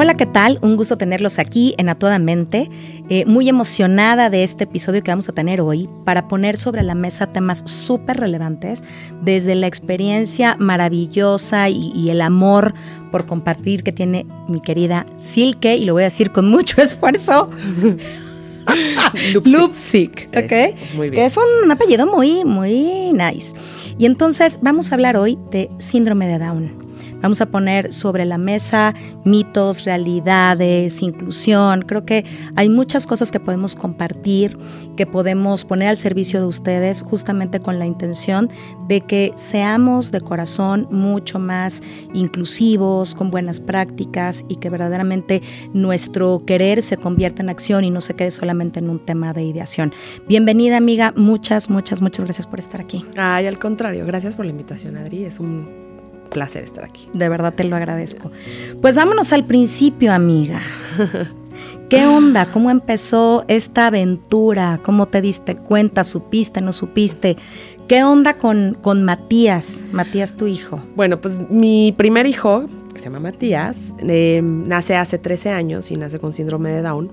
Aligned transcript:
Hola, 0.00 0.16
¿qué 0.16 0.26
tal? 0.26 0.60
Un 0.62 0.76
gusto 0.76 0.96
tenerlos 0.96 1.40
aquí 1.40 1.74
en 1.76 1.88
A 1.88 1.96
Toda 1.96 2.20
Mente. 2.20 2.70
Eh, 3.08 3.24
muy 3.26 3.48
emocionada 3.48 4.30
de 4.30 4.44
este 4.44 4.62
episodio 4.62 5.02
que 5.02 5.10
vamos 5.10 5.28
a 5.28 5.32
tener 5.32 5.60
hoy 5.60 5.88
para 6.04 6.28
poner 6.28 6.56
sobre 6.56 6.84
la 6.84 6.94
mesa 6.94 7.32
temas 7.32 7.64
súper 7.66 8.18
relevantes, 8.18 8.84
desde 9.24 9.56
la 9.56 9.66
experiencia 9.66 10.54
maravillosa 10.60 11.68
y, 11.68 11.90
y, 11.96 12.10
el 12.10 12.20
amor 12.20 12.74
por 13.10 13.26
compartir 13.26 13.82
que 13.82 13.90
tiene 13.90 14.24
mi 14.46 14.60
querida 14.60 15.04
Silke, 15.16 15.74
y 15.74 15.84
lo 15.84 15.94
voy 15.94 16.02
a 16.02 16.04
decir 16.04 16.30
con 16.30 16.48
mucho 16.48 16.80
esfuerzo. 16.80 17.48
Lupsic, 19.46 20.28
¿ok? 20.28 20.76
Muy 20.94 21.10
bien. 21.10 21.14
Que 21.14 21.24
es 21.24 21.36
un 21.36 21.68
apellido 21.72 22.06
muy, 22.06 22.44
muy 22.44 23.12
nice. 23.12 23.56
Y 23.98 24.06
entonces 24.06 24.60
vamos 24.62 24.92
a 24.92 24.94
hablar 24.94 25.16
hoy 25.16 25.40
de 25.50 25.68
síndrome 25.78 26.28
de 26.28 26.38
Down. 26.38 26.87
Vamos 27.20 27.40
a 27.40 27.46
poner 27.46 27.92
sobre 27.92 28.24
la 28.24 28.38
mesa 28.38 28.94
mitos, 29.24 29.84
realidades, 29.84 31.02
inclusión. 31.02 31.82
Creo 31.82 32.04
que 32.04 32.24
hay 32.56 32.68
muchas 32.68 33.06
cosas 33.06 33.30
que 33.30 33.40
podemos 33.40 33.74
compartir, 33.74 34.56
que 34.96 35.06
podemos 35.06 35.64
poner 35.64 35.88
al 35.88 35.96
servicio 35.96 36.40
de 36.40 36.46
ustedes 36.46 37.02
justamente 37.02 37.60
con 37.60 37.78
la 37.78 37.86
intención 37.86 38.50
de 38.88 39.00
que 39.00 39.32
seamos 39.36 40.12
de 40.12 40.20
corazón 40.20 40.86
mucho 40.90 41.38
más 41.38 41.82
inclusivos, 42.14 43.14
con 43.14 43.30
buenas 43.30 43.60
prácticas 43.60 44.44
y 44.48 44.56
que 44.56 44.70
verdaderamente 44.70 45.42
nuestro 45.72 46.42
querer 46.46 46.82
se 46.82 46.96
convierta 46.96 47.42
en 47.42 47.48
acción 47.48 47.84
y 47.84 47.90
no 47.90 48.00
se 48.00 48.14
quede 48.14 48.30
solamente 48.30 48.78
en 48.78 48.90
un 48.90 48.98
tema 48.98 49.32
de 49.32 49.42
ideación. 49.42 49.92
Bienvenida 50.28 50.76
amiga, 50.76 51.12
muchas, 51.16 51.70
muchas, 51.70 52.00
muchas 52.00 52.24
gracias 52.24 52.46
por 52.46 52.58
estar 52.58 52.80
aquí. 52.80 53.04
Ay, 53.16 53.46
al 53.46 53.58
contrario, 53.58 54.06
gracias 54.06 54.34
por 54.34 54.44
la 54.44 54.52
invitación 54.52 54.96
Adri, 54.96 55.24
es 55.24 55.40
un 55.40 55.87
placer 56.28 56.64
estar 56.64 56.84
aquí. 56.84 57.08
De 57.12 57.28
verdad 57.28 57.54
te 57.54 57.64
lo 57.64 57.76
agradezco. 57.76 58.30
Pues 58.80 58.96
vámonos 58.96 59.32
al 59.32 59.44
principio, 59.44 60.12
amiga. 60.12 60.62
¿Qué 61.88 62.06
onda? 62.06 62.50
¿Cómo 62.50 62.70
empezó 62.70 63.46
esta 63.48 63.86
aventura? 63.86 64.78
¿Cómo 64.82 65.06
te 65.06 65.22
diste 65.22 65.56
cuenta? 65.56 66.04
¿Supiste? 66.04 66.60
¿No 66.60 66.72
supiste? 66.72 67.38
¿Qué 67.88 68.04
onda 68.04 68.36
con, 68.36 68.76
con 68.82 69.02
Matías? 69.04 69.86
Matías, 69.90 70.36
tu 70.36 70.46
hijo. 70.46 70.78
Bueno, 70.94 71.18
pues 71.22 71.38
mi 71.48 71.94
primer 71.96 72.26
hijo, 72.26 72.66
que 72.92 72.98
se 72.98 73.04
llama 73.06 73.20
Matías, 73.20 73.94
eh, 74.00 74.42
nace 74.44 74.96
hace 74.96 75.16
13 75.16 75.50
años 75.50 75.90
y 75.90 75.96
nace 75.96 76.18
con 76.18 76.34
síndrome 76.34 76.70
de 76.70 76.82
Down. 76.82 77.10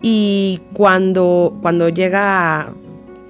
Y 0.00 0.60
cuando, 0.72 1.58
cuando 1.60 1.88
llega 1.88 2.72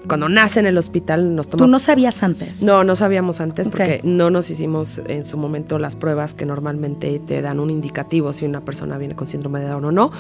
cuando 0.06 0.28
nace 0.28 0.60
en 0.60 0.66
el 0.66 0.78
hospital 0.78 1.34
nos 1.34 1.48
toma... 1.48 1.64
¿Tú 1.64 1.70
no 1.70 1.78
sabías 1.78 2.22
antes? 2.22 2.62
No, 2.62 2.84
no 2.84 2.96
sabíamos 2.96 3.40
antes 3.40 3.68
porque 3.68 4.00
no 4.02 4.30
nos 4.30 4.50
hicimos 4.50 5.00
en 5.06 5.24
su 5.24 5.36
momento 5.36 5.78
las 5.78 5.94
pruebas 5.94 6.34
que 6.34 6.44
normalmente 6.44 7.20
te 7.20 7.40
dan 7.42 7.60
un 7.60 7.70
indicativo 7.70 8.32
si 8.32 8.44
una 8.44 8.62
persona 8.62 8.98
viene 8.98 9.14
con 9.14 9.26
síndrome 9.26 9.60
de 9.60 9.68
Down 9.68 9.84
o 9.84 9.92
no. 9.92 10.10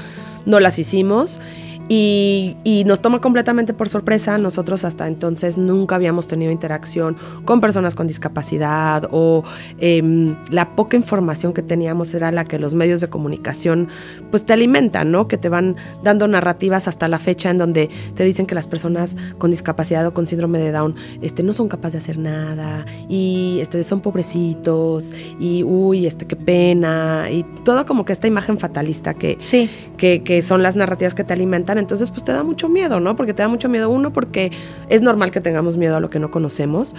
No 0.46 0.60
las 0.60 0.78
hicimos 0.78 1.40
y, 1.88 2.56
y, 2.64 2.84
nos 2.84 3.02
toma 3.02 3.20
completamente 3.20 3.74
por 3.74 3.88
sorpresa. 3.88 4.38
Nosotros 4.38 4.84
hasta 4.84 5.08
entonces 5.08 5.58
nunca 5.58 5.96
habíamos 5.96 6.26
tenido 6.26 6.52
interacción 6.52 7.16
con 7.44 7.60
personas 7.60 7.94
con 7.94 8.06
discapacidad 8.06 9.08
o 9.10 9.42
eh, 9.78 10.34
la 10.50 10.70
poca 10.70 10.96
información 10.96 11.52
que 11.52 11.62
teníamos 11.62 12.14
era 12.14 12.30
la 12.32 12.44
que 12.44 12.58
los 12.58 12.74
medios 12.74 13.00
de 13.00 13.08
comunicación 13.08 13.88
pues 14.30 14.46
te 14.46 14.52
alimentan, 14.52 15.10
¿no? 15.10 15.28
Que 15.28 15.36
te 15.36 15.48
van 15.48 15.76
dando 16.02 16.28
narrativas 16.28 16.88
hasta 16.88 17.08
la 17.08 17.18
fecha 17.18 17.50
en 17.50 17.58
donde 17.58 17.90
te 18.14 18.24
dicen 18.24 18.46
que 18.46 18.54
las 18.54 18.66
personas 18.66 19.16
con 19.38 19.50
discapacidad 19.50 19.71
o 19.72 20.14
con 20.14 20.26
síndrome 20.26 20.58
de 20.58 20.72
Down 20.72 20.94
este, 21.20 21.42
no 21.42 21.52
son 21.52 21.68
capaces 21.68 21.92
de 21.92 21.98
hacer 21.98 22.18
nada 22.18 22.84
y 23.08 23.58
este, 23.60 23.82
son 23.84 24.00
pobrecitos 24.00 25.12
y 25.38 25.62
uy, 25.62 26.06
este, 26.06 26.26
qué 26.26 26.36
pena 26.36 27.28
y 27.30 27.44
todo 27.64 27.84
como 27.86 28.04
que 28.04 28.12
esta 28.12 28.26
imagen 28.26 28.58
fatalista 28.58 29.14
que, 29.14 29.36
sí. 29.38 29.68
que, 29.96 30.22
que 30.22 30.42
son 30.42 30.62
las 30.62 30.76
narrativas 30.76 31.14
que 31.14 31.24
te 31.24 31.32
alimentan 31.32 31.78
entonces 31.78 32.10
pues 32.10 32.24
te 32.24 32.32
da 32.32 32.42
mucho 32.42 32.68
miedo, 32.68 33.00
¿no? 33.00 33.16
Porque 33.16 33.34
te 33.34 33.42
da 33.42 33.48
mucho 33.48 33.68
miedo 33.68 33.90
uno 33.90 34.12
porque 34.12 34.50
es 34.88 35.02
normal 35.02 35.30
que 35.30 35.40
tengamos 35.40 35.76
miedo 35.76 35.96
a 35.96 36.00
lo 36.00 36.10
que 36.10 36.18
no 36.18 36.30
conocemos, 36.30 36.94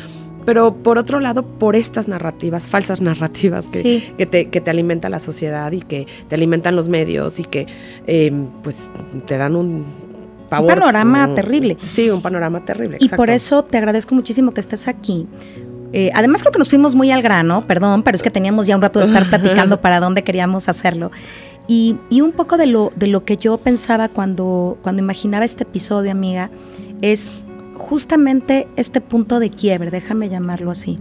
pero 0.46 0.74
por 0.76 0.98
otro 0.98 1.20
lado 1.20 1.44
por 1.44 1.76
estas 1.76 2.08
narrativas, 2.08 2.68
falsas 2.68 3.02
narrativas 3.02 3.68
que, 3.68 3.80
sí. 3.80 4.14
que, 4.18 4.26
te, 4.26 4.50
que 4.50 4.62
te 4.62 4.70
alimenta 4.70 5.10
la 5.10 5.20
sociedad 5.20 5.72
y 5.72 5.82
que 5.82 6.08
te 6.28 6.36
alimentan 6.36 6.76
los 6.76 6.90
medios 6.90 7.40
y 7.40 7.44
que 7.44 7.68
eh, 8.08 8.32
pues 8.62 8.90
te 9.26 9.38
dan 9.38 9.56
un 9.56 9.86
pavor. 10.54 10.74
Un 10.74 10.80
panorama 10.80 11.24
como, 11.24 11.36
terrible. 11.36 11.78
Sí, 11.86 12.10
un 12.10 12.22
panorama 12.22 12.64
terrible. 12.64 12.98
Y 13.00 13.10
por 13.10 13.30
eso 13.30 13.64
te 13.64 13.78
agradezco 13.78 14.16
muchísimo 14.16 14.54
que 14.54 14.62
estés 14.62 14.88
aquí. 14.88 15.28
Eh, 15.94 16.10
además 16.14 16.42
creo 16.42 16.52
que 16.52 16.60
nos 16.60 16.70
fuimos 16.70 16.96
muy 16.96 17.12
al 17.12 17.22
grano, 17.22 17.66
perdón, 17.68 18.02
pero 18.04 18.16
es 18.16 18.24
que 18.24 18.32
teníamos 18.32 18.66
ya 18.66 18.76
un 18.76 18.82
rato 18.82 19.00
de 19.00 19.06
estar 19.06 19.26
platicando 19.30 19.80
para 19.80 20.00
dónde 20.00 20.24
queríamos 20.24 20.70
hacerlo. 20.70 21.12
Y, 21.68 21.98
y, 22.10 22.22
un 22.22 22.34
poco 22.34 22.58
de 22.58 22.66
lo, 22.66 22.92
de 22.96 23.08
lo 23.08 23.24
que 23.24 23.38
yo 23.38 23.58
pensaba 23.58 24.10
cuando, 24.10 24.78
cuando 24.82 25.02
imaginaba 25.02 25.46
este 25.46 25.64
episodio, 25.64 26.12
amiga, 26.12 26.50
es 27.02 27.36
justamente 27.76 28.68
este 28.76 29.00
punto 29.02 29.40
de 29.40 29.50
quiebre, 29.50 29.90
déjame 29.92 30.30
llamarlo 30.30 30.72
así. 30.72 31.00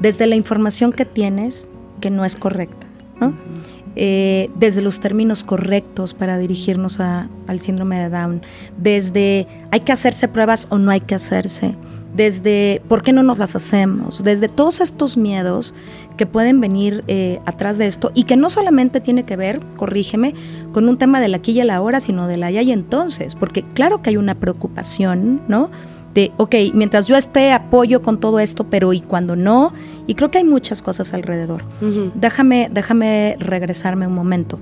Desde 0.00 0.26
la 0.26 0.34
información 0.34 0.92
que 0.92 1.04
tienes, 1.04 1.68
que 2.00 2.10
no 2.10 2.24
es 2.24 2.34
correcta, 2.36 2.86
¿no? 3.20 3.28
Uh 3.28 3.30
-huh. 3.30 3.71
Eh, 3.96 4.50
desde 4.54 4.82
los 4.82 5.00
términos 5.00 5.44
correctos 5.44 6.14
para 6.14 6.38
dirigirnos 6.38 7.00
a, 7.00 7.28
al 7.46 7.60
síndrome 7.60 7.98
de 7.98 8.08
Down, 8.08 8.42
desde 8.78 9.46
hay 9.70 9.80
que 9.80 9.92
hacerse 9.92 10.28
pruebas 10.28 10.66
o 10.70 10.78
no 10.78 10.90
hay 10.90 11.00
que 11.00 11.14
hacerse, 11.14 11.74
desde 12.14 12.82
por 12.88 13.02
qué 13.02 13.12
no 13.12 13.22
nos 13.22 13.38
las 13.38 13.56
hacemos, 13.56 14.22
desde 14.22 14.48
todos 14.48 14.80
estos 14.80 15.16
miedos 15.16 15.74
que 16.16 16.26
pueden 16.26 16.60
venir 16.60 17.04
eh, 17.06 17.40
atrás 17.46 17.78
de 17.78 17.86
esto 17.86 18.10
y 18.14 18.24
que 18.24 18.36
no 18.36 18.50
solamente 18.50 19.00
tiene 19.00 19.24
que 19.24 19.36
ver, 19.36 19.60
corrígeme, 19.76 20.34
con 20.72 20.88
un 20.88 20.98
tema 20.98 21.20
del 21.20 21.34
aquí 21.34 21.52
y 21.52 21.60
el 21.60 21.70
ahora, 21.70 22.00
sino 22.00 22.26
del 22.28 22.42
allá 22.42 22.62
y 22.62 22.72
entonces, 22.72 23.34
porque 23.34 23.62
claro 23.62 24.02
que 24.02 24.10
hay 24.10 24.16
una 24.16 24.34
preocupación, 24.34 25.42
¿no? 25.48 25.70
De, 26.14 26.30
ok, 26.36 26.54
mientras 26.74 27.06
yo 27.06 27.16
esté 27.16 27.52
apoyo 27.52 28.02
con 28.02 28.20
todo 28.20 28.38
esto, 28.38 28.64
pero 28.64 28.92
y 28.92 29.00
cuando 29.00 29.34
no, 29.34 29.72
y 30.06 30.14
creo 30.14 30.30
que 30.30 30.38
hay 30.38 30.44
muchas 30.44 30.82
cosas 30.82 31.14
alrededor. 31.14 31.64
Uh 31.80 31.84
-huh. 31.86 32.12
Déjame, 32.14 32.68
déjame 32.70 33.36
regresarme 33.38 34.06
un 34.06 34.14
momento. 34.14 34.58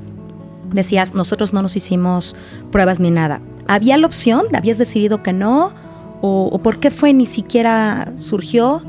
Decías, 0.73 1.15
nosotros 1.15 1.53
no 1.53 1.63
nos 1.63 1.75
hicimos 1.75 2.37
pruebas 2.71 3.01
ni 3.01 3.11
nada. 3.11 3.41
¿Había 3.67 3.97
la 3.97 4.07
opción? 4.07 4.47
¿Habías 4.55 4.79
decidido 4.79 5.23
que 5.23 5.33
no? 5.33 5.73
¿O, 6.23 6.49
o 6.53 6.59
por 6.59 6.79
qué 6.79 6.91
fue 6.91 7.13
ni 7.13 7.27
siquiera 7.27 8.13
surgió? 8.19 8.83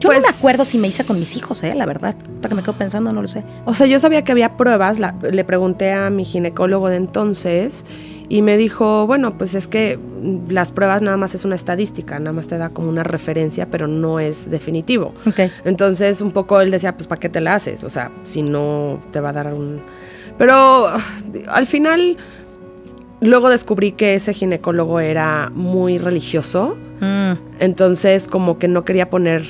Yo 0.00 0.10
pues, 0.10 0.20
no 0.20 0.28
me 0.30 0.36
acuerdo 0.36 0.64
si 0.64 0.78
me 0.78 0.86
hice 0.88 1.04
con 1.04 1.18
mis 1.18 1.36
hijos, 1.36 1.62
eh, 1.64 1.74
la 1.74 1.84
verdad. 1.84 2.14
Hasta 2.36 2.48
que 2.48 2.54
me 2.54 2.62
quedo 2.62 2.74
pensando, 2.74 3.12
no 3.12 3.20
lo 3.20 3.28
sé. 3.28 3.42
O 3.64 3.74
sea, 3.74 3.86
yo 3.86 3.98
sabía 3.98 4.22
que 4.22 4.30
había 4.30 4.56
pruebas, 4.56 4.98
la, 4.98 5.14
le 5.28 5.44
pregunté 5.44 5.92
a 5.92 6.08
mi 6.10 6.24
ginecólogo 6.24 6.88
de 6.88 6.96
entonces 6.96 7.84
y 8.28 8.42
me 8.42 8.56
dijo, 8.56 9.06
bueno, 9.06 9.38
pues 9.38 9.54
es 9.54 9.66
que 9.68 9.98
las 10.48 10.72
pruebas 10.72 11.00
nada 11.00 11.16
más 11.16 11.34
es 11.34 11.44
una 11.44 11.54
estadística, 11.54 12.18
nada 12.18 12.32
más 12.32 12.46
te 12.46 12.58
da 12.58 12.70
como 12.70 12.88
una 12.88 13.02
referencia, 13.02 13.68
pero 13.70 13.86
no 13.86 14.20
es 14.20 14.50
definitivo. 14.50 15.14
Okay. 15.26 15.50
Entonces, 15.64 16.20
un 16.20 16.32
poco 16.32 16.60
él 16.60 16.70
decía, 16.70 16.94
pues 16.94 17.06
¿para 17.06 17.20
qué 17.20 17.28
te 17.28 17.40
la 17.40 17.54
haces? 17.54 17.84
O 17.84 17.88
sea, 17.88 18.10
si 18.24 18.42
no 18.42 19.00
te 19.12 19.20
va 19.20 19.30
a 19.30 19.32
dar 19.32 19.54
un... 19.54 19.80
Pero 20.36 20.88
al 21.48 21.66
final, 21.66 22.18
luego 23.20 23.48
descubrí 23.48 23.92
que 23.92 24.14
ese 24.14 24.34
ginecólogo 24.34 25.00
era 25.00 25.50
muy 25.54 25.98
religioso, 25.98 26.76
mm. 27.00 27.32
entonces 27.60 28.28
como 28.28 28.58
que 28.58 28.68
no 28.68 28.84
quería 28.84 29.08
poner 29.08 29.44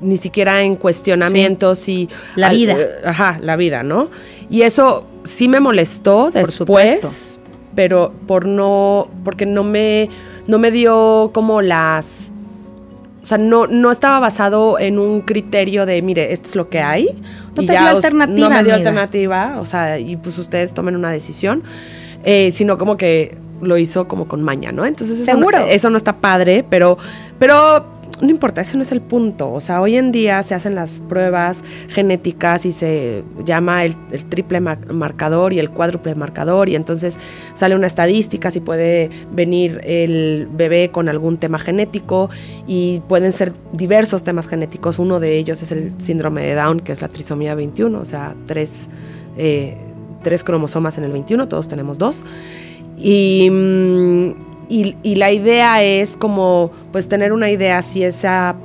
ni 0.00 0.16
siquiera 0.16 0.62
en 0.62 0.76
cuestionamientos 0.76 1.78
sí. 1.80 2.08
y 2.36 2.40
la 2.40 2.48
al, 2.48 2.56
vida. 2.56 2.76
Eh, 2.78 2.88
ajá, 3.04 3.38
la 3.40 3.56
vida, 3.56 3.82
¿no? 3.82 4.10
Y 4.50 4.62
eso 4.62 5.06
sí 5.24 5.48
me 5.48 5.60
molestó 5.60 6.30
después, 6.30 7.40
pero 7.74 8.12
por 8.26 8.46
no 8.46 9.08
porque 9.24 9.46
no 9.46 9.64
me 9.64 10.08
no 10.46 10.58
me 10.58 10.70
dio 10.70 11.30
como 11.32 11.62
las 11.62 12.32
o 13.24 13.26
sea, 13.26 13.38
no, 13.38 13.66
no 13.66 13.90
estaba 13.90 14.18
basado 14.18 14.78
en 14.78 14.98
un 14.98 15.22
criterio 15.22 15.86
de, 15.86 16.02
mire, 16.02 16.34
esto 16.34 16.46
es 16.50 16.56
lo 16.56 16.68
que 16.68 16.80
hay. 16.80 17.08
No 17.56 17.62
y 17.62 17.66
te 17.66 17.72
ya 17.72 17.80
dio 17.80 17.96
alternativa. 17.96 18.38
No 18.38 18.48
me 18.50 18.62
dio 18.62 18.74
amiga. 18.74 18.74
alternativa, 18.74 19.56
o 19.60 19.64
sea, 19.64 19.98
y 19.98 20.16
pues 20.16 20.36
ustedes 20.36 20.74
tomen 20.74 20.94
una 20.94 21.10
decisión. 21.10 21.62
Eh, 22.22 22.50
sino 22.52 22.76
como 22.76 22.98
que 22.98 23.38
lo 23.62 23.78
hizo 23.78 24.08
como 24.08 24.28
con 24.28 24.42
maña, 24.42 24.72
¿no? 24.72 24.84
Entonces 24.84 25.18
eso 25.20 25.24
¿Seguro? 25.24 25.58
No, 25.58 25.64
eso 25.64 25.88
no 25.88 25.96
está 25.96 26.16
padre, 26.18 26.66
pero, 26.68 26.98
pero 27.38 27.93
no 28.20 28.30
importa, 28.30 28.60
ese 28.60 28.76
no 28.76 28.82
es 28.82 28.92
el 28.92 29.00
punto. 29.00 29.52
O 29.52 29.60
sea, 29.60 29.80
hoy 29.80 29.96
en 29.96 30.12
día 30.12 30.42
se 30.42 30.54
hacen 30.54 30.74
las 30.74 31.00
pruebas 31.00 31.62
genéticas 31.88 32.66
y 32.66 32.72
se 32.72 33.24
llama 33.44 33.84
el, 33.84 33.94
triple 34.28 34.60
marcador 34.60 35.52
y 35.52 35.58
el 35.58 35.70
cuádruple 35.70 36.14
marcador 36.14 36.68
y 36.68 36.76
entonces 36.76 37.18
sale 37.54 37.74
una 37.74 37.86
estadística 37.86 38.50
si 38.50 38.60
puede 38.60 39.10
venir 39.32 39.80
el 39.84 40.48
bebé 40.50 40.90
con 40.90 41.08
algún 41.08 41.38
tema 41.38 41.58
genético 41.58 42.30
y 42.66 43.00
pueden 43.08 43.32
ser 43.32 43.52
diversos 43.72 44.22
temas 44.22 44.46
genéticos. 44.46 44.98
Uno 44.98 45.20
de 45.20 45.36
ellos 45.38 45.62
es 45.62 45.72
el 45.72 45.92
síndrome 45.98 46.42
de 46.42 46.54
Down, 46.54 46.80
que 46.80 46.92
es 46.92 47.02
la 47.02 47.08
trisomía 47.08 47.54
21, 47.54 47.98
o 47.98 48.04
sea, 48.04 48.34
tres, 48.46 48.88
eh, 49.36 49.76
tres 50.22 50.44
cromosomas 50.44 50.98
en 50.98 51.04
el 51.04 51.12
21, 51.12 51.48
todos 51.48 51.68
tenemos 51.68 51.98
dos. 51.98 52.22
Y... 52.96 53.50
Mm, 54.68 54.94
y, 55.02 55.14
la 55.16 55.32
idea 55.32 55.82
es 55.82 56.16
como, 56.16 56.70
pues, 56.92 57.08
tener 57.08 57.32
una 57.32 57.50
idea 57.50 57.82
si 57.82 58.02
esa, 58.02 58.56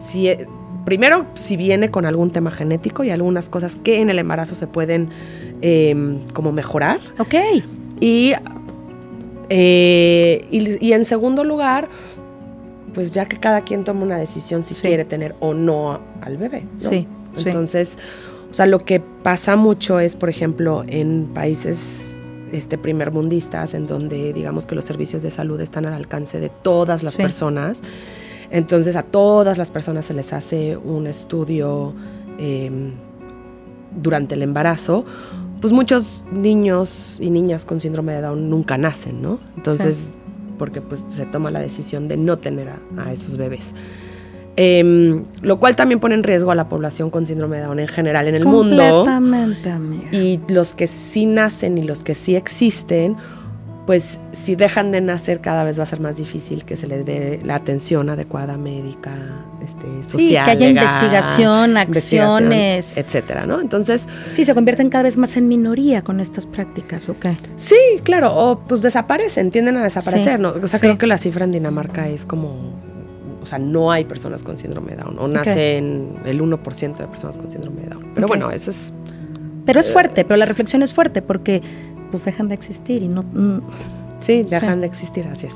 si, 0.00 0.28
e, 0.28 0.46
primero, 0.84 1.26
si 1.34 1.56
viene 1.56 1.90
con 1.90 2.06
algún 2.06 2.30
tema 2.30 2.50
genético 2.50 3.04
y 3.04 3.10
algunas 3.10 3.48
cosas 3.48 3.76
que 3.76 4.00
en 4.00 4.10
el 4.10 4.18
embarazo 4.18 4.54
se 4.54 4.66
pueden 4.66 5.10
em, 5.60 6.20
como 6.32 6.52
mejorar. 6.52 7.00
Ok. 7.18 7.34
Y, 8.00 8.32
eh, 9.48 10.46
y, 10.50 10.92
en 10.92 11.04
segundo 11.04 11.44
lugar, 11.44 11.88
pues 12.94 13.12
ya 13.12 13.26
que 13.26 13.38
cada 13.38 13.62
quien 13.62 13.84
toma 13.84 14.02
una 14.02 14.18
decisión 14.18 14.64
si 14.64 14.74
quiere 14.74 15.04
tener 15.04 15.34
o 15.40 15.54
no 15.54 16.00
al 16.20 16.36
bebé. 16.36 16.64
Sí. 16.76 17.06
Entonces, 17.36 17.96
o 18.50 18.54
sea, 18.54 18.66
lo 18.66 18.84
que 18.84 19.00
pasa 19.00 19.56
mucho 19.56 20.00
es, 20.00 20.16
por 20.16 20.28
ejemplo, 20.28 20.84
en 20.86 21.26
países 21.34 22.17
este, 22.52 22.78
primer 22.78 23.12
mundistas, 23.12 23.74
en 23.74 23.86
donde 23.86 24.32
digamos 24.32 24.66
que 24.66 24.74
los 24.74 24.84
servicios 24.84 25.22
de 25.22 25.30
salud 25.30 25.60
están 25.60 25.86
al 25.86 25.94
alcance 25.94 26.40
de 26.40 26.48
todas 26.48 27.02
las 27.02 27.16
personas. 27.16 27.82
Entonces 28.50 28.96
a 28.96 29.02
todas 29.02 29.58
las 29.58 29.70
personas 29.70 30.06
se 30.06 30.14
les 30.14 30.32
hace 30.32 30.76
un 30.76 31.06
estudio 31.06 31.94
em, 32.38 32.92
durante 34.02 34.34
el 34.34 34.42
embarazo. 34.42 35.04
Pues 35.60 35.72
muchos 35.72 36.24
niños 36.30 37.18
y 37.20 37.30
niñas 37.30 37.64
con 37.64 37.80
síndrome 37.80 38.12
de 38.12 38.22
Down 38.22 38.48
nunca 38.48 38.78
nacen, 38.78 39.20
¿no? 39.20 39.40
Entonces, 39.56 40.12
porque 40.56 40.80
pues 40.80 41.04
se 41.08 41.26
toma 41.26 41.50
la 41.50 41.60
decisión 41.60 42.06
de 42.06 42.16
no 42.16 42.38
tener 42.38 42.68
a 42.96 43.12
esos 43.12 43.36
bebés. 43.36 43.74
Em, 44.60 45.22
lo 45.40 45.60
cual 45.60 45.76
también 45.76 46.00
pone 46.00 46.16
en 46.16 46.24
riesgo 46.24 46.50
a 46.50 46.56
la 46.56 46.68
población 46.68 47.10
con 47.10 47.24
síndrome 47.26 47.58
de 47.58 47.62
Down 47.62 47.78
en 47.78 47.86
general 47.86 48.26
en 48.26 48.34
el 48.34 48.44
mundo. 48.44 48.82
Completamente, 48.82 49.70
amiga. 49.70 50.08
Y 50.10 50.40
los 50.48 50.74
que 50.74 50.88
sí 50.88 51.26
nacen 51.26 51.78
y 51.78 51.82
los 51.82 52.02
que 52.02 52.16
sí 52.16 52.34
existen, 52.34 53.16
pues 53.86 54.18
si 54.32 54.56
dejan 54.56 54.90
de 54.90 55.00
nacer 55.00 55.40
cada 55.40 55.62
vez 55.62 55.78
va 55.78 55.84
a 55.84 55.86
ser 55.86 56.00
más 56.00 56.16
difícil 56.16 56.64
que 56.64 56.76
se 56.76 56.88
les 56.88 57.06
dé 57.06 57.38
la 57.44 57.54
atención 57.54 58.10
adecuada 58.10 58.56
médica, 58.56 59.12
este, 59.64 59.86
social, 60.02 60.20
sí, 60.20 60.30
que 60.30 60.50
haya 60.50 60.68
investigación, 60.68 61.76
acciones, 61.76 62.98
etcétera, 62.98 63.46
¿no? 63.46 63.60
Entonces, 63.60 64.08
sí 64.32 64.44
se 64.44 64.56
convierten 64.56 64.90
cada 64.90 65.04
vez 65.04 65.16
más 65.16 65.36
en 65.36 65.46
minoría 65.46 66.02
con 66.02 66.18
estas 66.18 66.46
prácticas, 66.46 67.08
¿ok? 67.08 67.26
Sí, 67.56 67.76
claro, 68.02 68.34
o 68.34 68.58
pues 68.58 68.82
desaparecen, 68.82 69.52
tienden 69.52 69.76
a 69.76 69.84
desaparecer, 69.84 70.40
¿no? 70.40 70.52
O 70.60 70.66
sea, 70.66 70.80
creo 70.80 70.98
que 70.98 71.06
la 71.06 71.16
cifra 71.16 71.44
en 71.44 71.52
Dinamarca 71.52 72.08
es 72.08 72.24
como 72.24 72.77
sea, 73.48 73.58
no 73.58 73.90
hay 73.90 74.04
personas 74.04 74.42
con 74.42 74.58
síndrome 74.58 74.92
de 74.92 75.02
Down, 75.02 75.18
o 75.18 75.28
nacen 75.28 76.14
el 76.24 76.40
1% 76.40 76.96
de 76.96 77.06
personas 77.06 77.38
con 77.38 77.50
síndrome 77.50 77.82
de 77.82 77.88
Down. 77.88 78.12
Pero 78.14 78.26
bueno, 78.26 78.50
eso 78.50 78.70
es... 78.70 78.92
Pero 79.64 79.80
es 79.80 79.92
fuerte, 79.92 80.24
pero 80.24 80.36
la 80.36 80.46
reflexión 80.46 80.82
es 80.82 80.94
fuerte 80.94 81.20
porque 81.20 81.62
pues 82.10 82.24
dejan 82.24 82.48
de 82.48 82.54
existir 82.54 83.02
y 83.02 83.08
no... 83.08 83.22
Mm, 83.22 83.60
sí, 84.20 84.42
dejan 84.42 84.80
de 84.80 84.86
existir, 84.86 85.26
así 85.26 85.46
es. 85.46 85.54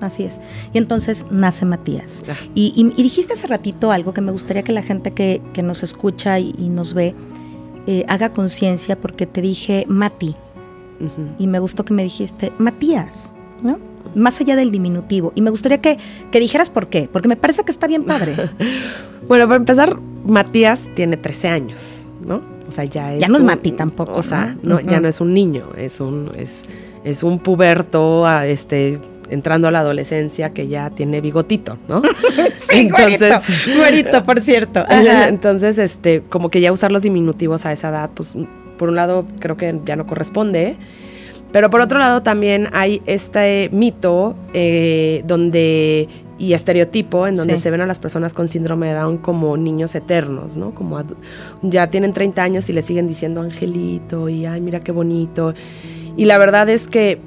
Así 0.00 0.24
es. 0.24 0.40
Y 0.72 0.78
entonces 0.78 1.26
nace 1.30 1.64
Matías. 1.64 2.24
Ah. 2.28 2.34
Y, 2.54 2.92
dijiste 2.96 3.34
hace 3.34 3.46
ratito 3.46 3.92
algo 3.92 4.12
que 4.12 4.20
me 4.20 4.32
gustaría 4.32 4.62
que 4.62 4.72
la 4.72 4.82
gente 4.82 5.12
que, 5.12 5.40
nos 5.62 5.82
escucha 5.82 6.38
y, 6.38 6.52
nos 6.68 6.94
ve 6.94 7.14
eh, 7.86 8.04
haga 8.08 8.32
conciencia 8.32 8.96
porque 9.00 9.26
te 9.26 9.40
dije 9.40 9.84
Mati. 9.88 10.34
Y 11.38 11.48
me 11.48 11.58
gustó 11.58 11.84
que 11.84 11.92
me 11.92 12.02
dijiste 12.02 12.50
Matías, 12.58 13.32
¿no? 13.62 13.78
Más 14.14 14.40
allá 14.40 14.56
del 14.56 14.70
diminutivo. 14.70 15.32
Y 15.34 15.40
me 15.40 15.50
gustaría 15.50 15.80
que, 15.80 15.98
dijeras 16.32 16.70
por 16.70 16.88
qué, 16.88 17.08
porque 17.12 17.28
me 17.28 17.36
parece 17.36 17.64
que 17.64 17.70
está 17.70 17.86
bien 17.86 18.04
padre. 18.04 18.34
bueno, 19.28 19.46
para 19.46 19.56
empezar, 19.56 19.98
Matías 20.26 20.88
tiene 20.94 21.16
13 21.16 21.48
años, 21.48 22.06
¿no? 22.26 22.42
O 22.68 22.72
sea, 22.72 22.84
ya 22.84 23.12
es. 23.14 23.20
Ya 23.20 23.28
no 23.28 23.36
es 23.36 23.44
Mati 23.44 23.72
tampoco. 23.72 24.14
O 24.14 24.22
sea, 24.22 24.56
¿no? 24.62 24.80
ya 24.80 25.00
no 25.00 25.08
es 25.08 25.20
un 25.20 25.34
niño, 25.34 25.66
es 25.76 26.00
un, 26.00 26.30
es, 26.36 26.64
es 27.04 27.22
un 27.22 27.38
puberto, 27.38 28.26
a 28.26 28.46
este 28.46 29.00
entrando 29.30 29.68
a 29.68 29.70
la 29.70 29.80
adolescencia 29.80 30.50
que 30.50 30.68
ya 30.68 30.90
tiene 30.90 31.20
bigotito, 31.20 31.78
¿no? 31.88 32.02
sí, 32.54 32.78
entonces, 32.92 33.34
güerito, 33.76 34.22
por 34.24 34.40
cierto. 34.40 34.84
Entonces, 34.88 35.78
este, 35.78 36.22
como 36.28 36.48
que 36.48 36.60
ya 36.60 36.72
usar 36.72 36.92
los 36.92 37.02
diminutivos 37.02 37.66
a 37.66 37.72
esa 37.72 37.88
edad, 37.88 38.10
pues 38.14 38.34
por 38.78 38.88
un 38.88 38.96
lado 38.96 39.26
creo 39.40 39.56
que 39.56 39.80
ya 39.84 39.96
no 39.96 40.06
corresponde. 40.06 40.76
Pero 41.54 41.70
por 41.70 41.80
otro 41.80 42.00
lado 42.00 42.20
también 42.20 42.68
hay 42.72 43.00
este 43.06 43.68
mito 43.70 44.34
eh, 44.54 45.22
donde 45.24 46.08
y 46.36 46.52
estereotipo 46.52 47.28
en 47.28 47.36
donde 47.36 47.58
se 47.58 47.70
ven 47.70 47.80
a 47.80 47.86
las 47.86 48.00
personas 48.00 48.34
con 48.34 48.48
síndrome 48.48 48.88
de 48.88 48.94
Down 48.94 49.18
como 49.18 49.56
niños 49.56 49.94
eternos, 49.94 50.56
¿no? 50.56 50.74
Como 50.74 51.00
ya 51.62 51.90
tienen 51.90 52.12
30 52.12 52.42
años 52.42 52.68
y 52.70 52.72
le 52.72 52.82
siguen 52.82 53.06
diciendo 53.06 53.40
angelito 53.40 54.28
y 54.28 54.46
ay, 54.46 54.60
mira 54.60 54.80
qué 54.80 54.90
bonito. 54.90 55.54
Y 56.16 56.24
la 56.24 56.38
verdad 56.38 56.68
es 56.68 56.88
que 56.88 57.20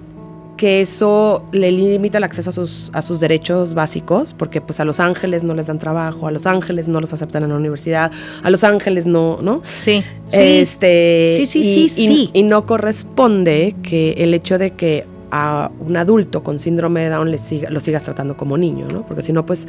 que 0.58 0.82
eso 0.82 1.46
le 1.52 1.72
limita 1.72 2.18
el 2.18 2.24
acceso 2.24 2.50
a 2.50 2.54
sus, 2.54 2.90
a 2.94 3.02
sus 3.02 3.20
derechos 3.20 3.74
básicos, 3.74 4.34
porque 4.34 4.60
pues 4.60 4.80
a 4.80 4.86
los 4.86 5.00
ángeles 5.00 5.44
no 5.44 5.54
les 5.54 5.68
dan 5.68 5.80
trabajo, 5.80 6.28
a 6.28 6.32
los 6.32 6.46
ángeles 6.46 6.90
no 6.90 7.00
los 7.00 7.14
aceptan 7.14 7.44
en 7.44 7.50
la 7.50 7.56
universidad, 7.56 8.12
a 8.44 8.50
los 8.50 8.64
ángeles 8.64 9.06
no, 9.06 9.40
¿no? 9.42 9.62
Sí. 9.64 10.04
Este, 10.32 11.32
sí, 11.38 11.46
sí, 11.46 11.64
sí, 11.64 11.88
sí, 11.90 12.32
y, 12.34 12.44
no 12.44 12.66
corresponde 12.66 13.76
que 13.84 14.14
el 14.18 14.34
hecho 14.34 14.58
de 14.58 14.72
que 14.72 15.06
a 15.32 15.72
un 15.80 15.96
adulto 15.96 16.44
con 16.44 16.60
síndrome 16.60 17.02
de 17.02 17.10
Down 17.10 17.32
le 17.32 17.38
siga, 17.38 17.70
lo 17.70 17.80
sigas 17.80 18.04
tratando 18.04 18.36
como 18.36 18.58
niño, 18.58 18.88
¿no? 18.92 19.06
Porque 19.06 19.22
si 19.22 19.32
no, 19.32 19.46
pues 19.46 19.68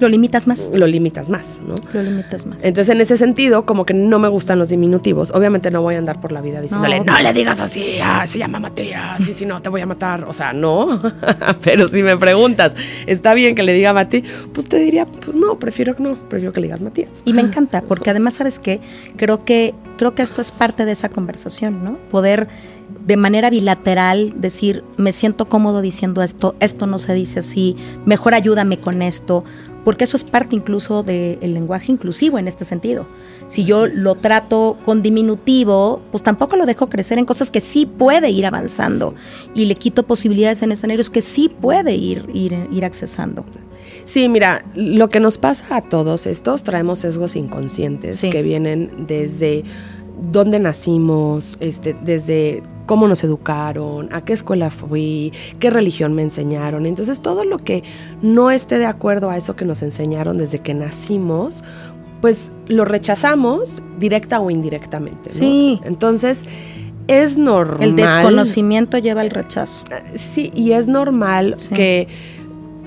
lo 0.00 0.08
limitas 0.08 0.46
más. 0.46 0.72
Lo 0.74 0.86
limitas 0.86 1.28
más, 1.28 1.60
¿no? 1.66 1.74
Lo 1.92 2.02
limitas 2.02 2.46
más. 2.46 2.64
Entonces, 2.64 2.88
en 2.88 3.00
ese 3.00 3.16
sentido, 3.16 3.66
como 3.66 3.84
que 3.84 3.94
no 3.94 4.18
me 4.18 4.28
gustan 4.28 4.58
los 4.58 4.70
diminutivos. 4.70 5.30
Obviamente 5.30 5.70
no 5.70 5.82
voy 5.82 5.94
a 5.94 5.98
andar 5.98 6.20
por 6.20 6.32
la 6.32 6.40
vida 6.40 6.60
diciéndole, 6.60 7.00
no, 7.00 7.18
le 7.20 7.32
digas 7.32 7.60
así, 7.60 7.98
ah, 8.02 8.26
se 8.26 8.38
llama 8.38 8.58
Matías, 8.58 9.28
y 9.28 9.32
si 9.32 9.46
no, 9.46 9.60
te 9.60 9.68
voy 9.68 9.82
a 9.82 9.86
matar. 9.86 10.24
O 10.24 10.32
sea, 10.32 10.52
no. 10.52 11.00
Pero 11.62 11.88
si 11.88 12.02
me 12.02 12.16
preguntas, 12.16 12.72
¿está 13.06 13.34
bien 13.34 13.54
que 13.54 13.62
le 13.62 13.72
diga 13.72 13.92
Mati? 13.92 14.24
Pues 14.52 14.66
te 14.66 14.78
diría, 14.78 15.06
pues 15.06 15.36
no, 15.36 15.58
prefiero 15.58 15.94
que 15.94 16.02
no, 16.02 16.14
prefiero 16.14 16.52
que 16.52 16.60
le 16.60 16.68
digas 16.68 16.80
Matías. 16.80 17.10
Y 17.24 17.34
me 17.34 17.42
encanta, 17.42 17.82
porque 17.82 18.10
además, 18.10 18.34
¿sabes 18.34 18.58
qué? 18.58 18.80
Creo 19.16 19.44
que, 19.44 19.74
creo 19.98 20.14
que 20.14 20.22
esto 20.22 20.40
es 20.40 20.50
parte 20.50 20.84
de 20.84 20.92
esa 20.92 21.10
conversación, 21.10 21.84
¿no? 21.84 21.98
Poder 22.10 22.48
de 23.06 23.16
manera 23.16 23.50
bilateral 23.50 24.40
decir, 24.40 24.84
me 24.96 25.12
siento 25.12 25.48
cómodo 25.48 25.80
diciendo 25.80 26.22
esto, 26.22 26.54
esto 26.60 26.86
no 26.86 26.98
se 26.98 27.14
dice 27.14 27.40
así, 27.40 27.76
mejor 28.04 28.34
ayúdame 28.34 28.78
con 28.78 29.02
esto, 29.02 29.44
porque 29.84 30.04
eso 30.04 30.16
es 30.16 30.24
parte 30.24 30.56
incluso 30.56 31.02
del 31.02 31.54
lenguaje 31.54 31.92
inclusivo 31.92 32.38
en 32.38 32.48
este 32.48 32.64
sentido. 32.64 33.06
Si 33.48 33.64
yo 33.64 33.86
lo 33.86 34.14
trato 34.14 34.78
con 34.84 35.02
diminutivo, 35.02 36.00
pues 36.10 36.22
tampoco 36.22 36.56
lo 36.56 36.66
dejo 36.66 36.88
crecer 36.88 37.18
en 37.18 37.24
cosas 37.24 37.50
que 37.50 37.60
sí 37.60 37.86
puede 37.86 38.30
ir 38.30 38.46
avanzando 38.46 39.14
y 39.54 39.64
le 39.64 39.74
quito 39.74 40.04
posibilidades 40.04 40.62
en 40.62 40.72
escenarios 40.72 41.10
que 41.10 41.22
sí 41.22 41.48
puede 41.48 41.94
ir, 41.94 42.24
ir, 42.32 42.56
ir 42.70 42.84
accesando. 42.84 43.44
Sí, 44.04 44.28
mira, 44.28 44.64
lo 44.74 45.08
que 45.08 45.20
nos 45.20 45.38
pasa 45.38 45.76
a 45.76 45.82
todos 45.82 46.26
estos, 46.26 46.62
traemos 46.62 47.00
sesgos 47.00 47.36
inconscientes 47.36 48.20
que 48.20 48.42
vienen 48.42 49.06
desde 49.06 49.64
dónde 50.20 50.58
nacimos, 50.58 51.56
este, 51.60 51.96
desde 52.02 52.62
cómo 52.86 53.06
nos 53.06 53.22
educaron, 53.22 54.12
a 54.12 54.24
qué 54.24 54.32
escuela 54.32 54.70
fui, 54.70 55.32
qué 55.60 55.70
religión 55.70 56.14
me 56.14 56.22
enseñaron. 56.22 56.86
Entonces 56.86 57.20
todo 57.20 57.44
lo 57.44 57.58
que 57.58 57.84
no 58.20 58.50
esté 58.50 58.78
de 58.78 58.86
acuerdo 58.86 59.30
a 59.30 59.36
eso 59.36 59.54
que 59.54 59.64
nos 59.64 59.82
enseñaron 59.82 60.38
desde 60.38 60.58
que 60.58 60.74
nacimos, 60.74 61.62
pues 62.20 62.52
lo 62.66 62.84
rechazamos 62.84 63.80
directa 63.98 64.40
o 64.40 64.50
indirectamente. 64.50 65.30
Sí. 65.30 65.80
Entonces 65.84 66.44
es 67.06 67.38
normal. 67.38 67.82
El 67.82 67.96
desconocimiento 67.96 68.98
lleva 68.98 69.20
al 69.20 69.30
rechazo. 69.30 69.84
Sí, 70.14 70.50
y 70.54 70.72
es 70.72 70.86
normal 70.86 71.56
que 71.74 72.08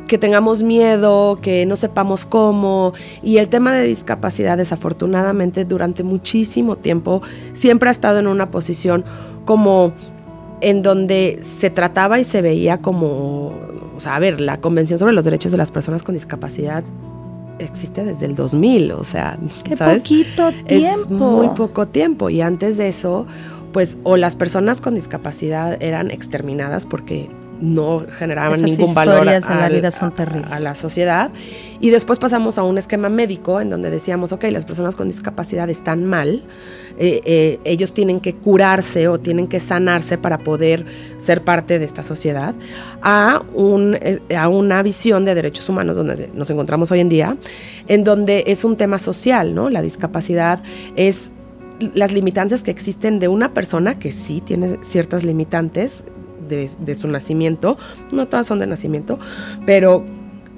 que 0.07 0.17
tengamos 0.17 0.63
miedo, 0.63 1.39
que 1.41 1.65
no 1.65 1.75
sepamos 1.75 2.25
cómo. 2.25 2.93
Y 3.21 3.37
el 3.37 3.49
tema 3.49 3.73
de 3.73 3.83
discapacidad, 3.83 4.57
desafortunadamente, 4.57 5.65
durante 5.65 6.03
muchísimo 6.03 6.75
tiempo, 6.75 7.21
siempre 7.53 7.89
ha 7.89 7.91
estado 7.91 8.19
en 8.19 8.27
una 8.27 8.51
posición 8.51 9.03
como 9.45 9.93
en 10.61 10.81
donde 10.81 11.39
se 11.43 11.69
trataba 11.69 12.19
y 12.19 12.23
se 12.23 12.41
veía 12.41 12.77
como, 12.77 13.47
o 13.95 13.99
sea, 13.99 14.15
a 14.15 14.19
ver, 14.19 14.39
la 14.39 14.59
Convención 14.59 14.97
sobre 14.97 15.13
los 15.13 15.25
Derechos 15.25 15.51
de 15.51 15.57
las 15.57 15.71
Personas 15.71 16.03
con 16.03 16.15
Discapacidad 16.15 16.83
existe 17.59 18.03
desde 18.03 18.25
el 18.25 18.35
2000, 18.35 18.91
o 18.93 19.03
sea, 19.03 19.37
qué 19.63 19.75
poquito 19.75 20.51
tiempo. 20.65 21.03
Es 21.03 21.09
muy 21.09 21.49
poco 21.49 21.87
tiempo 21.87 22.29
y 22.29 22.41
antes 22.41 22.77
de 22.77 22.87
eso, 22.87 23.25
pues 23.71 23.97
o 24.03 24.17
las 24.17 24.35
personas 24.35 24.81
con 24.81 24.95
discapacidad 24.95 25.81
eran 25.81 26.11
exterminadas 26.11 26.85
porque 26.85 27.29
no 27.63 28.03
generaban 28.17 28.55
Esas 28.55 28.71
ningún 28.77 28.93
valor 28.93 29.25
de 29.25 29.39
la 29.39 29.69
vida 29.69 29.89
son 29.89 30.09
a- 30.09 30.13
terribles. 30.13 30.51
a 30.51 30.59
la 30.59 30.75
sociedad. 30.75 31.31
Y 31.79 31.89
después 31.91 32.19
pasamos 32.19 32.57
a 32.57 32.63
un 32.63 32.77
esquema 32.77 33.07
médico 33.09 33.61
en 33.61 33.69
donde 33.69 33.89
decíamos, 33.89 34.31
ok, 34.33 34.43
las 34.51 34.65
personas 34.65 34.95
con 34.95 35.07
discapacidad 35.07 35.69
están 35.69 36.05
mal, 36.05 36.43
eh, 36.99 37.21
eh, 37.25 37.59
ellos 37.63 37.93
tienen 37.93 38.19
que 38.19 38.35
curarse 38.35 39.07
o 39.07 39.17
tienen 39.19 39.47
que 39.47 39.59
sanarse 39.61 40.17
para 40.17 40.37
poder 40.39 40.85
ser 41.19 41.41
parte 41.43 41.79
de 41.79 41.85
esta 41.85 42.03
sociedad, 42.03 42.53
a, 43.01 43.41
un, 43.53 43.95
eh, 44.01 44.19
a 44.37 44.49
una 44.49 44.83
visión 44.83 45.23
de 45.23 45.33
derechos 45.33 45.67
humanos 45.69 45.95
donde 45.95 46.29
nos 46.33 46.49
encontramos 46.49 46.91
hoy 46.91 46.99
en 46.99 47.09
día, 47.09 47.37
en 47.87 48.03
donde 48.03 48.43
es 48.47 48.63
un 48.65 48.75
tema 48.75 48.99
social, 48.99 49.55
¿no? 49.55 49.69
La 49.69 49.81
discapacidad 49.81 50.61
es 50.97 51.31
las 51.95 52.11
limitantes 52.11 52.61
que 52.63 52.71
existen 52.71 53.19
de 53.19 53.27
una 53.27 53.53
persona 53.53 53.95
que 53.95 54.11
sí 54.11 54.41
tiene 54.41 54.77
ciertas 54.83 55.23
limitantes 55.23 56.03
de, 56.47 56.69
de 56.79 56.95
su 56.95 57.07
nacimiento, 57.07 57.77
no 58.11 58.27
todas 58.27 58.45
son 58.47 58.59
de 58.59 58.67
nacimiento, 58.67 59.19
pero 59.65 60.03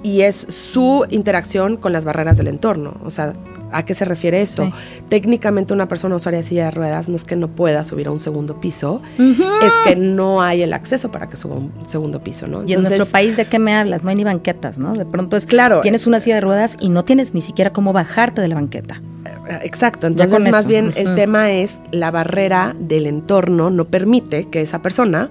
y 0.06 0.22
es 0.22 0.36
su 0.36 1.04
interacción 1.10 1.76
con 1.76 1.92
las 1.92 2.04
barreras 2.04 2.36
del 2.36 2.46
entorno. 2.46 2.94
O 3.04 3.10
sea, 3.10 3.32
¿a 3.72 3.84
qué 3.84 3.92
se 3.92 4.04
refiere 4.04 4.40
esto? 4.40 4.64
Sí. 4.64 4.72
Técnicamente 5.08 5.74
una 5.74 5.88
persona 5.88 6.14
usuaria 6.14 6.38
de 6.38 6.44
silla 6.44 6.66
de 6.66 6.70
ruedas 6.70 7.08
no 7.08 7.16
es 7.16 7.24
que 7.24 7.34
no 7.34 7.48
pueda 7.48 7.82
subir 7.82 8.06
a 8.06 8.12
un 8.12 8.20
segundo 8.20 8.60
piso, 8.60 9.02
es 9.18 9.72
que 9.84 9.96
no 9.96 10.42
hay 10.42 10.62
el 10.62 10.72
acceso 10.74 11.10
para 11.10 11.28
que 11.28 11.36
suba 11.36 11.56
a 11.56 11.58
un 11.58 11.72
segundo 11.88 12.20
piso, 12.20 12.46
¿no? 12.46 12.62
Y 12.64 12.74
en 12.74 12.82
nuestro 12.82 13.06
país, 13.06 13.36
¿de 13.36 13.48
qué 13.48 13.58
me 13.58 13.74
hablas? 13.74 14.04
No 14.04 14.10
hay 14.10 14.16
ni 14.16 14.22
banquetas, 14.22 14.78
¿no? 14.78 14.92
De 14.92 15.06
pronto 15.06 15.36
es 15.36 15.44
Claro. 15.44 15.80
Tienes 15.80 16.06
una 16.06 16.20
silla 16.20 16.36
de 16.36 16.40
ruedas 16.42 16.76
y 16.78 16.88
no 16.88 17.02
tienes 17.02 17.34
ni 17.34 17.40
siquiera 17.40 17.72
cómo 17.72 17.92
bajarte 17.92 18.40
de 18.40 18.46
la 18.46 18.54
banqueta. 18.54 19.00
Exacto, 19.62 20.08
Ya 20.08 20.24
entonces 20.24 20.52
más 20.52 20.60
eso, 20.60 20.68
bien 20.68 20.92
el 20.96 21.14
tema 21.14 21.50
es 21.52 21.80
la 21.90 22.10
barrera 22.10 22.74
del 22.78 23.06
entorno 23.06 23.70
no 23.70 23.84
permite 23.84 24.48
que 24.48 24.60
esa 24.60 24.82
persona 24.82 25.30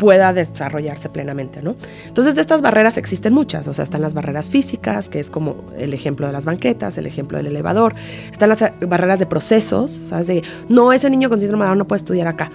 pueda 0.00 0.32
desarrollarse 0.32 1.10
plenamente, 1.10 1.60
¿no? 1.62 1.76
Entonces 2.06 2.34
de 2.34 2.40
estas 2.40 2.62
barreras 2.62 2.96
existen 2.96 3.34
muchas, 3.34 3.66
o 3.68 3.74
sea, 3.74 3.84
están 3.84 4.00
las 4.00 4.14
barreras 4.14 4.48
físicas, 4.48 5.10
que 5.10 5.20
es 5.20 5.28
como 5.28 5.56
el 5.78 5.92
ejemplo 5.92 6.26
de 6.26 6.32
las 6.32 6.46
banquetas, 6.46 6.96
el 6.96 7.06
ejemplo 7.06 7.36
del 7.36 7.48
elevador, 7.48 7.94
están 8.32 8.48
las 8.48 8.62
eh, 8.62 8.72
barreras 8.88 9.18
de 9.18 9.26
procesos, 9.26 10.00
¿sabes? 10.08 10.26
De, 10.26 10.42
no, 10.70 10.94
ese 10.94 11.10
niño 11.10 11.28
con 11.28 11.38
síndrome 11.38 11.64
de 11.64 11.68
Down 11.68 11.78
no 11.78 11.86
puede 11.86 11.98
estudiar 11.98 12.28
acá. 12.28 12.50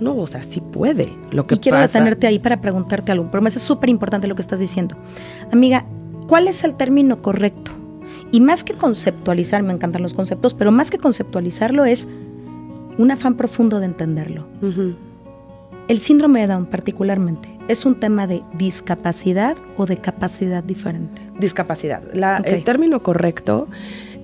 No, 0.00 0.16
o 0.16 0.26
sea, 0.26 0.42
sí 0.42 0.62
puede. 0.62 1.12
Lo 1.30 1.46
que 1.46 1.56
y 1.56 1.58
quiero 1.58 1.76
pasa- 1.76 1.98
detenerte 1.98 2.26
ahí 2.26 2.38
para 2.38 2.62
preguntarte 2.62 3.12
algo, 3.12 3.28
pero 3.30 3.42
me 3.42 3.48
hace 3.48 3.58
súper 3.58 3.90
importante 3.90 4.26
lo 4.26 4.34
que 4.34 4.40
estás 4.40 4.58
diciendo. 4.58 4.96
Amiga, 5.52 5.84
¿cuál 6.28 6.48
es 6.48 6.64
el 6.64 6.74
término 6.76 7.20
correcto? 7.20 7.72
Y 8.32 8.40
más 8.40 8.64
que 8.64 8.72
conceptualizar, 8.72 9.62
me 9.62 9.74
encantan 9.74 10.00
los 10.02 10.14
conceptos, 10.14 10.54
pero 10.54 10.72
más 10.72 10.90
que 10.90 10.96
conceptualizarlo 10.96 11.84
es 11.84 12.08
un 12.96 13.10
afán 13.10 13.34
profundo 13.36 13.78
de 13.80 13.84
entenderlo. 13.86 14.46
Ujú. 14.62 14.94
El 15.90 15.98
síndrome 15.98 16.40
de 16.42 16.46
Down 16.46 16.66
particularmente, 16.66 17.48
¿es 17.66 17.84
un 17.84 17.96
tema 17.98 18.28
de 18.28 18.44
discapacidad 18.52 19.56
o 19.76 19.86
de 19.86 19.96
capacidad 19.96 20.62
diferente? 20.62 21.20
discapacidad. 21.40 22.00
La-. 22.12 22.36
El 22.44 22.62
término 22.62 23.02
correcto 23.02 23.66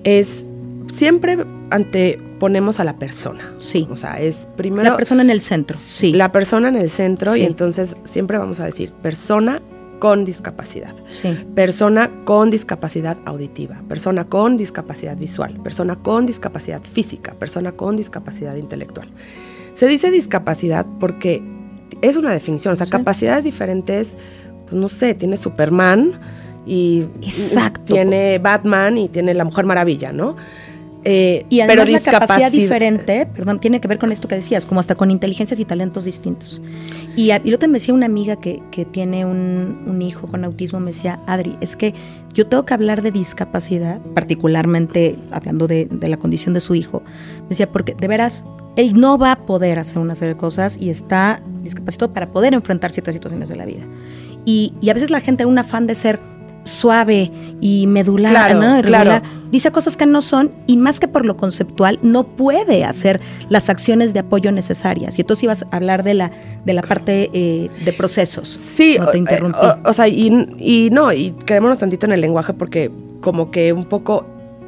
es 0.05 0.45
siempre 0.87 1.37
anteponemos 1.69 2.79
a 2.79 2.85
la 2.85 2.93
persona. 2.97 3.51
Sí. 3.57 3.85
O 3.91 3.97
sea, 3.97 4.17
es 4.17 4.47
primero 4.55 4.83
la 4.83 4.95
persona 4.95 5.23
en 5.23 5.29
el 5.29 5.41
centro, 5.41 5.75
sí. 5.77 6.13
la 6.13 6.31
persona 6.31 6.69
en 6.69 6.77
el 6.77 6.89
centro 6.89 7.33
Sí. 7.33 7.41
y 7.41 7.43
entonces 7.43 7.97
siempre 8.05 8.37
vamos 8.37 8.61
a 8.61 8.65
decir 8.65 8.93
persona 8.93 9.61
con 9.99 10.23
discapacidad. 10.23 10.95
sí. 11.09 11.37
Persona 11.53 12.09
con 12.23 12.49
discapacidad 12.49 13.17
auditiva, 13.25 13.81
persona 13.89 14.23
con 14.23 14.55
discapacidad 14.55 15.17
visual, 15.17 15.59
persona 15.61 15.97
con 15.97 16.25
discapacidad 16.25 16.81
física, 16.81 17.33
persona 17.33 17.73
con 17.73 17.97
discapacidad 17.97 18.55
intelectual. 18.55 19.09
Se 19.73 19.85
dice 19.85 20.11
discapacidad 20.11 20.85
porque 20.99 21.56
es 22.01 22.15
una 22.17 22.31
definición, 22.31 22.73
o 22.73 22.75
sea, 22.75 22.85
Sí. 22.85 22.91
capacidades 22.91 23.43
diferentes, 23.43 24.17
pues 24.65 24.73
no 24.75 24.89
sé, 24.89 25.13
tiene 25.13 25.37
Superman 25.37 26.13
y 26.65 27.05
Exacto. 27.21 27.93
tiene 27.93 28.39
Batman 28.39 28.97
y 28.97 29.07
tiene 29.09 29.33
la 29.33 29.43
Mujer 29.45 29.65
Maravilla, 29.65 30.11
¿no? 30.11 30.35
Eh, 31.09 31.45
Y 31.49 31.61
además 31.61 31.85
pero 31.85 31.97
la 31.97 32.19
capacidad 32.19 32.51
diferente, 32.51 33.25
perdón, 33.33 33.59
tiene 33.61 33.79
que 33.79 33.87
ver 33.87 33.97
con 33.97 34.11
esto 34.11 34.27
que 34.27 34.35
decías, 34.35 34.65
como 34.65 34.81
hasta 34.81 34.93
con 34.95 35.09
inteligencias 35.09 35.57
y 35.59 35.63
talentos 35.63 36.03
distintos. 36.03 36.61
Y, 37.15 37.31
a- 37.31 37.41
y 37.43 37.49
lo 37.49 37.57
te 37.59 37.67
me 37.69 37.75
decía 37.75 37.93
una 37.93 38.07
amiga 38.07 38.35
que, 38.35 38.61
que 38.71 38.83
tiene 38.83 39.23
un, 39.25 39.85
un 39.87 40.01
hijo 40.01 40.27
con 40.27 40.43
autismo, 40.43 40.81
me 40.81 40.91
decía, 40.91 41.19
Adri, 41.25 41.55
es 41.61 41.77
que 41.77 41.93
yo 42.33 42.45
tengo 42.47 42.65
que 42.65 42.73
hablar 42.73 43.01
de 43.03 43.11
discapacidad, 43.11 44.01
particularmente 44.13 45.17
hablando 45.31 45.67
de, 45.67 45.85
de 45.85 46.07
la 46.09 46.17
condición 46.17 46.53
de 46.53 46.59
su 46.59 46.75
hijo. 46.75 47.01
Me 47.43 47.49
decía, 47.49 47.71
porque 47.71 47.93
de 47.93 48.07
veras, 48.09 48.43
él 48.75 48.99
no 48.99 49.17
va 49.17 49.31
a 49.31 49.45
poder 49.45 49.79
hacer 49.79 49.99
una 49.99 50.13
serie 50.13 50.33
de 50.33 50.39
cosas 50.39 50.77
y 50.79 50.89
está 50.89 51.41
discapacitado 51.63 52.13
para 52.13 52.27
poder 52.31 52.53
enfrentar 52.53 52.91
ciertas 52.91 53.15
situaciones 53.15 53.47
de 53.49 53.55
la 53.55 53.65
vida. 53.65 53.83
Y, 54.45 54.73
y 54.81 54.89
a 54.89 54.93
veces 54.93 55.09
la 55.09 55.21
gente, 55.21 55.43
en 55.43 55.49
un 55.49 55.57
afán 55.57 55.87
de 55.87 55.95
ser 55.95 56.19
suave 56.67 57.31
y 57.61 57.87
medular, 57.87 58.31
Claro, 58.31 58.59
¿no? 58.59 58.77
Irregular, 58.79 59.05
claro. 59.21 59.25
dice 59.51 59.71
cosas 59.71 59.97
que 59.97 60.05
no 60.05 60.21
son 60.21 60.51
y 60.67 60.77
más 60.77 60.99
que 60.99 61.07
por 61.07 61.25
lo 61.25 61.37
conceptual 61.37 61.97
no 62.03 62.23
puede 62.35 62.83
hacer 62.85 63.19
las 63.49 63.69
acciones 63.69 64.13
de 64.13 64.19
apoyo 64.19 64.51
necesarias. 64.51 65.17
Y 65.17 65.21
entonces 65.21 65.43
ibas 65.43 65.65
a 65.71 65.75
hablar 65.75 66.03
de 66.03 66.13
la 66.13 66.31
de 66.65 66.73
la 66.73 66.81
parte 66.83 67.29
eh, 67.33 67.69
de 67.83 67.93
procesos. 67.93 68.47
Sí, 68.47 68.97
no 68.99 69.07
te 69.07 69.17
o- 69.17 69.19
interrumpí. 69.19 69.57
O, 69.61 69.89
o 69.89 69.93
sea, 69.93 70.07
y, 70.07 70.27
y 70.59 70.89
no, 70.91 71.11
y 71.13 71.31
quedémonos 71.45 71.79
tantito 71.79 72.05
en 72.05 72.11
el 72.11 72.21
lenguaje 72.21 72.53
porque 72.53 72.91
como 73.21 73.49
que 73.51 73.73
un 73.73 73.83
poco, 73.85 74.25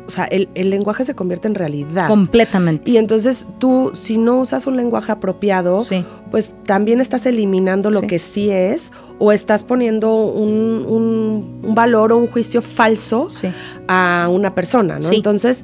o 0.10 0.12
sea, 0.12 0.26
el, 0.26 0.50
el 0.56 0.72
lenguaje 0.72 1.06
se 1.06 1.14
convierte 1.14 1.48
en 1.48 1.54
realidad. 1.56 2.08
Completamente. 2.08 2.90
y 2.90 2.98
entonces 2.98 3.48
tú, 3.60 3.92
si 3.94 4.18
no 4.18 4.40
usas 4.40 4.66
un 4.66 4.76
lenguaje 4.76 5.12
apropiado, 5.12 5.82
Sí. 5.82 6.04
pues 6.32 6.54
también 6.66 7.00
estás 7.00 7.26
eliminando 7.28 7.92
lo 7.92 8.00
Sí. 8.02 8.08
que 8.08 8.18
sí 8.20 8.50
es 8.50 8.92
o 9.20 9.32
estás 9.32 9.64
poniendo 9.64 10.16
un, 10.16 10.84
un- 10.88 11.60
un 11.64 11.76
valor 11.76 12.12
o 12.12 12.18
un 12.18 12.26
juicio 12.28 12.62
falso 12.64 13.28
Sí. 13.30 13.50
a 13.88 14.28
una 14.32 14.56
persona, 14.56 14.98
¿no? 15.00 15.10
Entonces, 15.12 15.64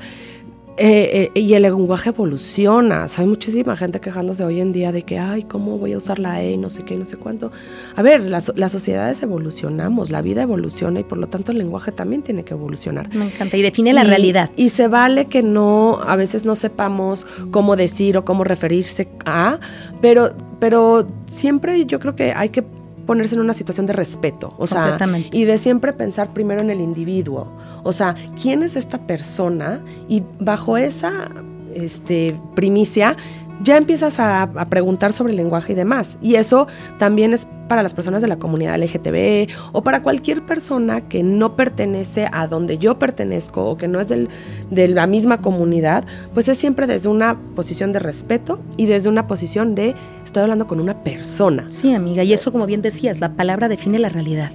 eh, 0.77 1.31
eh, 1.33 1.39
y 1.39 1.53
el 1.53 1.61
lenguaje 1.61 2.09
evoluciona. 2.09 3.05
O 3.05 3.07
sea, 3.07 3.21
hay 3.23 3.29
muchísima 3.29 3.75
gente 3.77 3.99
quejándose 4.01 4.43
hoy 4.43 4.59
en 4.59 4.73
día 4.73 4.91
de 4.91 5.03
que, 5.03 5.17
ay, 5.19 5.43
¿cómo 5.43 5.77
voy 5.77 5.93
a 5.93 5.97
usar 5.97 6.19
la 6.19 6.41
E 6.41 6.51
y 6.51 6.57
no 6.57 6.69
sé 6.69 6.83
qué, 6.83 6.97
no 6.97 7.05
sé 7.05 7.17
cuánto? 7.17 7.51
A 7.95 8.01
ver, 8.01 8.21
las, 8.21 8.51
las 8.55 8.71
sociedades 8.71 9.23
evolucionamos, 9.23 10.09
la 10.09 10.21
vida 10.21 10.41
evoluciona 10.41 10.99
y 10.99 11.03
por 11.03 11.17
lo 11.17 11.27
tanto 11.27 11.51
el 11.51 11.59
lenguaje 11.59 11.91
también 11.91 12.23
tiene 12.23 12.43
que 12.43 12.53
evolucionar. 12.53 13.13
Me 13.15 13.25
encanta. 13.25 13.55
Y 13.55 13.61
define 13.61 13.93
la 13.93 14.03
realidad. 14.03 14.51
Y 14.57 14.69
se 14.69 14.87
vale 14.87 15.25
que 15.25 15.43
no, 15.43 15.99
a 16.05 16.15
veces 16.15 16.43
no 16.43 16.55
sepamos 16.55 17.25
cómo 17.51 17.75
decir 17.75 18.17
o 18.17 18.25
cómo 18.25 18.43
referirse 18.43 19.07
a, 19.25 19.59
pero, 20.01 20.31
pero 20.59 21.07
siempre 21.27 21.85
yo 21.85 21.99
creo 21.99 22.15
que 22.15 22.33
hay 22.33 22.49
que 22.49 22.63
ponerse 23.05 23.35
en 23.35 23.41
una 23.41 23.53
situación 23.53 23.85
de 23.85 23.93
respeto, 23.93 24.53
o 24.57 24.67
sea, 24.67 24.97
y 25.31 25.45
de 25.45 25.57
siempre 25.57 25.93
pensar 25.93 26.33
primero 26.33 26.61
en 26.61 26.69
el 26.69 26.81
individuo, 26.81 27.51
o 27.85 27.93
sea, 27.93 28.15
¿quién 28.41 28.63
es 28.63 28.75
esta 28.75 28.97
persona? 28.97 29.79
Y 30.09 30.23
bajo 30.39 30.75
esa 30.75 31.29
este, 31.75 32.35
primicia 32.55 33.15
ya 33.63 33.77
empiezas 33.77 34.19
a, 34.19 34.49
preguntar 34.69 35.13
sobre 35.13 35.31
el 35.31 35.37
lenguaje 35.37 35.73
y 35.73 35.75
demás. 35.75 36.17
Y 36.21 36.35
eso 36.35 36.67
también 36.99 37.33
es 37.33 37.47
para 37.67 37.83
las 37.83 37.93
personas 37.93 38.21
de 38.21 38.27
la 38.27 38.37
comunidad 38.37 38.77
LGTB 38.77 39.47
o 39.71 39.81
para 39.81 40.01
cualquier 40.01 40.45
persona 40.45 41.01
que 41.01 41.23
no 41.23 41.55
pertenece 41.55 42.27
a 42.31 42.47
donde 42.47 42.77
yo 42.77 42.99
pertenezco 42.99 43.65
o 43.65 43.77
que 43.77 43.87
no 43.87 43.99
es 43.99 44.09
del, 44.09 44.29
de 44.69 44.87
la 44.87 45.07
misma 45.07 45.41
comunidad, 45.41 46.05
pues 46.33 46.47
es 46.47 46.57
siempre 46.57 46.85
desde 46.85 47.09
una 47.09 47.37
posición 47.55 47.91
de 47.91 47.99
respeto 47.99 48.59
y 48.77 48.87
desde 48.87 49.09
una 49.09 49.27
posición 49.27 49.73
de 49.73 49.95
estoy 50.23 50.43
hablando 50.43 50.67
con 50.67 50.79
una 50.79 51.03
persona. 51.03 51.65
Sí, 51.69 51.93
amiga. 51.93 52.23
Y 52.23 52.33
eso, 52.33 52.51
como 52.51 52.65
bien 52.65 52.81
decías, 52.81 53.19
la 53.19 53.33
palabra 53.33 53.67
define 53.67 53.99
la 53.99 54.09
realidad. 54.09 54.51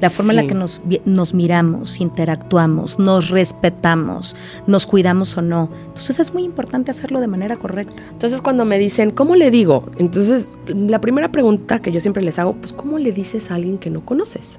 La 0.00 0.10
forma 0.10 0.32
en 0.32 0.36
la 0.36 0.42
Sí. 0.42 0.48
que 0.48 0.54
nos, 0.54 0.80
nos 1.04 1.34
miramos, 1.34 2.00
interactuamos, 2.00 2.98
nos 2.98 3.28
respetamos, 3.28 4.34
nos 4.66 4.86
cuidamos 4.86 5.36
o 5.36 5.42
no. 5.42 5.68
Entonces 5.88 6.18
es 6.20 6.32
muy 6.32 6.44
importante 6.44 6.90
hacerlo 6.90 7.20
de 7.20 7.26
manera 7.26 7.56
correcta. 7.56 8.02
Entonces 8.10 8.40
cuando 8.40 8.64
me 8.64 8.78
dicen, 8.78 9.10
¿cómo 9.10 9.36
le 9.36 9.50
digo? 9.50 9.84
Entonces 9.98 10.48
la 10.68 11.00
primera 11.00 11.30
pregunta 11.30 11.80
que 11.80 11.92
yo 11.92 12.00
siempre 12.00 12.22
les 12.22 12.38
hago, 12.38 12.54
pues 12.54 12.72
¿cómo 12.72 12.98
le 12.98 13.12
dices 13.12 13.50
a 13.50 13.56
alguien 13.56 13.78
que 13.78 13.90
no 13.90 14.04
conoces? 14.04 14.58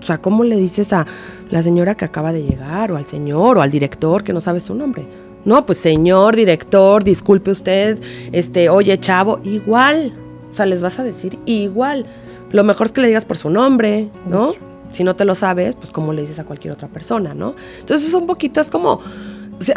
O 0.00 0.04
sea, 0.04 0.18
¿cómo 0.18 0.44
le 0.44 0.56
dices 0.56 0.92
a 0.92 1.06
la 1.50 1.62
señora 1.62 1.94
que 1.94 2.04
acaba 2.06 2.32
de 2.32 2.42
llegar 2.42 2.90
o 2.90 2.96
al 2.96 3.06
señor 3.06 3.58
o 3.58 3.62
al 3.62 3.70
director 3.70 4.24
que 4.24 4.32
no 4.32 4.40
sabe 4.40 4.60
su 4.60 4.74
nombre? 4.74 5.04
No, 5.44 5.64
pues 5.66 5.78
señor, 5.78 6.36
director, 6.36 7.04
disculpe 7.04 7.50
usted, 7.50 7.98
este, 8.32 8.68
oye, 8.70 8.98
chavo, 8.98 9.40
igual. 9.44 10.12
O 10.50 10.52
sea, 10.52 10.66
les 10.66 10.82
vas 10.82 10.98
a 10.98 11.04
decir 11.04 11.38
igual. 11.46 12.06
Lo 12.50 12.64
mejor 12.64 12.86
es 12.86 12.92
que 12.92 13.00
le 13.00 13.08
digas 13.08 13.24
por 13.24 13.36
su 13.36 13.50
nombre, 13.50 14.08
¿no? 14.26 14.50
Uy. 14.50 14.56
Si 14.90 15.04
no 15.04 15.14
te 15.14 15.24
lo 15.24 15.34
sabes, 15.36 15.76
pues 15.76 15.90
como 15.90 16.12
le 16.12 16.22
dices 16.22 16.38
a 16.40 16.44
cualquier 16.44 16.72
otra 16.72 16.88
persona, 16.88 17.32
¿no? 17.32 17.54
Entonces 17.78 18.08
es 18.08 18.14
un 18.14 18.26
poquito, 18.26 18.60
es 18.60 18.68
como, 18.70 19.00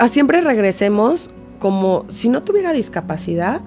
siempre 0.09 0.41
regresemos 0.41 1.29
como 1.59 2.05
si 2.09 2.29
no 2.29 2.41
tuviera 2.41 2.73
discapacidad, 2.73 3.61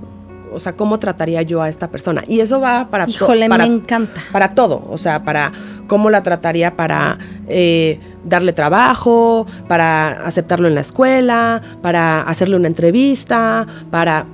o 0.52 0.58
sea, 0.58 0.72
¿cómo 0.74 0.98
trataría 0.98 1.42
yo 1.42 1.62
a 1.62 1.68
esta 1.68 1.88
persona? 1.88 2.22
Y 2.26 2.40
eso 2.40 2.60
va 2.60 2.88
para 2.90 3.04
to- 3.04 3.10
Híjole, 3.10 3.48
para, 3.48 3.66
me 3.66 3.74
encanta. 3.74 4.20
para 4.32 4.54
todo, 4.54 4.84
o 4.90 4.98
sea, 4.98 5.22
para 5.24 5.52
cómo 5.86 6.10
la 6.10 6.22
trataría 6.24 6.74
para 6.76 7.18
eh, 7.48 8.00
darle 8.24 8.52
trabajo, 8.52 9.46
para 9.68 10.26
aceptarlo 10.26 10.66
en 10.66 10.74
la 10.74 10.80
escuela, 10.80 11.62
para 11.80 12.22
hacerle 12.22 12.56
una 12.56 12.66
entrevista, 12.68 13.66
para 13.90 14.26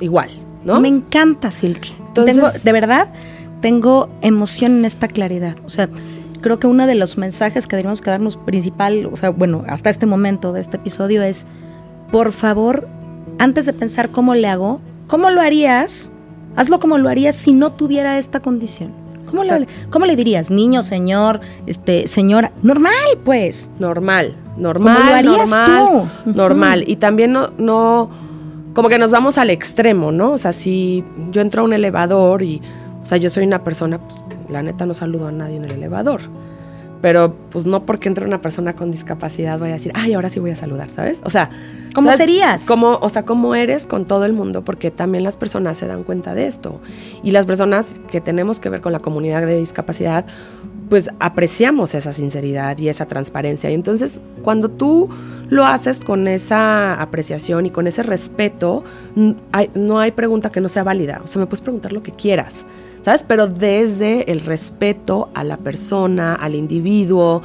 igual, 0.00 0.28
¿no? 0.64 0.78
Me 0.80 0.88
encanta, 0.88 1.50
Silke. 1.50 1.92
Entonces- 2.08 2.34
Tengo, 2.36 2.50
de 2.50 2.72
verdad, 2.72 3.08
tengo 3.64 4.10
emoción 4.20 4.80
en 4.80 4.84
esta 4.84 5.08
claridad. 5.08 5.56
O 5.64 5.70
sea, 5.70 5.88
creo 6.42 6.58
que 6.58 6.66
uno 6.66 6.86
de 6.86 6.94
los 6.94 7.16
mensajes 7.16 7.66
que 7.66 7.76
deberíamos 7.76 8.02
quedarnos 8.02 8.36
principal, 8.36 9.08
o 9.10 9.16
sea, 9.16 9.30
bueno, 9.30 9.64
hasta 9.66 9.88
este 9.88 10.04
momento 10.04 10.52
de 10.52 10.60
este 10.60 10.76
episodio 10.76 11.22
es, 11.22 11.46
por 12.12 12.32
favor, 12.32 12.86
antes 13.38 13.64
de 13.64 13.72
pensar 13.72 14.10
cómo 14.10 14.34
le 14.34 14.48
hago, 14.48 14.82
¿cómo 15.06 15.30
lo 15.30 15.40
harías? 15.40 16.12
Hazlo 16.56 16.78
como 16.78 16.98
lo 16.98 17.08
harías 17.08 17.36
si 17.36 17.54
no 17.54 17.72
tuviera 17.72 18.18
esta 18.18 18.40
condición. 18.40 18.92
¿Cómo, 19.30 19.44
le, 19.44 19.66
¿Cómo 19.88 20.04
le 20.04 20.14
dirías? 20.14 20.50
Niño, 20.50 20.82
señor, 20.82 21.40
este, 21.64 22.06
señora. 22.06 22.52
Normal, 22.62 22.92
pues. 23.24 23.70
Normal, 23.78 24.36
normal. 24.58 24.94
Como 24.94 25.08
lo 25.08 25.14
harías 25.14 25.48
normal, 25.48 25.88
tú. 26.24 26.30
Normal. 26.36 26.84
Y 26.86 26.96
también 26.96 27.32
no, 27.32 27.48
no, 27.56 28.10
como 28.74 28.90
que 28.90 28.98
nos 28.98 29.10
vamos 29.10 29.38
al 29.38 29.48
extremo, 29.48 30.12
¿no? 30.12 30.32
O 30.32 30.38
sea, 30.38 30.52
si 30.52 31.02
yo 31.30 31.40
entro 31.40 31.62
a 31.62 31.64
un 31.64 31.72
elevador 31.72 32.42
y, 32.42 32.60
o 33.04 33.06
sea, 33.06 33.18
yo 33.18 33.28
soy 33.28 33.44
una 33.44 33.62
persona, 33.62 34.00
pues, 34.00 34.14
la 34.48 34.62
neta 34.62 34.86
no 34.86 34.94
saludo 34.94 35.28
a 35.28 35.32
nadie 35.32 35.56
en 35.56 35.66
el 35.66 35.72
elevador. 35.72 36.22
Pero 37.02 37.34
pues 37.50 37.66
no 37.66 37.84
porque 37.84 38.08
entre 38.08 38.24
una 38.24 38.40
persona 38.40 38.74
con 38.74 38.90
discapacidad 38.90 39.58
voy 39.58 39.68
a 39.68 39.74
decir, 39.74 39.92
ay, 39.94 40.14
ahora 40.14 40.30
sí 40.30 40.40
voy 40.40 40.52
a 40.52 40.56
saludar, 40.56 40.88
¿sabes? 40.96 41.20
O 41.22 41.28
sea, 41.28 41.50
¿cómo 41.94 42.10
serías? 42.12 42.64
Como, 42.64 42.92
o 42.92 43.08
sea, 43.10 43.26
cómo 43.26 43.54
eres 43.54 43.84
con 43.84 44.06
todo 44.06 44.24
el 44.24 44.32
mundo, 44.32 44.64
porque 44.64 44.90
también 44.90 45.22
las 45.22 45.36
personas 45.36 45.76
se 45.76 45.86
dan 45.86 46.02
cuenta 46.02 46.32
de 46.32 46.46
esto. 46.46 46.80
Y 47.22 47.32
las 47.32 47.44
personas 47.44 47.96
que 48.10 48.22
tenemos 48.22 48.58
que 48.58 48.70
ver 48.70 48.80
con 48.80 48.92
la 48.92 49.00
comunidad 49.00 49.42
de 49.42 49.58
discapacidad, 49.58 50.24
pues 50.88 51.10
apreciamos 51.20 51.94
esa 51.94 52.14
sinceridad 52.14 52.78
y 52.78 52.88
esa 52.88 53.04
transparencia. 53.04 53.70
Y 53.70 53.74
entonces, 53.74 54.22
cuando 54.42 54.70
tú 54.70 55.10
lo 55.50 55.66
haces 55.66 56.00
con 56.00 56.26
esa 56.26 56.94
apreciación 57.02 57.66
y 57.66 57.70
con 57.70 57.86
ese 57.86 58.02
respeto, 58.02 58.82
no 59.14 60.00
hay 60.00 60.12
pregunta 60.12 60.50
que 60.50 60.62
no 60.62 60.70
sea 60.70 60.84
válida. 60.84 61.20
O 61.22 61.28
sea, 61.28 61.40
me 61.40 61.46
puedes 61.46 61.60
preguntar 61.60 61.92
lo 61.92 62.02
que 62.02 62.12
quieras. 62.12 62.64
¿Sabes? 63.04 63.24
Pero 63.26 63.46
desde 63.46 64.30
el 64.32 64.40
respeto 64.40 65.28
a 65.34 65.44
la 65.44 65.58
persona, 65.58 66.34
al 66.34 66.54
individuo, 66.54 67.42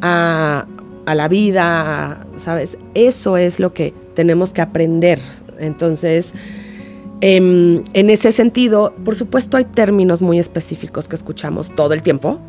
a, 0.00 0.66
la 1.06 1.26
vida, 1.26 2.24
¿sabes? 2.36 2.78
Eso 2.94 3.36
es 3.36 3.58
lo 3.58 3.74
que 3.74 3.92
tenemos 4.14 4.52
que 4.52 4.60
aprender. 4.60 5.18
Entonces, 5.58 6.32
en 7.22 8.10
ese 8.10 8.32
sentido, 8.32 8.94
por 9.04 9.14
supuesto, 9.14 9.56
hay 9.56 9.64
términos 9.64 10.22
muy 10.22 10.38
específicos 10.38 11.08
que 11.08 11.16
escuchamos 11.16 11.70
todo 11.74 11.92
el 11.92 12.02
tiempo, 12.02 12.40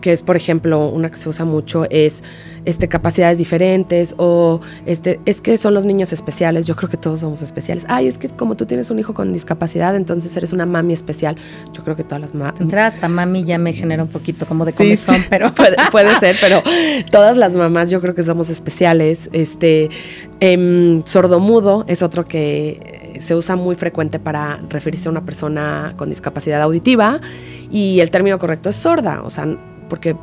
que 0.00 0.12
es, 0.12 0.22
por 0.22 0.36
ejemplo, 0.36 0.88
una 0.88 1.10
que 1.10 1.16
se 1.16 1.28
usa 1.28 1.44
mucho 1.44 1.84
es 1.90 2.22
este, 2.64 2.88
capacidades 2.88 3.38
diferentes 3.38 4.14
o 4.16 4.60
este, 4.86 5.20
es 5.24 5.40
que 5.40 5.56
son 5.56 5.74
los 5.74 5.84
niños 5.84 6.12
especiales, 6.12 6.66
yo 6.66 6.76
creo 6.76 6.88
que 6.88 6.96
todos 6.96 7.20
somos 7.20 7.42
especiales. 7.42 7.84
Ay, 7.88 8.06
es 8.06 8.18
que 8.18 8.28
como 8.28 8.56
tú 8.56 8.66
tienes 8.66 8.90
un 8.90 8.98
hijo 8.98 9.14
con 9.14 9.32
discapacidad, 9.32 9.94
entonces 9.96 10.36
eres 10.36 10.52
una 10.52 10.66
mami 10.66 10.92
especial. 10.92 11.36
Yo 11.72 11.84
creo 11.84 11.96
que 11.96 12.04
todas 12.04 12.20
las 12.20 12.34
mamás... 12.34 12.60
Entrar 12.60 12.86
hasta 12.86 13.08
mami 13.08 13.44
ya 13.44 13.58
me 13.58 13.72
genera 13.72 14.02
un 14.02 14.08
poquito 14.08 14.46
como 14.46 14.64
de 14.64 14.72
comezón, 14.72 15.24
pero... 15.28 15.52
puede, 15.92 16.18
ser, 16.20 16.36
pero 16.40 16.62
todas 17.10 17.36
las 17.36 17.54
mamás 17.54 17.90
yo 17.90 18.00
creo 18.00 18.14
que 18.14 18.22
somos 18.22 18.50
especiales. 18.50 19.28
Este, 19.32 19.90
eh, 20.40 21.02
sordomudo 21.04 21.84
es 21.88 22.02
otro 22.02 22.24
que 22.24 22.97
se 23.18 23.34
usa 23.34 23.56
muy 23.56 23.74
frecuente 23.74 24.18
para 24.18 24.60
referirse 24.68 25.08
a 25.08 25.12
una 25.12 25.24
persona 25.24 25.94
con 25.96 26.08
discapacidad 26.08 26.60
auditiva 26.62 27.20
y 27.70 28.00
el 28.00 28.10
término 28.10 28.38
correcto 28.38 28.68
es 28.70 28.76
sorda, 28.76 29.22
o 29.22 29.30
sea, 29.30 29.46
porque 29.88 30.14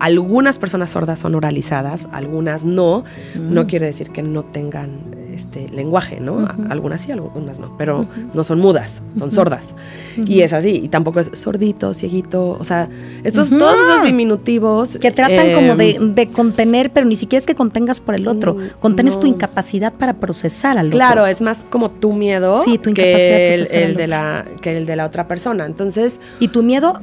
algunas 0.00 0.58
personas 0.58 0.90
sordas 0.90 1.20
son 1.20 1.34
oralizadas, 1.34 2.08
algunas 2.12 2.64
no. 2.64 3.04
No 3.36 3.66
quiere 3.66 3.86
decir 3.86 4.10
que 4.10 4.22
no 4.22 4.42
tengan 4.44 5.19
este 5.40 5.68
lenguaje, 5.68 6.20
¿no? 6.20 6.46
Algunas 6.68 7.02
sí, 7.02 7.12
algunas 7.12 7.58
no, 7.58 7.76
pero 7.76 8.06
no 8.34 8.44
son 8.44 8.60
mudas, 8.60 9.02
son 9.16 9.30
sordas. 9.30 9.74
Y 10.16 10.40
es 10.40 10.52
así, 10.52 10.80
y 10.84 10.88
tampoco 10.88 11.20
es 11.20 11.30
sordito, 11.34 11.94
cieguito, 11.94 12.56
o 12.58 12.64
sea, 12.64 12.88
estos, 13.24 13.50
todos 13.50 13.78
esos 13.80 14.04
diminutivos. 14.04 14.96
Que 15.00 15.10
tratan 15.10 15.52
como 15.52 15.72
em, 15.80 16.14
de, 16.14 16.28
contener, 16.28 16.90
pero 16.90 17.06
ni 17.06 17.16
siquiera 17.16 17.40
es 17.40 17.46
que 17.46 17.54
contengas 17.54 18.00
por 18.00 18.14
el 18.14 18.28
otro, 18.28 18.54
mm, 18.54 18.80
contenes 18.80 19.18
tu 19.18 19.26
incapacidad 19.26 19.92
para 19.92 20.14
procesar 20.14 20.78
al 20.78 20.88
otro. 20.88 20.98
Claro, 20.98 21.26
es 21.26 21.40
más 21.40 21.64
como 21.68 21.90
tu 21.90 22.12
miedo 22.12 22.62
sí, 22.62 22.78
tu 22.78 22.90
incapacidad 22.90 23.18
que, 23.18 23.84
el, 23.84 23.96
de 23.96 24.06
la, 24.06 24.44
que 24.60 24.76
el 24.76 24.86
de 24.86 24.96
la 24.96 25.06
otra 25.06 25.26
persona. 25.28 25.66
Entonces. 25.66 26.20
Y 26.38 26.48
tu 26.48 26.62
miedo 26.62 27.00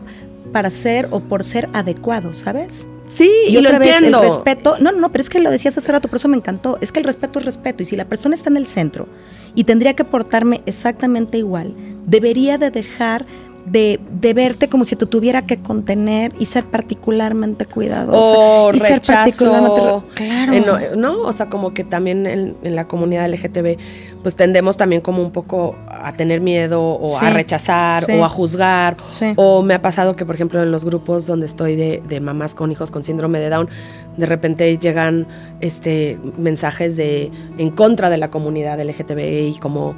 para 0.51 0.70
ser 0.70 1.08
o 1.12 1.20
por 1.20 1.44
ser 1.44 1.70
adecuado, 1.74 2.34
¿sabes? 2.34 2.88
Sí, 3.08 3.32
y, 3.48 3.58
otra 3.58 3.80
vez 3.80 4.04
el 4.04 4.14
respeto, 4.14 4.76
no, 4.80 4.91
no, 4.91 5.12
pero 5.12 5.22
es 5.22 5.30
que 5.30 5.39
lo 5.39 5.50
decías 5.50 5.78
hace 5.78 5.91
rato, 5.91 6.10
por 6.10 6.17
eso 6.17 6.28
me 6.28 6.36
encantó, 6.36 6.78
es 6.82 6.91
que 6.91 7.00
el 7.00 7.06
respeto 7.06 7.39
es 7.39 7.46
respeto 7.46 7.82
y 7.82 7.86
si 7.86 7.96
la 7.96 8.06
persona 8.06 8.36
está 8.36 8.50
en 8.50 8.58
el 8.58 8.67
centro 8.67 9.08
y 9.56 9.63
tendría 9.63 9.96
que 9.96 10.04
portarme 10.04 10.62
exactamente 10.65 11.38
igual, 11.38 11.74
debería 12.06 12.58
de 12.58 12.70
dejar 12.70 13.26
de, 13.71 13.99
de, 14.12 14.34
verte 14.34 14.69
como 14.69 14.86
si 14.86 14.95
te 14.95 15.06
tuviera 15.06 15.45
que 15.45 15.58
contener 15.58 16.32
y 16.39 16.45
ser 16.45 16.65
particularmente 16.65 17.65
cuidadosa. 17.65 18.75
Y 18.75 18.80
ser 18.80 19.01
particularmente. 19.01 19.82
Claro. 20.15 20.53
Eh, 20.77 20.91
no, 20.95 21.21
o 21.21 21.34
sea, 21.34 21.49
como 21.49 21.73
que 21.73 21.84
también 21.84 22.25
en, 22.25 22.56
la 22.62 22.88
comunidad 22.88 23.30
LGTB, 23.30 23.77
pues 24.23 24.36
tendemos 24.36 24.77
también 24.77 25.01
como 25.01 25.21
un 25.21 25.32
poco 25.32 25.75
a 25.88 26.13
tener 26.13 26.39
miedo 26.39 26.82
o 26.82 27.17
a 27.17 27.30
rechazar 27.32 28.10
o 28.10 28.23
a 28.23 28.30
juzgar. 28.30 28.97
O 29.36 29.62
me 29.62 29.73
ha 29.73 29.82
pasado 29.82 30.15
que, 30.15 30.25
por 30.25 30.36
ejemplo, 30.36 30.63
en 30.63 30.71
los 30.71 30.86
grupos 30.86 31.25
donde 31.25 31.45
estoy 31.45 31.75
de, 31.75 32.01
de 32.08 32.19
mamás 32.19 32.56
con 32.56 32.71
hijos 32.71 32.89
con 32.89 33.03
síndrome 33.03 33.39
de 33.39 33.49
Down, 33.49 33.69
de 34.15 34.25
repente 34.25 34.77
llegan 34.77 35.27
este 35.60 36.19
mensajes 36.38 36.95
de 36.95 37.32
en 37.58 37.71
contra 37.71 38.10
de 38.10 38.17
la 38.17 38.30
comunidad 38.30 38.80
LGTB 38.82 39.49
y 39.49 39.60
como 39.60 39.93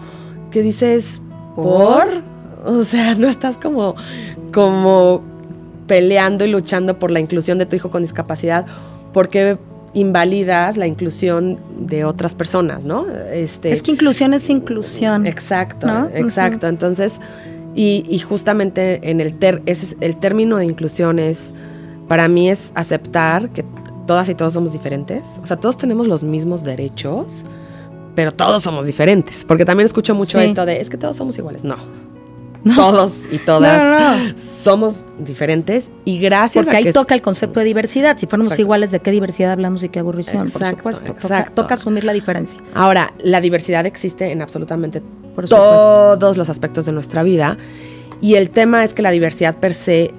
que 0.52 0.62
dices, 0.62 1.22
¿por? 1.56 2.08
O 2.64 2.84
sea, 2.84 3.16
no 3.16 3.28
estás 3.28 3.58
como, 3.58 3.96
como 4.54 5.22
peleando 5.88 6.46
y 6.46 6.50
luchando 6.50 7.00
por 7.00 7.12
la 7.12 7.20
inclusión 7.20 7.58
de 7.58 7.66
tu 7.66 7.76
hijo 7.76 7.90
con 7.90 8.02
discapacidad 8.02 8.66
porque 9.14 9.58
invalidas 9.94 10.78
la 10.78 10.88
inclusión 10.88 11.58
de 11.80 12.06
otras 12.06 12.36
personas, 12.36 12.86
¿no? 12.86 13.08
Este, 13.32 13.74
es 13.74 13.82
que 13.82 13.92
inclusión 13.92 14.34
es 14.34 14.50
inclusión. 14.50 15.26
Exacto, 15.26 15.88
exacto. 16.14 16.68
Entonces, 16.68 17.20
y, 17.76 18.20
justamente 18.20 19.10
en 19.10 19.22
el, 19.22 19.34
ter, 19.38 19.62
ese, 19.66 19.96
el 20.02 20.18
término 20.18 20.58
de 20.58 20.66
inclusión 20.66 21.18
es, 21.18 21.54
para 22.08 22.28
mí 22.28 22.50
es 22.50 22.72
aceptar 22.76 23.50
que 23.50 23.64
todas 24.06 24.30
y 24.30 24.36
todos 24.36 24.54
somos 24.54 24.74
diferentes. 24.74 25.40
O 25.42 25.46
sea, 25.46 25.58
todos 25.58 25.78
tenemos 25.78 26.08
los 26.08 26.24
mismos 26.24 26.64
derechos, 26.64 27.44
pero 28.16 28.34
todos 28.34 28.64
somos 28.64 28.86
diferentes. 28.86 29.46
Porque 29.46 29.66
también 29.66 29.86
escucho 29.86 30.14
mucho 30.14 30.40
esto 30.40 30.66
de, 30.66 30.82
es 30.82 30.90
que 30.90 30.98
todos 30.98 31.16
somos 31.16 31.38
iguales. 31.38 31.64
No, 31.64 31.78
todos 32.76 33.14
y 33.32 33.38
todas 33.38 34.34
somos 34.40 35.06
diferentes 35.18 35.90
y 36.06 36.20
gracias 36.20 36.66
Porque 36.66 36.78
ahí 36.78 36.92
toca 36.92 37.16
el 37.16 37.22
concepto 37.22 37.60
de 37.60 37.66
diversidad. 37.66 38.18
Si 38.18 38.26
fuéramos 38.26 38.58
iguales, 38.60 38.92
¿de 38.92 39.00
qué 39.00 39.12
diversidad 39.12 39.52
hablamos 39.52 39.84
y 39.84 39.90
qué 39.90 40.00
aburrición? 40.00 40.50
por 40.50 40.66
supuesto. 40.66 41.16
Toca, 41.54 41.74
asumir 41.74 42.04
la 42.04 42.14
diferencia. 42.14 42.62
Ahora, 42.74 43.14
la 43.24 43.42
diversidad 43.42 43.86
existe 43.86 44.32
en 44.32 44.42
absolutamente 44.42 45.02
todos 45.48 46.38
los 46.38 46.50
aspectos 46.50 46.86
de 46.86 46.92
nuestra 46.92 47.24
vida. 47.24 47.58
Y 48.22 48.36
el 48.36 48.50
tema 48.50 48.84
es 48.84 48.94
que 48.94 49.02
la 49.02 49.12
diversidad 49.12 49.56
per 49.56 49.74
se 49.74 50.14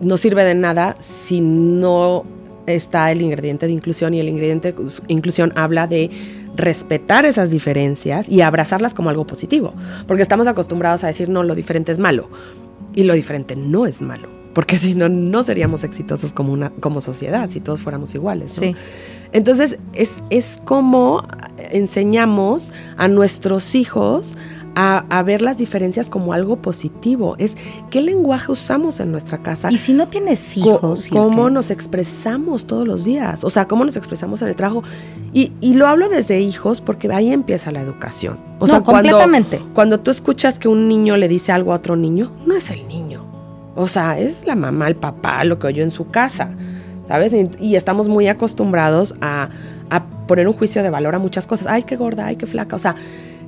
no 0.00 0.16
sirve 0.16 0.44
de 0.44 0.54
nada 0.54 0.96
si 1.00 1.40
no 1.40 2.24
está 2.66 3.10
el 3.10 3.22
ingrediente 3.22 3.66
de 3.66 3.72
inclusión 3.72 4.14
y 4.14 4.20
el 4.20 4.28
ingrediente 4.28 4.72
de 4.72 4.90
inclusión 5.08 5.52
habla 5.56 5.86
de 5.86 6.10
respetar 6.60 7.24
esas 7.24 7.50
diferencias 7.50 8.28
y 8.28 8.40
abrazarlas 8.40 8.94
como 8.94 9.10
algo 9.10 9.26
positivo, 9.26 9.74
porque 10.06 10.22
estamos 10.22 10.46
acostumbrados 10.46 11.04
a 11.04 11.08
decir, 11.08 11.28
no, 11.28 11.42
lo 11.42 11.54
diferente 11.54 11.92
es 11.92 11.98
malo, 11.98 12.28
y 12.94 13.04
lo 13.04 13.14
diferente 13.14 13.56
no 13.56 13.86
es 13.86 14.02
malo, 14.02 14.28
porque 14.54 14.76
si 14.76 14.94
no, 14.94 15.08
no 15.08 15.42
seríamos 15.42 15.84
exitosos 15.84 16.32
como, 16.32 16.52
una, 16.52 16.70
como 16.70 17.00
sociedad, 17.00 17.48
si 17.50 17.60
todos 17.60 17.82
fuéramos 17.82 18.14
iguales. 18.14 18.60
Entonces, 19.32 19.78
es, 19.94 20.12
es 20.30 20.60
como 20.64 21.22
enseñamos 21.70 22.72
a 22.96 23.08
nuestros 23.08 23.74
hijos 23.74 24.36
a, 24.74 25.22
ver 25.22 25.42
las 25.42 25.58
diferencias 25.58 26.08
como 26.08 26.32
algo 26.32 26.56
positivo. 26.56 27.36
Es 27.38 27.56
qué 27.90 28.00
lenguaje 28.00 28.52
usamos 28.52 29.00
en 29.00 29.10
nuestra 29.10 29.38
casa. 29.38 29.70
Y 29.70 29.76
si 29.76 29.92
no 29.92 30.08
tienes 30.08 30.56
hijos. 30.56 31.08
¿Cómo 31.08 31.50
nos 31.50 31.70
expresamos 31.70 32.66
todos 32.66 32.86
los 32.86 33.04
días? 33.04 33.44
O 33.44 33.50
sea, 33.50 33.66
cómo 33.66 33.84
nos 33.84 33.96
expresamos 33.96 34.42
en 34.42 34.48
el 34.48 34.56
trabajo. 34.56 34.82
Y, 35.32 35.52
lo 35.74 35.86
hablo 35.86 36.08
desde 36.08 36.40
hijos 36.40 36.80
porque 36.80 37.10
ahí 37.12 37.32
empieza 37.32 37.70
la 37.70 37.80
educación. 37.80 38.38
O 38.58 38.66
sea, 38.66 38.82
completamente. 38.82 39.56
Cuando, 39.58 39.74
cuando 39.74 40.00
tú 40.00 40.10
escuchas 40.10 40.58
que 40.58 40.68
un 40.68 40.88
niño 40.88 41.16
le 41.16 41.28
dice 41.28 41.52
algo 41.52 41.72
a 41.72 41.76
otro 41.76 41.96
niño, 41.96 42.30
no 42.46 42.54
es 42.54 42.70
el 42.70 42.86
niño. 42.88 43.24
O 43.76 43.88
sea, 43.88 44.18
es 44.18 44.44
la 44.46 44.56
mamá, 44.56 44.88
el 44.88 44.96
papá, 44.96 45.44
lo 45.44 45.58
que 45.58 45.68
oyó 45.68 45.82
en 45.82 45.90
su 45.90 46.08
casa. 46.08 46.50
¿Sabes? 47.08 47.34
Y, 47.58 47.76
estamos 47.76 48.08
muy 48.08 48.28
acostumbrados 48.28 49.14
a, 49.20 49.48
a 49.88 50.04
poner 50.26 50.46
un 50.46 50.54
juicio 50.54 50.82
de 50.82 50.90
valor 50.90 51.14
a 51.14 51.18
muchas 51.18 51.46
cosas. 51.46 51.66
Ay, 51.66 51.82
qué 51.82 51.96
gorda, 51.96 52.26
ay, 52.26 52.36
qué 52.36 52.46
flaca. 52.46 52.76
O 52.76 52.78
sea, 52.78 52.94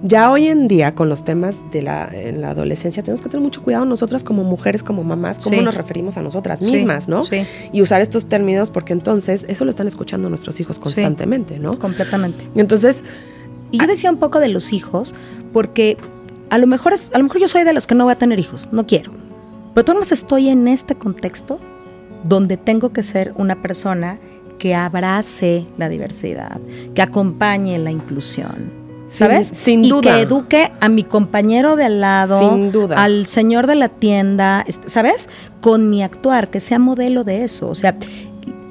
ya 0.03 0.31
hoy 0.31 0.49
en 0.49 0.67
día, 0.67 0.95
con 0.95 1.09
los 1.09 1.25
temas 1.25 1.63
de 1.71 1.83
la, 1.83 2.09
en 2.13 2.41
la 2.41 2.51
adolescencia, 2.51 3.03
tenemos 3.03 3.23
que 3.23 3.29
tener 3.29 3.43
mucho 3.43 3.63
cuidado 3.63 3.85
nosotras 3.85 4.25
como 4.25 4.43
mujeres, 4.43 4.83
como 4.83 5.05
mamás, 5.05 5.39
cómo 5.39 5.63
nos 5.63 5.77
referimos 5.77 6.17
a 6.17 6.23
nosotras 6.23 6.61
mismas, 6.61 7.09
¿no? 7.09 7.25
Sí. 7.25 7.45
Y 7.73 7.83
usar 7.83 8.01
estos 8.01 8.27
términos 8.27 8.71
porque 8.71 8.93
entonces 8.93 9.47
eso 9.49 9.65
lo 9.65 9.71
están 9.71 9.87
escuchando 9.87 10.29
nuestros 10.29 10.59
hijos 10.61 10.79
constantemente, 10.79 11.59
¿no? 11.59 11.79
Completamente. 11.79 12.49
Y 12.55 12.61
entonces... 12.61 13.05
Y 13.71 13.79
yo 13.79 13.87
decía 13.87 14.11
un 14.11 14.19
poco 14.19 14.39
de 14.41 14.49
los 14.49 14.73
hijos, 14.75 15.15
porque 15.53 15.97
a 16.51 16.59
lo 16.59 16.67
mejor 16.67 16.93
es, 16.93 17.11
a 17.15 17.19
lo 17.19 17.25
mejor 17.25 17.41
yo 17.41 17.49
soy 17.49 17.65
de 17.65 17.73
los 17.73 17.87
que 17.87 17.95
no 17.95 18.05
voy 18.05 18.13
a 18.13 18.19
tener 18.19 18.39
hijos, 18.39 18.69
no 18.71 18.87
quiero. 18.87 19.13
Pero 19.73 19.85
todas 19.85 20.13
estoy 20.13 20.49
en 20.49 20.69
este 20.69 20.95
contexto 20.97 21.59
donde 22.25 22.57
tengo 22.59 22.93
que 22.93 23.03
ser 23.03 23.33
una 23.37 23.63
persona 23.63 24.19
que 24.59 24.75
abrace 24.75 25.67
la 25.79 25.89
diversidad, 25.89 26.61
que 26.95 27.03
acompañe 27.03 27.79
la 27.79 27.91
inclusión. 27.91 28.82
¿Sabes? 29.13 29.49
Sin, 29.49 29.83
duda. 29.83 29.99
Y 29.99 30.03
que 30.03 30.21
eduque 30.23 30.73
a 30.81 30.89
mi 30.89 31.05
compañero 31.05 31.77
de 31.77 31.85
al 31.85 32.01
lado, 32.01 32.39
sin 32.39 32.73
duda. 32.73 32.97
al 32.97 33.27
señor 33.27 33.67
de 33.67 33.75
la 33.75 33.89
tienda, 33.89 34.65
¿sabes? 34.87 35.29
Con 35.61 35.91
mi 35.91 36.03
actuar, 36.03 36.51
que 36.51 36.61
sea 36.61 36.79
modelo 36.79 37.23
de 37.23 37.45
eso. 37.45 37.69
O 37.69 37.75
sea, 37.75 37.97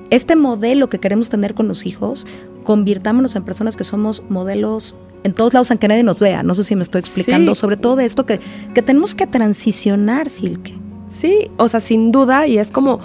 este 0.09 0.35
modelo 0.35 0.89
que 0.89 0.99
queremos 0.99 1.29
tener 1.29 1.53
con 1.53 1.67
los 1.67 1.85
hijos, 1.85 2.25
convirtámonos 2.63 3.35
en 3.35 3.43
personas 3.43 3.77
que 3.77 3.83
somos 3.83 4.23
modelos 4.29 4.95
en 5.23 5.33
todos 5.33 5.53
lados, 5.53 5.69
aunque 5.69 5.87
nadie 5.87 6.03
nos 6.03 6.19
vea. 6.19 6.41
No 6.41 6.55
sé 6.55 6.63
si 6.63 6.75
me 6.75 6.81
estoy 6.81 6.99
explicando. 6.99 7.53
Sobre 7.53 7.77
todo 7.77 7.95
de 7.95 8.05
esto 8.05 8.25
que, 8.25 8.39
que 8.73 8.81
tenemos 8.81 9.13
que 9.13 9.27
transicionar, 9.27 10.29
Silke. 10.29 10.73
Sí, 11.07 11.51
o 11.57 11.67
sea, 11.67 11.79
sin 11.79 12.11
duda, 12.11 12.47
y 12.47 12.57
es 12.57 12.71
como 12.71 12.99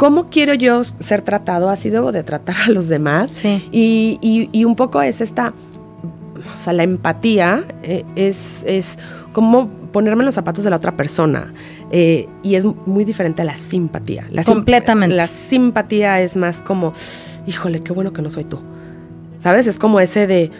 ¿cómo 0.00 0.30
quiero 0.30 0.54
yo 0.54 0.82
ser 0.82 1.20
tratado? 1.20 1.68
Así 1.68 1.90
debo 1.90 2.10
de 2.10 2.22
tratar 2.22 2.56
a 2.66 2.70
los 2.70 2.88
demás. 2.88 3.32
Sí. 3.32 3.68
Y, 3.70 4.64
un 4.64 4.74
poco 4.74 5.02
es 5.02 5.20
esta, 5.20 5.52
o 6.40 6.60
sea, 6.60 6.72
la 6.72 6.82
empatía 6.82 7.64
eh, 7.82 8.04
es, 8.16 8.64
es 8.66 8.98
como 9.32 9.68
ponerme 9.92 10.22
en 10.22 10.26
los 10.26 10.34
zapatos 10.34 10.64
de 10.64 10.70
la 10.70 10.76
otra 10.76 10.96
persona. 10.96 11.52
Eh, 11.90 12.28
y 12.42 12.54
es 12.54 12.64
muy 12.64 13.04
diferente 13.04 13.42
a 13.42 13.44
la 13.44 13.56
simpatía. 13.56 14.26
La 14.30 14.44
Completamente. 14.44 15.14
La 15.14 15.26
simpatía 15.26 16.20
es 16.20 16.36
más 16.36 16.62
como, 16.62 16.94
híjole, 17.46 17.82
qué 17.82 17.92
bueno 17.92 18.12
que 18.12 18.22
no 18.22 18.30
soy 18.30 18.44
tú. 18.44 18.60
¿Sabes? 19.38 19.66
Es 19.66 19.78
como 19.78 20.00
ese 20.00 20.26
de, 20.26 20.50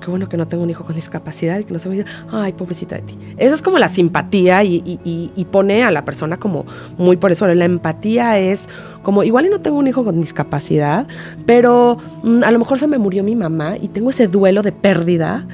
qué 0.00 0.10
bueno 0.10 0.28
que 0.28 0.36
no 0.36 0.46
tengo 0.46 0.62
un 0.62 0.70
hijo 0.70 0.84
con 0.84 0.94
discapacidad 0.94 1.58
y 1.58 1.64
que 1.64 1.72
no 1.72 1.78
se 1.78 1.88
me 1.88 1.96
diga, 1.96 2.10
ay, 2.30 2.52
pobrecita 2.52 2.96
de 2.96 3.02
ti. 3.02 3.18
Esa 3.36 3.54
es 3.54 3.62
como 3.62 3.78
la 3.78 3.88
simpatía 3.88 4.62
y, 4.64 5.46
pone 5.50 5.82
a 5.82 5.90
la 5.90 6.04
persona 6.04 6.38
como 6.38 6.64
muy 6.96 7.16
por 7.16 7.32
eso. 7.32 7.46
La 7.46 7.64
empatía 7.64 8.38
es 8.38 8.68
como, 9.02 9.22
igual 9.24 9.46
y 9.46 9.48
no 9.48 9.60
tengo 9.60 9.78
un 9.78 9.86
hijo 9.86 10.04
con 10.04 10.20
discapacidad, 10.20 11.06
pero 11.46 11.98
mm, 12.22 12.44
a 12.44 12.50
lo 12.50 12.58
mejor 12.58 12.78
se 12.78 12.86
me 12.86 12.98
murió 12.98 13.24
mi 13.24 13.34
mamá 13.34 13.76
y 13.76 13.88
tengo 13.88 14.10
ese 14.10 14.28
duelo 14.28 14.62
de 14.62 14.72
pérdida 14.72 15.46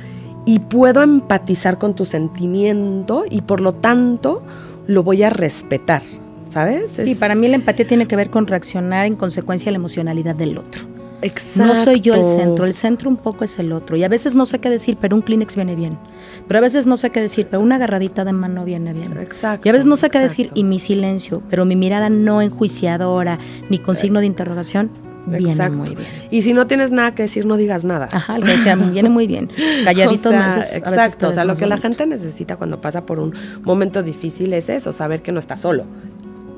y 0.44 0.60
puedo 0.60 1.02
empatizar 1.02 1.78
con 1.78 1.94
tu 1.94 2.04
sentimiento 2.04 3.24
y 3.28 3.42
por 3.42 3.60
lo 3.60 3.74
tanto 3.74 4.42
lo 4.86 5.02
voy 5.02 5.22
a 5.22 5.30
respetar. 5.30 6.02
¿Sabes? 6.50 6.92
Sí, 7.04 7.14
para 7.16 7.34
mí 7.34 7.48
la 7.48 7.56
empatía 7.56 7.86
tiene 7.86 8.06
que 8.06 8.16
ver 8.16 8.30
con 8.30 8.46
reaccionar 8.46 9.04
en 9.04 9.16
consecuencia 9.16 9.68
a 9.68 9.72
la 9.72 9.76
emocionalidad 9.76 10.34
del 10.34 10.56
otro. 10.56 10.95
Exacto. 11.22 11.64
No 11.64 11.74
soy 11.74 12.00
yo 12.00 12.14
el 12.14 12.24
centro, 12.24 12.66
el 12.66 12.74
centro 12.74 13.08
un 13.08 13.16
poco 13.16 13.44
es 13.44 13.58
el 13.58 13.72
otro. 13.72 13.96
Y 13.96 14.04
a 14.04 14.08
veces 14.08 14.34
no 14.34 14.46
sé 14.46 14.58
qué 14.58 14.70
decir, 14.70 14.98
pero 15.00 15.16
un 15.16 15.22
Kleenex 15.22 15.56
viene 15.56 15.74
bien. 15.74 15.98
Pero 16.46 16.58
a 16.58 16.60
veces 16.60 16.86
no 16.86 16.96
sé 16.96 17.10
qué 17.10 17.20
decir, 17.20 17.46
pero 17.50 17.62
una 17.62 17.76
agarradita 17.76 18.24
de 18.24 18.32
mano 18.32 18.64
viene 18.64 18.92
bien. 18.92 19.16
Exacto. 19.18 19.66
Y 19.66 19.70
a 19.70 19.72
veces 19.72 19.86
no 19.86 19.96
sé 19.96 20.10
qué 20.10 20.18
decir 20.18 20.50
y 20.54 20.64
mi 20.64 20.78
silencio, 20.78 21.42
pero 21.50 21.64
mi 21.64 21.76
mirada 21.76 22.10
no 22.10 22.42
enjuiciadora 22.42 23.38
ni 23.68 23.78
con 23.78 23.96
signo 23.96 24.20
de 24.20 24.26
interrogación 24.26 24.90
viene 25.26 25.70
muy 25.70 25.94
bien. 25.94 26.08
Y 26.30 26.42
si 26.42 26.52
no 26.52 26.66
tienes 26.66 26.90
nada 26.92 27.14
que 27.14 27.22
decir, 27.22 27.46
no 27.46 27.56
digas 27.56 27.84
nada. 27.84 28.08
Ajá, 28.12 28.38
que 28.40 28.56
sea, 28.58 28.76
viene 28.92 29.08
muy 29.08 29.26
bien. 29.26 29.50
Calladito 29.84 30.28
o 30.28 30.32
sea, 30.32 30.58
Exacto, 30.58 31.28
o 31.28 31.32
sea, 31.32 31.44
lo 31.44 31.56
que 31.56 31.66
la 31.66 31.78
gente 31.78 32.06
necesita 32.06 32.56
cuando 32.56 32.80
pasa 32.80 33.06
por 33.06 33.18
un 33.18 33.34
momento 33.62 34.02
difícil 34.02 34.52
es 34.52 34.68
eso, 34.68 34.92
saber 34.92 35.22
que 35.22 35.32
no 35.32 35.38
está 35.38 35.56
solo. 35.56 35.84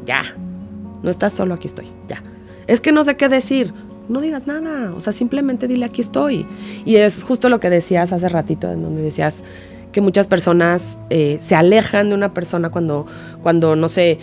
Ya. 0.04 0.24
No 1.02 1.10
estás 1.10 1.32
solo, 1.32 1.54
aquí 1.54 1.68
estoy. 1.68 1.86
Ya. 2.08 2.22
Es 2.66 2.80
que 2.80 2.92
no 2.92 3.04
sé 3.04 3.16
qué 3.16 3.28
decir 3.28 3.72
no 4.08 4.20
digas 4.20 4.46
nada, 4.46 4.92
o 4.94 5.00
sea, 5.00 5.12
simplemente 5.12 5.68
dile 5.68 5.84
aquí 5.84 6.00
estoy. 6.00 6.46
Y 6.84 6.96
es 6.96 7.22
justo 7.22 7.48
lo 7.48 7.60
que 7.60 7.70
decías 7.70 8.12
hace 8.12 8.28
ratito, 8.28 8.70
en 8.70 8.82
donde 8.82 9.02
decías 9.02 9.42
que 9.92 10.00
muchas 10.00 10.26
personas 10.26 10.98
eh, 11.10 11.38
se 11.40 11.54
alejan 11.54 12.10
de 12.10 12.14
una 12.14 12.34
persona 12.34 12.70
cuando, 12.70 13.06
cuando 13.42 13.74
no 13.74 13.88
sé, 13.88 14.18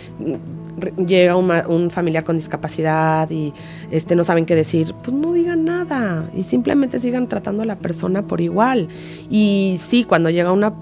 llega 1.06 1.36
un 1.36 1.90
familiar 1.90 2.24
con 2.24 2.36
discapacidad 2.36 3.30
y 3.30 3.52
este, 3.90 4.14
no 4.14 4.24
saben 4.24 4.44
qué 4.46 4.54
decir, 4.54 4.94
pues 5.02 5.16
no 5.16 5.32
digan 5.32 5.64
nada 5.64 6.28
y 6.34 6.42
simplemente 6.42 6.98
sigan 6.98 7.28
tratando 7.28 7.62
a 7.62 7.66
la 7.66 7.76
persona 7.76 8.22
por 8.22 8.40
igual. 8.40 8.88
Y 9.30 9.78
sí, 9.82 10.04
cuando 10.04 10.30
llega 10.30 10.52
una 10.52 10.72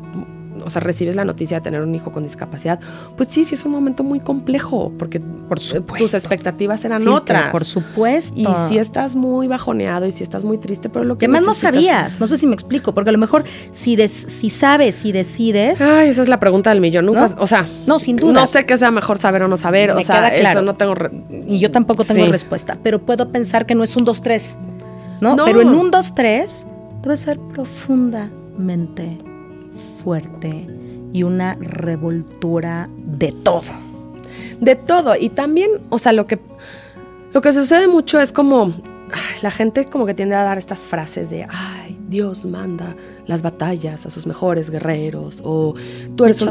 o 0.65 0.71
sea, 0.71 0.81
recibes 0.81 1.15
la 1.15 1.25
noticia 1.25 1.59
de 1.59 1.65
tener 1.65 1.83
un 1.83 1.95
hijo 1.95 2.13
con 2.13 2.23
discapacidad, 2.23 2.81
pues 3.17 3.29
sí, 3.29 3.45
sí 3.45 3.55
es 3.55 3.65
un 3.65 3.73
momento 3.73 4.03
muy 4.03 4.21
complejo, 4.21 4.93
porque 4.99 5.21
por 5.21 5.61
tus 5.61 6.15
expectativas 6.15 6.85
eran 6.85 7.07
otras. 7.09 7.51
Por 7.51 7.65
supuesto. 7.65 8.35
Y 8.35 8.47
si 8.69 8.79
estás 8.79 9.15
muy 9.15 9.47
bajoneado 9.47 10.07
y 10.07 10.11
si 10.11 10.23
estás 10.23 10.45
muy 10.45 10.59
triste, 10.59 10.89
pero 10.89 11.05
lo 11.05 11.19
que... 11.19 11.29
más 11.29 11.45
no 11.45 11.55
sabías, 11.55 12.19
no 12.21 12.27
sé 12.27 12.39
si 12.39 12.47
me 12.47 12.55
explico, 12.55 12.95
porque 12.95 13.11
a 13.11 13.13
lo 13.13 13.19
mejor 13.19 13.45
si, 13.71 13.97
si 14.09 14.51
sabes 14.51 15.05
y 15.05 15.13
decides... 15.13 15.81
Ay, 15.81 16.09
esa 16.09 16.23
es 16.23 16.29
la 16.29 16.41
pregunta 16.41 16.71
del 16.71 16.81
millón, 16.81 17.07
nunca, 17.07 17.35
o 17.39 17.47
sea... 17.47 17.67
No, 17.87 17.99
sin 17.99 18.17
duda. 18.17 18.33
No 18.33 18.47
sé 18.47 18.67
qué 18.67 18.77
sea 18.77 18.91
mejor 18.91 19.19
saber 19.19 19.43
o 19.43 19.49
no 19.49 19.57
saber, 19.57 19.91
o 19.91 20.01
sea, 20.01 20.29
eso 20.29 20.63
no 20.63 20.75
tengo... 20.75 20.95
Y 21.47 21.59
yo 21.59 21.71
tampoco 21.71 22.05
tengo 22.05 22.27
respuesta, 22.31 22.79
pero 22.83 23.01
puedo 23.01 23.31
pensar 23.31 23.67
que 23.67 23.75
no 23.75 23.85
es 23.85 23.97
un 23.97 24.07
2-3, 24.07 24.57
¿no? 25.21 25.37
Pero 25.45 25.61
en 25.61 25.69
un 25.69 25.91
2-3 25.91 26.67
debe 27.03 27.17
ser 27.17 27.39
profundamente 27.39 29.19
fuerte 30.05 30.69
y 31.13 31.23
una 31.23 31.55
revoltura 31.55 32.89
de 32.97 33.33
todo. 33.33 33.73
De 34.61 34.77
todo. 34.77 35.17
Y 35.17 35.31
también, 35.31 35.71
o 35.89 35.99
sea, 35.99 36.13
lo 36.13 36.27
que, 36.27 36.39
lo 37.33 37.41
que 37.41 37.53
sucede 37.53 37.89
mucho 37.89 38.21
es 38.21 38.31
como 38.33 38.73
la 39.43 39.51
gente 39.51 39.85
como 39.87 40.07
que 40.07 40.15
tiende 40.15 40.35
a 40.35 40.43
dar 40.43 40.59
estas 40.59 40.81
frases 40.81 41.31
de, 41.31 41.47
ay, 41.49 41.99
Dios 42.09 42.45
manda 42.45 42.95
las 43.27 43.43
batallas 43.43 44.07
a 44.07 44.11
sus 44.11 44.27
mejores 44.27 44.71
guerreros, 44.71 45.41
o 45.45 45.75
tú 46.17 46.25
eres, 46.25 46.45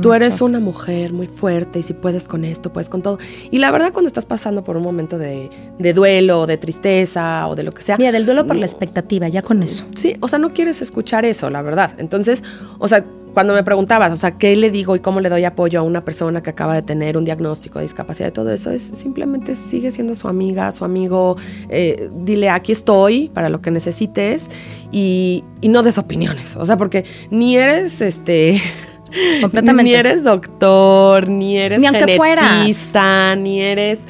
tú 0.00 0.12
eres 0.12 0.40
una 0.40 0.60
mujer 0.60 1.12
muy 1.12 1.26
fuerte 1.26 1.78
y 1.78 1.82
si 1.82 1.94
puedes 1.94 2.26
con 2.26 2.44
esto, 2.44 2.72
puedes 2.72 2.88
con 2.88 3.02
todo. 3.02 3.18
Y 3.50 3.58
la 3.58 3.70
verdad 3.70 3.92
cuando 3.92 4.08
estás 4.08 4.26
pasando 4.26 4.64
por 4.64 4.76
un 4.76 4.82
momento 4.82 5.18
de, 5.18 5.50
de 5.78 5.92
duelo, 5.92 6.46
de 6.46 6.58
tristeza 6.58 7.46
o 7.48 7.54
de 7.54 7.62
lo 7.62 7.72
que 7.72 7.82
sea. 7.82 7.96
Mira, 7.96 8.12
del 8.12 8.26
duelo 8.26 8.46
por 8.46 8.56
la 8.56 8.66
expectativa, 8.66 9.28
ya 9.28 9.42
con 9.42 9.62
eso. 9.62 9.86
Sí, 9.94 10.16
o 10.20 10.28
sea, 10.28 10.38
no 10.38 10.52
quieres 10.52 10.82
escuchar 10.82 11.24
eso, 11.24 11.50
la 11.50 11.62
verdad. 11.62 11.92
Entonces, 11.98 12.42
o 12.78 12.88
sea, 12.88 13.04
cuando 13.38 13.54
me 13.54 13.62
preguntabas, 13.62 14.10
o 14.12 14.16
sea, 14.16 14.32
¿qué 14.32 14.56
le 14.56 14.68
digo 14.68 14.96
y 14.96 14.98
cómo 14.98 15.20
le 15.20 15.28
doy 15.28 15.44
apoyo 15.44 15.78
a 15.78 15.84
una 15.84 16.04
persona 16.04 16.42
que 16.42 16.50
acaba 16.50 16.74
de 16.74 16.82
tener 16.82 17.16
un 17.16 17.24
diagnóstico 17.24 17.78
de 17.78 17.84
discapacidad 17.84 18.30
y 18.30 18.32
todo 18.32 18.50
eso? 18.50 18.72
Es 18.72 18.82
simplemente 18.82 19.54
sigue 19.54 19.92
siendo 19.92 20.16
su 20.16 20.26
amiga, 20.26 20.72
su 20.72 20.84
amigo, 20.84 21.36
eh, 21.68 22.10
dile 22.12 22.50
aquí 22.50 22.72
estoy 22.72 23.28
para 23.28 23.48
lo 23.48 23.60
que 23.62 23.70
necesites 23.70 24.48
y, 24.90 25.44
no 25.62 25.84
des 25.84 25.98
opiniones, 25.98 26.56
o 26.56 26.66
sea, 26.66 26.76
porque 26.76 27.04
ni 27.30 27.56
eres 27.56 28.00
este... 28.00 28.60
Completamente. 29.40 29.84
ni 29.84 29.94
eres 29.94 30.24
doctor, 30.24 31.28
ni 31.28 31.58
eres 31.58 31.78
ni 31.78 31.86
aunque 31.86 32.18
genetista, 32.18 33.36
ni 33.36 33.60
eres... 33.60 34.00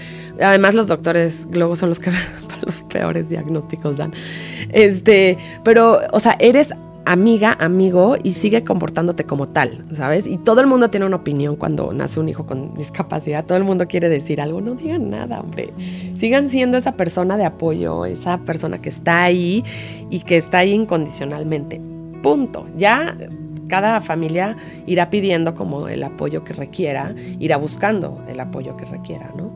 Además, 0.41 0.73
los 0.73 0.87
doctores 0.87 1.47
luego 1.53 1.77
son 1.77 1.91
los 1.91 2.01
que 2.01 2.13
los 2.65 2.83
peores 2.85 3.29
diagnósticos 3.29 3.99
dan. 3.99 4.15
Este, 4.71 5.37
pero, 5.65 6.01
o 6.13 6.19
sea, 6.19 6.35
eres 6.41 6.73
amiga, 7.09 7.57
amigo 7.59 8.17
y 8.23 8.33
sigue 8.33 8.65
comportándote 8.65 9.25
como 9.25 9.49
tal, 9.49 9.85
¿sabes? 9.95 10.27
Y 10.27 10.37
todo 10.37 10.61
el 10.61 10.67
mundo 10.67 10.91
tiene 10.91 11.07
una 11.07 11.17
opinión 11.17 11.57
cuando 11.57 11.93
nace 11.95 12.21
un 12.21 12.29
hijo 12.29 12.45
con 12.45 12.75
discapacidad, 12.75 13.47
todo 13.47 13.57
el 13.57 13.65
mundo 13.65 13.87
quiere 13.89 14.11
decir 14.11 14.43
algo, 14.43 14.61
no 14.61 14.75
digan 14.75 15.09
nada, 15.09 15.41
hombre. 15.41 15.71
Sigan 16.17 16.51
siendo 16.51 16.77
esa 16.77 16.93
persona 16.93 17.39
de 17.39 17.47
apoyo, 17.47 18.05
esa 18.05 18.39
persona 18.39 18.83
que 18.83 18.91
está 18.91 19.25
ahí 19.25 19.65
y 20.11 20.21
que 20.21 20.37
está 20.37 20.59
ahí 20.59 20.73
incondicionalmente. 20.73 21.81
Punto. 22.23 22.67
Ya 22.77 23.17
cada 23.69 24.01
familia 24.01 24.57
irá 24.87 25.09
pidiendo 25.09 25.55
como 25.55 25.89
el 25.89 26.03
apoyo 26.03 26.45
que 26.45 26.53
requiera, 26.53 27.15
irá 27.39 27.57
buscando 27.57 28.23
el 28.29 28.39
apoyo 28.39 28.77
que 28.77 28.85
requiera, 28.85 29.33
¿no? 29.35 29.51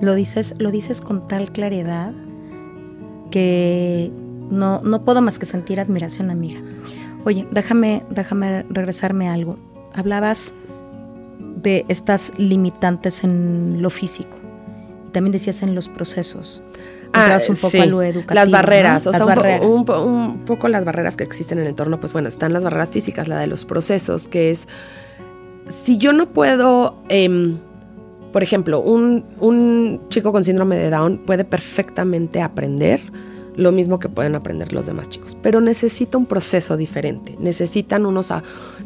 Lo 0.00 0.14
dices, 0.14 0.56
lo 0.58 0.72
dices 0.72 1.00
con 1.00 1.28
tal 1.28 1.52
claridad 1.52 2.12
que 3.30 4.10
no, 4.50 4.80
no 4.82 5.04
puedo 5.04 5.22
más 5.22 5.38
que 5.38 5.46
sentir 5.46 5.80
admiración, 5.80 6.30
amiga. 6.30 6.60
Oye, 7.24 7.46
déjame, 7.50 8.02
déjame 8.10 8.64
regresarme 8.68 9.28
a 9.28 9.34
algo. 9.34 9.58
Hablabas 9.94 10.54
de 11.62 11.84
estas 11.88 12.32
limitantes 12.38 13.24
en 13.24 13.82
lo 13.82 13.90
físico. 13.90 14.36
Y 15.08 15.12
también 15.12 15.32
decías 15.32 15.62
en 15.62 15.74
los 15.74 15.88
procesos. 15.88 16.62
Ah, 17.12 17.38
un 17.48 17.56
poco 17.56 17.82
a 17.82 17.86
lo 17.86 18.02
educativo. 18.02 18.34
Las 18.34 18.50
barreras, 18.50 19.06
o 19.06 19.12
sea, 19.12 19.24
un, 19.62 20.44
Poco, 20.46 20.68
las 20.68 20.84
barreras 20.84 21.16
que 21.16 21.24
existen 21.24 21.58
en 21.58 21.64
el 21.64 21.70
entorno, 21.70 21.98
pues 21.98 22.12
bueno, 22.12 22.28
están 22.28 22.52
las 22.52 22.62
barreras 22.62 22.92
físicas, 22.92 23.26
la 23.26 23.38
de 23.38 23.48
los 23.48 23.64
procesos, 23.64 24.28
que 24.28 24.52
es, 24.52 24.68
si 25.66 25.98
yo 25.98 26.12
no 26.12 26.28
puedo, 26.28 27.02
em, 27.08 27.56
por 28.32 28.44
ejemplo, 28.44 28.80
un, 28.80 29.24
un 29.40 30.02
chico 30.08 30.30
con 30.30 30.44
síndrome 30.44 30.76
de 30.76 30.88
Down 30.90 31.18
puede 31.26 31.44
perfectamente 31.44 32.42
aprender 32.42 33.00
lo 33.60 33.72
mismo 33.72 33.98
que 33.98 34.08
pueden 34.08 34.34
aprender 34.34 34.72
los 34.72 34.86
demás 34.86 35.08
chicos. 35.08 35.36
Pero 35.42 35.60
necesita 35.60 36.16
un 36.16 36.26
proceso 36.26 36.76
diferente, 36.76 37.36
necesitan 37.38 38.06
unos, 38.06 38.32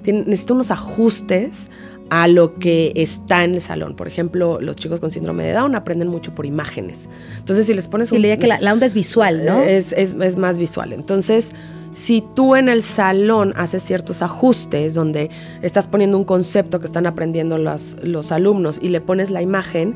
necesita 0.05 0.53
unos 0.53 0.71
ajustes 0.71 1.71
a 2.11 2.29
lo 2.29 2.59
que 2.59 2.93
está 2.97 3.45
en 3.45 3.55
el 3.55 3.61
salón. 3.61 3.95
Por 3.95 4.09
ejemplo, 4.09 4.61
los 4.61 4.77
chicos 4.77 5.01
con 5.01 5.11
síndrome 5.11 5.45
de 5.45 5.53
Down 5.53 5.75
aprenden 5.75 6.09
mucho 6.09 6.35
por 6.35 6.45
imágenes. 6.45 7.09
Entonces, 7.39 7.67
si 7.67 7.75
les 7.75 7.89
pones 7.89 8.11
un... 8.11 8.19
Y 8.19 8.23
leía 8.23 8.37
que 8.37 8.49
la, 8.49 8.73
onda 8.73 8.85
es 8.85 8.95
visual, 8.95 9.45
¿no? 9.45 9.63
Es, 9.63 9.93
es, 9.93 10.15
es, 10.15 10.37
más 10.37 10.59
visual. 10.59 10.93
Entonces, 10.93 11.53
si 11.93 12.23
tú 12.35 12.57
en 12.57 12.69
el 12.69 12.83
salón 12.83 13.55
haces 13.57 13.83
ciertos 13.85 14.23
ajustes 14.23 14.95
donde 14.95 15.31
estás 15.63 15.87
poniendo 15.87 16.19
un 16.19 16.25
concepto 16.25 16.81
que 16.81 16.87
están 16.87 17.07
aprendiendo 17.07 17.59
los, 17.59 17.97
los 18.03 18.33
alumnos 18.33 18.81
y 18.83 18.89
le 18.89 19.01
pones 19.01 19.31
la 19.31 19.41
imagen, 19.41 19.95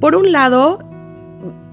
por 0.00 0.16
un 0.16 0.32
lado 0.32 0.80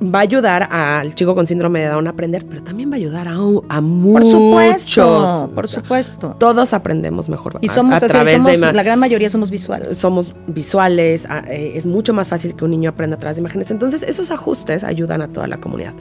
va 0.01 0.19
a 0.19 0.21
ayudar 0.21 0.63
al 0.71 1.15
chico 1.15 1.33
con 1.33 1.47
síndrome 1.47 1.81
de 1.81 1.87
Down 1.87 2.07
a 2.07 2.11
aprender, 2.11 2.45
pero 2.45 2.63
también 2.63 2.89
va 2.89 2.93
a 2.93 2.97
ayudar 2.97 3.27
a, 3.27 3.31
a 3.33 3.81
muchos. 3.81 4.23
Por 4.23 4.31
supuesto, 4.31 5.51
por 5.55 5.67
supuesto. 5.67 6.35
Todos 6.39 6.73
aprendemos 6.73 7.29
mejor. 7.29 7.57
Y 7.61 7.67
somos, 7.67 8.01
a, 8.01 8.07
través 8.07 8.43
de 8.43 8.57
la 8.57 8.83
gran 8.83 8.99
mayoría 8.99 9.29
somos 9.29 9.49
visuales. 9.49 9.97
Somos 9.97 10.35
visuales, 10.47 11.27
eh, 11.47 11.73
es 11.75 11.85
mucho 11.85 12.13
más 12.13 12.29
fácil 12.29 12.55
que 12.55 12.65
un 12.65 12.71
niño 12.71 12.89
aprenda 12.89 13.15
a 13.15 13.19
través 13.19 13.37
de 13.37 13.41
imágenes. 13.41 13.71
Entonces, 13.71 14.03
esos 14.03 14.31
ajustes 14.31 14.83
ayudan 14.83 15.21
a 15.21 15.27
toda 15.29 15.47
la 15.47 15.57
comunidad. 15.57 15.93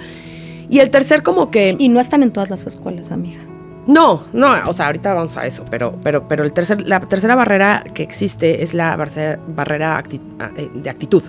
Y 0.68 0.81
el 0.81 0.90
tercer 0.90 1.22
como 1.22 1.50
que... 1.50 1.77
Y 1.79 1.88
no 1.88 2.00
están 2.00 2.22
en 2.22 2.33
todas 2.33 2.50
las 2.50 2.66
escuelas, 2.66 3.12
amiga. 3.12 3.40
No, 3.87 4.22
no, 4.33 4.50
o 4.66 4.72
sea, 4.72 4.87
ahorita 4.87 5.12
vamos 5.12 5.37
a 5.37 5.44
eso, 5.44 5.62
pero, 5.70 5.94
pero, 6.03 6.27
pero 6.27 6.42
el 6.42 6.55
tercer, 6.55 6.88
la 6.88 7.00
tercera 7.00 7.35
barrera 7.35 7.85
que 7.92 8.03
existe 8.03 8.62
es 8.62 8.72
la 8.72 8.96
barrera 8.96 10.03
eh, 10.57 10.70
de 10.74 10.88
actitud. 10.90 11.22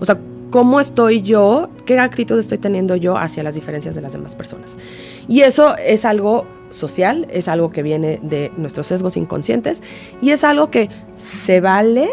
O 0.00 0.04
sea, 0.04 0.18
cómo 0.54 0.78
estoy 0.78 1.22
yo, 1.22 1.68
qué 1.84 1.98
actitud 1.98 2.38
estoy 2.38 2.58
teniendo 2.58 2.94
yo 2.94 3.16
hacia 3.16 3.42
las 3.42 3.56
diferencias 3.56 3.96
de 3.96 4.00
las 4.00 4.12
demás 4.12 4.36
personas. 4.36 4.76
Y 5.26 5.40
eso 5.40 5.76
es 5.78 6.04
algo 6.04 6.46
social, 6.70 7.26
es 7.32 7.48
algo 7.48 7.72
que 7.72 7.82
viene 7.82 8.20
de 8.22 8.52
nuestros 8.56 8.86
sesgos 8.86 9.16
inconscientes 9.16 9.82
y 10.22 10.30
es 10.30 10.44
algo 10.44 10.70
que 10.70 10.90
se 11.16 11.60
vale, 11.60 12.08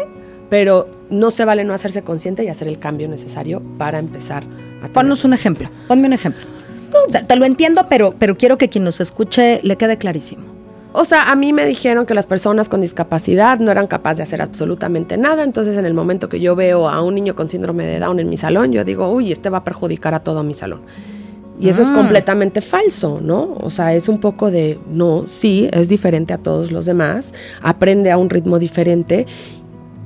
pero 0.50 0.88
no 1.08 1.30
se 1.30 1.44
vale 1.44 1.62
no 1.62 1.72
hacerse 1.72 2.02
consciente 2.02 2.42
y 2.42 2.48
hacer 2.48 2.66
el 2.66 2.80
cambio 2.80 3.06
necesario 3.06 3.62
para 3.78 4.00
empezar 4.00 4.42
a... 4.82 4.88
Ponnos 4.88 5.24
un 5.24 5.34
ejemplo, 5.34 5.70
ponme 5.86 6.08
un 6.08 6.12
ejemplo. 6.12 6.42
O 7.06 7.12
sea, 7.12 7.24
te 7.24 7.36
lo 7.36 7.44
entiendo, 7.44 7.86
pero, 7.88 8.16
pero 8.18 8.36
quiero 8.36 8.58
que 8.58 8.68
quien 8.68 8.82
nos 8.82 9.00
escuche 9.00 9.60
le 9.62 9.76
quede 9.76 9.98
clarísimo. 9.98 10.51
O 10.94 11.04
sea, 11.04 11.30
a 11.30 11.36
mí 11.36 11.52
me 11.54 11.64
dijeron 11.64 12.04
que 12.04 12.14
las 12.14 12.26
personas 12.26 12.68
con 12.68 12.82
discapacidad 12.82 13.58
no 13.58 13.70
eran 13.70 13.86
capaces 13.86 14.18
de 14.18 14.22
hacer 14.24 14.42
absolutamente 14.42 15.16
nada, 15.16 15.42
entonces 15.42 15.76
en 15.76 15.86
el 15.86 15.94
momento 15.94 16.28
que 16.28 16.38
yo 16.38 16.54
veo 16.54 16.88
a 16.88 17.00
un 17.02 17.14
niño 17.14 17.34
con 17.34 17.48
síndrome 17.48 17.86
de 17.86 17.98
Down 17.98 18.20
en 18.20 18.28
mi 18.28 18.36
salón, 18.36 18.72
yo 18.72 18.84
digo, 18.84 19.10
uy, 19.10 19.32
este 19.32 19.48
va 19.48 19.58
a 19.58 19.64
perjudicar 19.64 20.14
a 20.14 20.20
todo 20.20 20.42
mi 20.42 20.52
salón. 20.52 20.82
Y 21.58 21.68
eso 21.68 21.80
es 21.80 21.88
ah. 21.88 21.94
completamente 21.94 22.60
falso, 22.60 23.20
¿no? 23.22 23.56
O 23.60 23.70
sea, 23.70 23.94
es 23.94 24.08
un 24.08 24.18
poco 24.18 24.50
de, 24.50 24.78
no, 24.90 25.26
sí, 25.28 25.68
es 25.72 25.88
diferente 25.88 26.34
a 26.34 26.38
todos 26.38 26.72
los 26.72 26.84
demás, 26.84 27.32
aprende 27.62 28.10
a 28.10 28.18
un 28.18 28.28
ritmo 28.28 28.58
diferente 28.58 29.26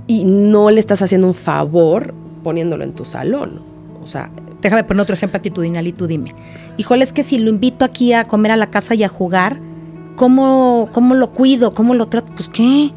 y 0.07 0.25
no 0.25 0.71
le 0.71 0.79
estás 0.79 1.03
haciendo 1.03 1.27
un 1.27 1.35
favor 1.35 2.15
poniéndolo 2.45 2.85
en 2.85 2.93
tu 2.93 3.05
salón. 3.05 3.61
O 4.03 4.07
sea... 4.07 4.31
Déjame 4.63 4.85
poner 4.85 5.03
otro 5.03 5.15
ejemplo 5.15 5.37
actitudinal 5.37 5.87
y 5.87 5.93
tú 5.93 6.07
dime. 6.09 6.35
Híjole, 6.77 7.05
es 7.05 7.13
que 7.13 7.23
si 7.23 7.39
lo 7.39 7.51
invito 7.51 7.85
aquí 7.85 8.15
a 8.15 8.27
comer 8.27 8.53
a 8.53 8.57
la 8.57 8.69
casa 8.69 8.95
y 8.95 9.05
a 9.05 9.09
jugar, 9.09 9.61
¿cómo, 10.17 10.89
cómo 10.93 11.15
lo 11.15 11.31
cuido? 11.31 11.73
¿Cómo 11.73 11.95
lo 11.95 12.07
trato? 12.07 12.29
Pues 12.35 12.49
qué. 12.49 12.93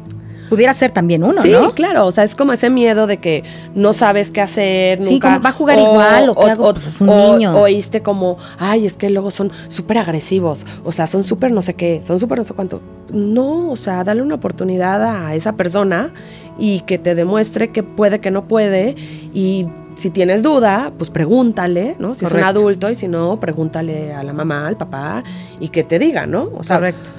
Pudiera 0.48 0.74
ser 0.74 0.90
también 0.90 1.22
uno, 1.22 1.40
sí, 1.42 1.50
¿no? 1.52 1.70
claro, 1.70 2.04
o 2.06 2.10
sea, 2.10 2.24
es 2.24 2.34
como 2.34 2.52
ese 2.52 2.70
miedo 2.70 3.06
de 3.06 3.18
que 3.18 3.44
no 3.76 3.92
sabes 3.92 4.32
qué 4.32 4.40
hacer. 4.40 5.00
Sí, 5.00 5.20
como 5.20 5.40
va 5.40 5.50
a 5.50 5.52
jugar 5.52 5.78
igual 5.78 6.28
o, 6.28 6.34
qué 6.34 6.50
hago? 6.50 6.72
pues 6.72 6.88
es 6.88 7.00
un 7.00 7.06
niño. 7.06 7.56
Oíste 7.56 8.02
como, 8.02 8.36
ay, 8.58 8.84
es 8.84 8.96
que 8.96 9.10
luego 9.10 9.30
son 9.30 9.52
súper 9.68 9.98
agresivos, 9.98 10.66
o 10.84 10.90
sea, 10.90 11.06
son 11.06 11.22
súper 11.22 11.52
no 11.52 11.62
sé 11.62 11.74
qué, 11.74 12.00
son 12.02 12.18
súper 12.18 12.38
no 12.38 12.42
sé 12.42 12.52
cuánto. 12.54 12.80
No, 13.12 13.70
o 13.70 13.76
sea, 13.76 14.02
dale 14.02 14.22
una 14.22 14.34
oportunidad 14.34 15.04
a 15.04 15.36
esa 15.36 15.52
persona 15.52 16.12
y 16.58 16.80
que 16.80 16.98
te 16.98 17.14
demuestre 17.14 17.70
que 17.70 17.84
puede, 17.84 18.18
que 18.18 18.32
no 18.32 18.48
puede 18.48 18.96
y 19.32 19.66
si 19.96 20.10
tienes 20.10 20.42
duda, 20.42 20.92
pues 20.96 21.10
pregúntale, 21.10 21.96
¿no? 21.98 22.14
Si 22.14 22.24
es 22.24 22.32
un 22.32 22.40
adulto 22.40 22.90
y 22.90 22.94
si 22.94 23.08
no, 23.08 23.38
pregúntale 23.38 24.12
a 24.12 24.22
la 24.22 24.32
mamá, 24.32 24.66
al 24.66 24.76
papá 24.76 25.22
y 25.58 25.68
que 25.68 25.84
te 25.84 25.98
diga, 25.98 26.26
¿no? 26.26 26.50
O 26.54 26.62
sea, 26.62 26.76
Correcto. 26.76 27.10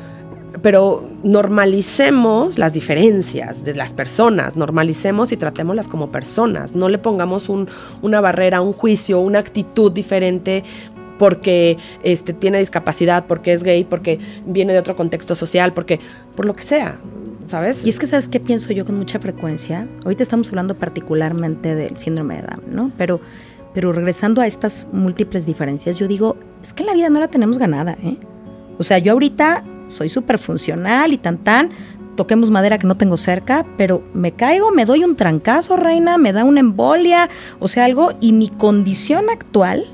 Pero 0.61 1.09
normalicemos 1.23 2.59
las 2.59 2.73
diferencias 2.73 3.63
de 3.63 3.73
las 3.73 3.93
personas, 3.93 4.57
normalicemos 4.57 5.31
y 5.31 5.37
tratémoslas 5.37 5.87
como 5.87 6.11
personas, 6.11 6.75
no 6.75 6.89
le 6.89 6.97
pongamos 6.97 7.49
una 7.49 8.21
barrera, 8.21 8.61
un 8.61 8.73
juicio, 8.73 9.21
una 9.21 9.39
actitud 9.39 9.91
diferente 9.91 10.63
porque 11.17 11.77
este, 12.03 12.33
tiene 12.33 12.59
discapacidad, 12.59 13.25
porque 13.27 13.53
es 13.53 13.63
gay, 13.63 13.85
porque 13.85 14.19
viene 14.45 14.73
de 14.73 14.79
otro 14.79 14.95
contexto 14.95 15.35
social, 15.35 15.71
porque 15.71 15.99
por 16.35 16.45
lo 16.45 16.53
que 16.53 16.63
sea. 16.63 16.97
¿Sabes? 17.51 17.85
Y 17.85 17.89
es 17.89 17.99
que, 17.99 18.07
¿sabes 18.07 18.27
qué 18.27 18.39
pienso 18.39 18.71
yo 18.71 18.85
con 18.85 18.97
mucha 18.97 19.19
frecuencia? 19.19 19.87
Ahorita 20.03 20.23
estamos 20.23 20.47
hablando 20.49 20.75
particularmente 20.75 21.75
del 21.75 21.97
síndrome 21.97 22.37
de 22.37 22.43
Down, 22.43 22.63
¿no? 22.71 22.91
Pero, 22.97 23.19
pero 23.73 23.91
regresando 23.91 24.41
a 24.41 24.47
estas 24.47 24.87
múltiples 24.93 25.45
diferencias, 25.45 25.99
yo 25.99 26.07
digo, 26.07 26.37
es 26.63 26.73
que 26.73 26.85
la 26.85 26.93
vida 26.93 27.09
no 27.09 27.19
la 27.19 27.27
tenemos 27.27 27.57
ganada, 27.57 27.97
¿eh? 28.01 28.17
O 28.79 28.83
sea, 28.83 28.97
yo 28.99 29.11
ahorita 29.11 29.65
soy 29.87 30.07
súper 30.07 30.37
funcional 30.37 31.11
y 31.11 31.17
tan 31.17 31.37
tan, 31.37 31.71
toquemos 32.15 32.49
madera 32.51 32.79
que 32.79 32.87
no 32.87 32.95
tengo 32.95 33.17
cerca, 33.17 33.65
pero 33.77 34.01
me 34.13 34.31
caigo, 34.31 34.71
me 34.71 34.85
doy 34.85 35.03
un 35.03 35.17
trancazo, 35.17 35.75
reina, 35.75 36.17
me 36.17 36.31
da 36.31 36.45
una 36.45 36.61
embolia, 36.61 37.29
o 37.59 37.67
sea, 37.67 37.83
algo, 37.83 38.13
y 38.21 38.31
mi 38.31 38.47
condición 38.47 39.25
actual 39.29 39.85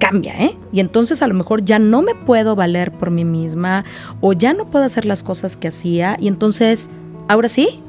cambia, 0.00 0.34
¿eh? 0.42 0.56
Y 0.72 0.80
entonces 0.80 1.22
a 1.22 1.28
lo 1.28 1.34
mejor 1.34 1.64
ya 1.64 1.78
no 1.78 2.02
me 2.02 2.16
puedo 2.16 2.56
valer 2.56 2.90
por 2.90 3.12
mí 3.12 3.24
misma 3.24 3.84
o 4.20 4.32
ya 4.32 4.52
no 4.52 4.68
puedo 4.68 4.84
hacer 4.84 5.04
las 5.04 5.22
cosas 5.22 5.56
que 5.56 5.68
hacía 5.68 6.16
y 6.18 6.26
entonces, 6.26 6.90
ahora 7.28 7.48
sí. 7.48 7.80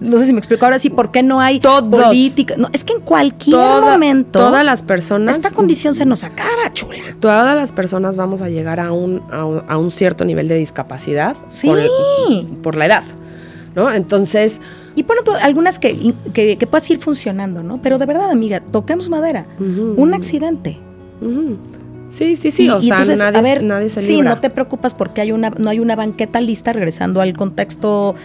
No 0.00 0.18
sé 0.18 0.26
si 0.26 0.32
me 0.32 0.38
explico 0.38 0.64
ahora 0.64 0.78
sí 0.78 0.88
por 0.88 1.10
qué 1.10 1.22
no 1.22 1.42
hay 1.42 1.60
política. 1.60 2.54
No, 2.56 2.70
es 2.72 2.84
que 2.84 2.94
en 2.94 3.00
cualquier 3.02 3.54
momento. 3.58 4.38
Todas 4.38 4.64
las 4.64 4.82
personas. 4.82 5.36
Esta 5.36 5.50
condición 5.50 5.94
se 5.94 6.06
nos 6.06 6.24
acaba, 6.24 6.72
chula. 6.72 6.98
Todas 7.20 7.54
las 7.54 7.70
personas 7.70 8.16
vamos 8.16 8.40
a 8.40 8.48
llegar 8.48 8.80
a 8.80 8.92
un, 8.92 9.22
a 9.30 9.76
un, 9.76 9.90
cierto 9.90 10.24
nivel 10.24 10.48
de 10.48 10.54
discapacidad. 10.54 11.36
Sí. 11.48 11.70
Por, 12.62 12.78
la 12.78 12.86
edad. 12.86 13.04
¿No? 13.76 13.92
Entonces. 13.92 14.62
Y 14.96 15.02
bueno, 15.02 15.20
algunas 15.42 15.78
que, 15.78 16.14
que, 16.32 16.56
que 16.56 16.66
puedas 16.66 16.90
ir 16.90 16.98
funcionando, 16.98 17.62
¿no? 17.62 17.82
Pero 17.82 17.98
de 17.98 18.06
verdad, 18.06 18.30
amiga, 18.30 18.60
toquemos 18.60 19.10
madera. 19.10 19.44
Un 19.58 20.14
accidente 20.14 20.80
Sí, 22.10 22.34
sí, 22.34 22.50
sí. 22.50 22.68
o 22.68 22.80
sea, 22.80 22.98
nadie, 22.98 23.38
a 23.38 23.42
ver, 23.42 23.62
nadie 23.62 23.88
se 23.88 24.00
Sí, 24.00 24.20
no 24.20 24.40
te 24.40 24.50
preocupas 24.50 24.94
porque 24.94 25.20
hay 25.20 25.32
una, 25.32 25.50
no 25.50 25.70
hay 25.70 25.78
una 25.78 25.94
banqueta 25.94 26.40
lista, 26.40 26.72
regresando 26.72 27.20
al 27.20 27.36
contexto, 27.36 28.16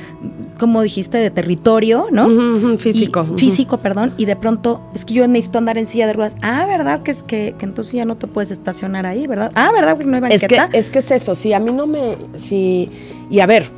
como 0.58 0.82
dijiste, 0.82 1.20
de 1.20 1.30
territorio, 1.30 2.08
¿no? 2.12 2.28
físico. 2.78 3.26
Físico, 3.38 3.78
perdón. 3.78 4.14
Y 4.18 4.26
de 4.26 4.36
pronto, 4.36 4.82
es 4.96 5.06
que 5.06 5.14
yo 5.14 5.28
necesito 5.28 5.60
andar 5.60 5.78
en 5.78 5.86
silla 5.86 6.08
de 6.08 6.14
ruedas. 6.14 6.36
Ah, 6.42 6.66
¿verdad? 6.66 7.04
Que 7.04 7.12
es 7.12 7.22
que, 7.22 7.56
que 7.58 7.66
entonces 7.66 7.94
ya 7.94 8.06
no 8.06 8.16
te 8.18 8.28
puedes 8.28 8.52
estacionar 8.52 9.06
ahí, 9.06 9.28
¿verdad? 9.28 9.52
Ah, 9.56 9.72
¿verdad? 9.72 9.98
Que 9.98 10.06
no 10.06 10.16
hay 10.16 10.22
banqueta. 10.22 10.46
Es 10.46 10.70
que, 10.70 10.78
es 10.80 10.90
que 10.90 11.00
es 11.00 11.12
eso, 11.12 11.36
sí, 11.36 11.54
a 11.54 11.60
mí 11.60 11.72
no 11.72 11.86
me. 11.86 12.18
Sí. 12.38 12.90
Y 13.30 13.40
a 13.40 13.46
ver, 13.46 13.70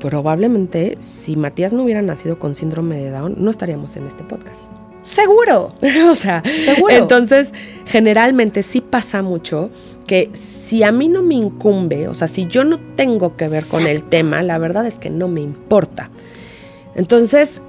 probablemente 0.00 0.96
si 1.00 1.36
Matías 1.36 1.74
no 1.74 1.82
hubiera 1.84 2.00
nacido 2.00 2.38
con 2.38 2.54
síndrome 2.54 2.96
de 2.96 3.10
Down, 3.10 3.36
no 3.38 3.50
estaríamos 3.50 3.96
en 3.96 4.06
este 4.06 4.24
podcast. 4.24 4.79
Seguro. 5.00 5.74
o 6.10 6.14
sea, 6.14 6.42
seguro. 6.44 6.94
Entonces, 6.94 7.52
generalmente 7.86 8.62
sí 8.62 8.80
pasa 8.80 9.22
mucho 9.22 9.70
que 10.06 10.30
si 10.32 10.82
a 10.82 10.92
mí 10.92 11.08
no 11.08 11.22
me 11.22 11.34
incumbe, 11.34 12.08
o 12.08 12.14
sea, 12.14 12.28
si 12.28 12.46
yo 12.46 12.64
no 12.64 12.78
tengo 12.96 13.36
que 13.36 13.48
ver 13.48 13.64
con 13.70 13.86
el 13.86 14.02
tema, 14.02 14.42
la 14.42 14.58
verdad 14.58 14.86
es 14.86 14.98
que 14.98 15.10
no 15.10 15.28
me 15.28 15.40
importa. 15.40 16.10
Entonces, 16.94 17.62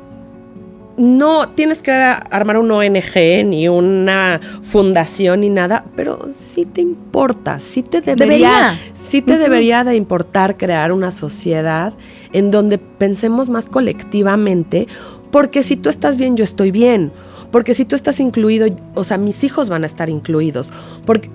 no 0.97 1.49
tienes 1.49 1.81
que 1.81 1.91
armar 1.91 2.57
un 2.57 2.69
ONG 2.71 3.45
ni 3.45 3.67
una 3.69 4.39
fundación 4.61 5.41
ni 5.41 5.49
nada, 5.49 5.85
pero 5.95 6.27
sí 6.33 6.65
te 6.65 6.81
importa, 6.81 7.59
sí 7.59 7.81
te 7.81 8.01
debería, 8.01 8.77
sí 9.09 9.21
te 9.21 9.37
debería 9.37 9.83
de 9.83 9.95
importar 9.95 10.57
crear 10.57 10.91
una 10.91 11.11
sociedad 11.11 11.93
en 12.33 12.51
donde 12.51 12.77
pensemos 12.77 13.49
más 13.49 13.69
colectivamente 13.69 14.87
porque 15.31 15.63
si 15.63 15.75
tú 15.75 15.89
estás 15.89 16.17
bien, 16.17 16.37
yo 16.37 16.43
estoy 16.43 16.71
bien. 16.71 17.11
Porque 17.51 17.73
si 17.73 17.83
tú 17.83 17.95
estás 17.95 18.19
incluido, 18.19 18.67
o 18.95 19.03
sea, 19.03 19.17
mis 19.17 19.43
hijos 19.43 19.69
van 19.69 19.83
a 19.83 19.85
estar 19.85 20.09
incluidos. 20.09 20.71
Porque, 21.05 21.29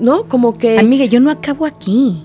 ¿no? 0.00 0.24
Como 0.24 0.54
que... 0.58 0.78
Amiga, 0.78 1.04
yo 1.04 1.20
no 1.20 1.30
acabo 1.30 1.64
aquí. 1.64 2.24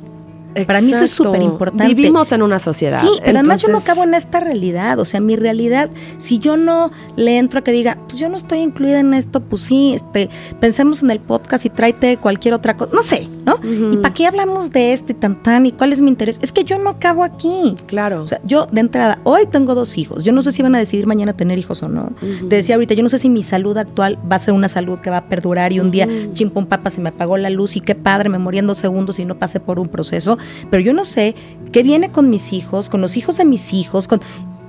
Para 0.66 0.82
mí 0.82 0.92
eso 0.92 1.04
es 1.04 1.12
súper 1.12 1.42
importante. 1.42 1.94
Vivimos 1.94 2.32
en 2.32 2.42
una 2.42 2.60
sociedad. 2.60 3.02
Sí, 3.02 3.10
pero 3.24 3.40
además 3.40 3.62
yo 3.62 3.68
no 3.68 3.80
acabo 3.80 4.04
en 4.04 4.14
esta 4.14 4.40
realidad. 4.40 5.00
O 5.00 5.06
sea, 5.06 5.20
mi 5.20 5.36
realidad, 5.36 5.90
si 6.18 6.40
yo 6.40 6.56
no 6.56 6.92
le 7.16 7.38
entro 7.38 7.60
a 7.60 7.64
que 7.64 7.72
diga, 7.72 7.98
pues 8.08 8.18
yo 8.20 8.30
no 8.30 8.38
estoy 8.38 8.60
incluida 8.60 9.00
en 9.00 9.14
esto, 9.14 9.42
pues 9.42 9.64
sí, 9.64 9.94
este, 9.94 10.30
pensemos 10.60 11.04
en 11.04 11.12
el 11.12 11.20
podcast 11.20 11.66
y 11.66 11.70
tráete 11.70 12.18
cualquier 12.18 12.54
otra 12.54 12.78
cosa. 12.78 12.92
No 12.96 13.04
sé, 13.04 13.28
¿no? 13.46 13.56
¿Y 13.64 13.98
para 13.98 14.14
qué 14.14 14.28
hablamos 14.28 14.72
de 14.72 14.94
este 14.94 15.14
tan 15.14 15.42
tan 15.42 15.66
y 15.66 15.72
cuál 15.72 15.92
es 15.92 16.02
mi 16.02 16.10
interés? 16.10 16.40
Es 16.42 16.52
que 16.52 16.64
yo 16.64 16.78
no 16.80 16.92
acabo 16.92 17.24
aquí. 17.24 17.76
Claro. 17.88 18.24
O 18.24 18.28
sea, 18.28 18.40
yo 18.46 18.68
de 18.72 18.82
entrada, 18.82 19.20
hoy 19.24 19.48
tengo 19.48 19.76
dos 19.76 19.98
hijos. 19.98 20.24
Yo 20.24 20.32
no 20.32 20.42
sé 20.42 20.52
si 20.52 20.62
van 20.62 20.76
a 20.76 20.80
decidir 20.80 21.08
mañana 21.08 21.34
tener 21.34 21.58
hijos 21.58 21.84
o 21.84 21.90
no. 21.90 22.12
Te 22.50 22.56
decía 22.56 22.76
ahorita, 22.76 22.94
yo 22.94 23.04
no 23.04 23.10
sé 23.10 23.20
si 23.20 23.30
mi 23.30 23.44
salud 23.44 23.78
actual 23.78 24.18
va 24.30 24.36
a 24.38 24.40
ser 24.40 24.54
una 24.54 24.68
salud 24.68 25.00
que 25.00 25.10
va 25.10 25.18
a 25.18 25.26
perdurar 25.26 25.74
y 25.74 25.80
un 25.80 25.92
día, 25.92 26.08
chimpón 26.34 26.66
papa, 26.66 26.90
se 26.90 27.02
me 27.02 27.10
apagó 27.10 27.38
la 27.38 27.50
luz 27.50 27.76
y 27.76 27.82
qué 27.82 27.96
padre, 27.96 28.30
me 28.30 28.40
morí 28.40 28.60
en 28.60 28.68
dos 28.68 28.78
segundos 28.78 29.20
y 29.20 29.26
no 29.26 29.38
pasé 29.38 29.60
por 29.60 29.80
un 29.80 29.88
proceso 29.88 30.38
pero 30.70 30.82
yo 30.82 30.94
no 30.94 31.06
sé 31.06 31.36
qué 31.72 31.84
viene 31.84 32.12
con 32.12 32.30
mis 32.30 32.54
hijos, 32.54 32.90
con 32.90 33.02
los 33.02 33.18
hijos 33.18 33.38
de 33.38 33.46
mis 33.46 33.74
hijos, 33.74 34.08
con... 34.08 34.22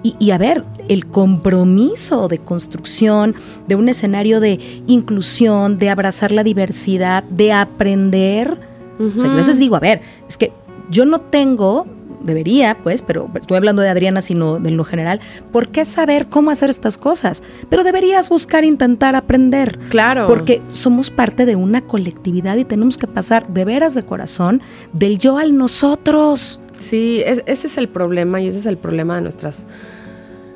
Y, 0.02 0.30
a 0.30 0.38
ver, 0.38 0.62
el 0.88 1.06
compromiso 1.06 2.28
de 2.28 2.38
construcción 2.38 3.34
de 3.66 3.74
un 3.74 3.88
escenario 3.88 4.38
de 4.38 4.60
inclusión, 4.86 5.78
de 5.78 5.90
abrazar 5.90 6.30
la 6.30 6.44
diversidad, 6.44 7.24
de 7.24 7.52
aprender. 7.52 8.56
O 9.00 9.20
sea, 9.20 9.32
a 9.32 9.34
veces 9.34 9.58
digo, 9.58 9.74
a 9.74 9.80
ver, 9.80 10.02
es 10.28 10.36
que 10.36 10.52
yo 10.90 11.06
no 11.06 11.22
tengo 11.22 11.86
debería, 12.22 12.76
pues, 12.82 13.02
pero 13.02 13.30
estoy 13.34 13.56
hablando 13.56 13.82
de 13.82 13.88
Adriana, 13.88 14.20
sino 14.20 14.58
de 14.58 14.70
lo 14.70 14.84
general, 14.84 15.20
¿por 15.52 15.68
qué 15.68 15.84
saber 15.84 16.28
cómo 16.28 16.50
hacer 16.50 16.70
estas 16.70 16.98
cosas? 16.98 17.42
Pero 17.68 17.84
deberías 17.84 18.28
buscar, 18.28 18.64
intentar 18.64 19.16
aprender. 19.16 19.78
Claro. 19.88 20.26
Porque 20.26 20.62
somos 20.70 21.10
parte 21.10 21.46
de 21.46 21.56
una 21.56 21.82
colectividad 21.82 22.56
y 22.56 22.64
tenemos 22.64 22.98
que 22.98 23.06
pasar 23.06 23.48
de 23.48 23.64
veras 23.64 23.94
de 23.94 24.04
corazón 24.04 24.62
del 24.92 25.18
yo 25.18 25.38
al 25.38 25.56
nosotros. 25.56 26.60
Sí, 26.78 27.22
ese 27.24 27.66
es 27.66 27.78
el 27.78 27.88
problema 27.88 28.40
y 28.40 28.48
ese 28.48 28.58
es 28.58 28.66
el 28.66 28.76
problema 28.76 29.16
de 29.16 29.22
nuestras 29.22 29.64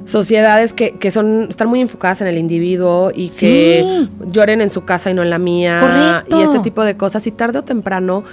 sociedades 0.04 0.72
que, 0.72 0.92
que, 0.92 1.10
son, 1.10 1.46
están 1.48 1.68
muy 1.68 1.80
enfocadas 1.80 2.20
en 2.20 2.26
el 2.26 2.38
individuo 2.38 3.10
y 3.14 3.28
que 3.30 4.08
lloren 4.30 4.60
en 4.60 4.70
su 4.70 4.84
casa 4.84 5.10
y 5.10 5.14
no 5.14 5.22
en 5.22 5.30
la 5.30 5.38
mía. 5.38 5.78
Correcto. 5.80 6.40
Y 6.40 6.42
este 6.42 6.58
tipo 6.60 6.84
de 6.84 6.96
cosas. 6.96 7.26
Y 7.26 7.30
tarde 7.30 7.58
o 7.58 7.64
temprano 7.64 8.24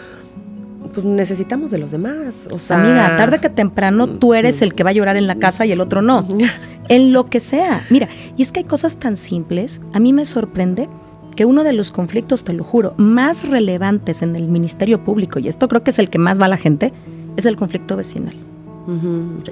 pues 0.97 1.05
necesitamos 1.05 1.69
de 1.69 1.77
los 1.77 1.91
demás. 1.91 2.47
O 2.49 2.57
sea, 2.57 2.79
amiga, 2.79 3.15
tarde 3.17 3.37
que 3.37 3.51
temprano 3.51 4.07
tú 4.07 4.33
eres 4.33 4.63
el 4.63 4.73
que 4.73 4.83
va 4.83 4.89
a 4.89 4.93
llorar 4.93 5.15
en 5.15 5.27
la 5.27 5.35
casa 5.35 5.63
y 5.63 5.71
el 5.71 5.79
otro 5.79 6.01
no. 6.01 6.25
en 6.89 7.13
lo 7.13 7.25
que 7.25 7.39
sea. 7.39 7.85
Mira, 7.91 8.09
y 8.35 8.41
es 8.41 8.51
que 8.51 8.61
hay 8.61 8.63
cosas 8.63 8.97
tan 8.97 9.15
simples. 9.15 9.79
A 9.93 9.99
mí 9.99 10.11
me 10.11 10.25
sorprende 10.25 10.89
que 11.35 11.45
uno 11.45 11.63
de 11.63 11.73
los 11.73 11.91
conflictos, 11.91 12.43
te 12.43 12.53
lo 12.53 12.63
juro, 12.63 12.95
más 12.97 13.47
relevantes 13.47 14.23
en 14.23 14.35
el 14.35 14.47
Ministerio 14.47 15.03
Público, 15.03 15.37
y 15.37 15.47
esto 15.47 15.67
creo 15.67 15.83
que 15.83 15.91
es 15.91 15.99
el 15.99 16.09
que 16.09 16.17
más 16.17 16.41
va 16.41 16.45
a 16.45 16.49
la 16.49 16.57
gente, 16.57 16.91
es 17.35 17.45
el 17.45 17.57
conflicto 17.57 17.95
vecinal. 17.95 18.33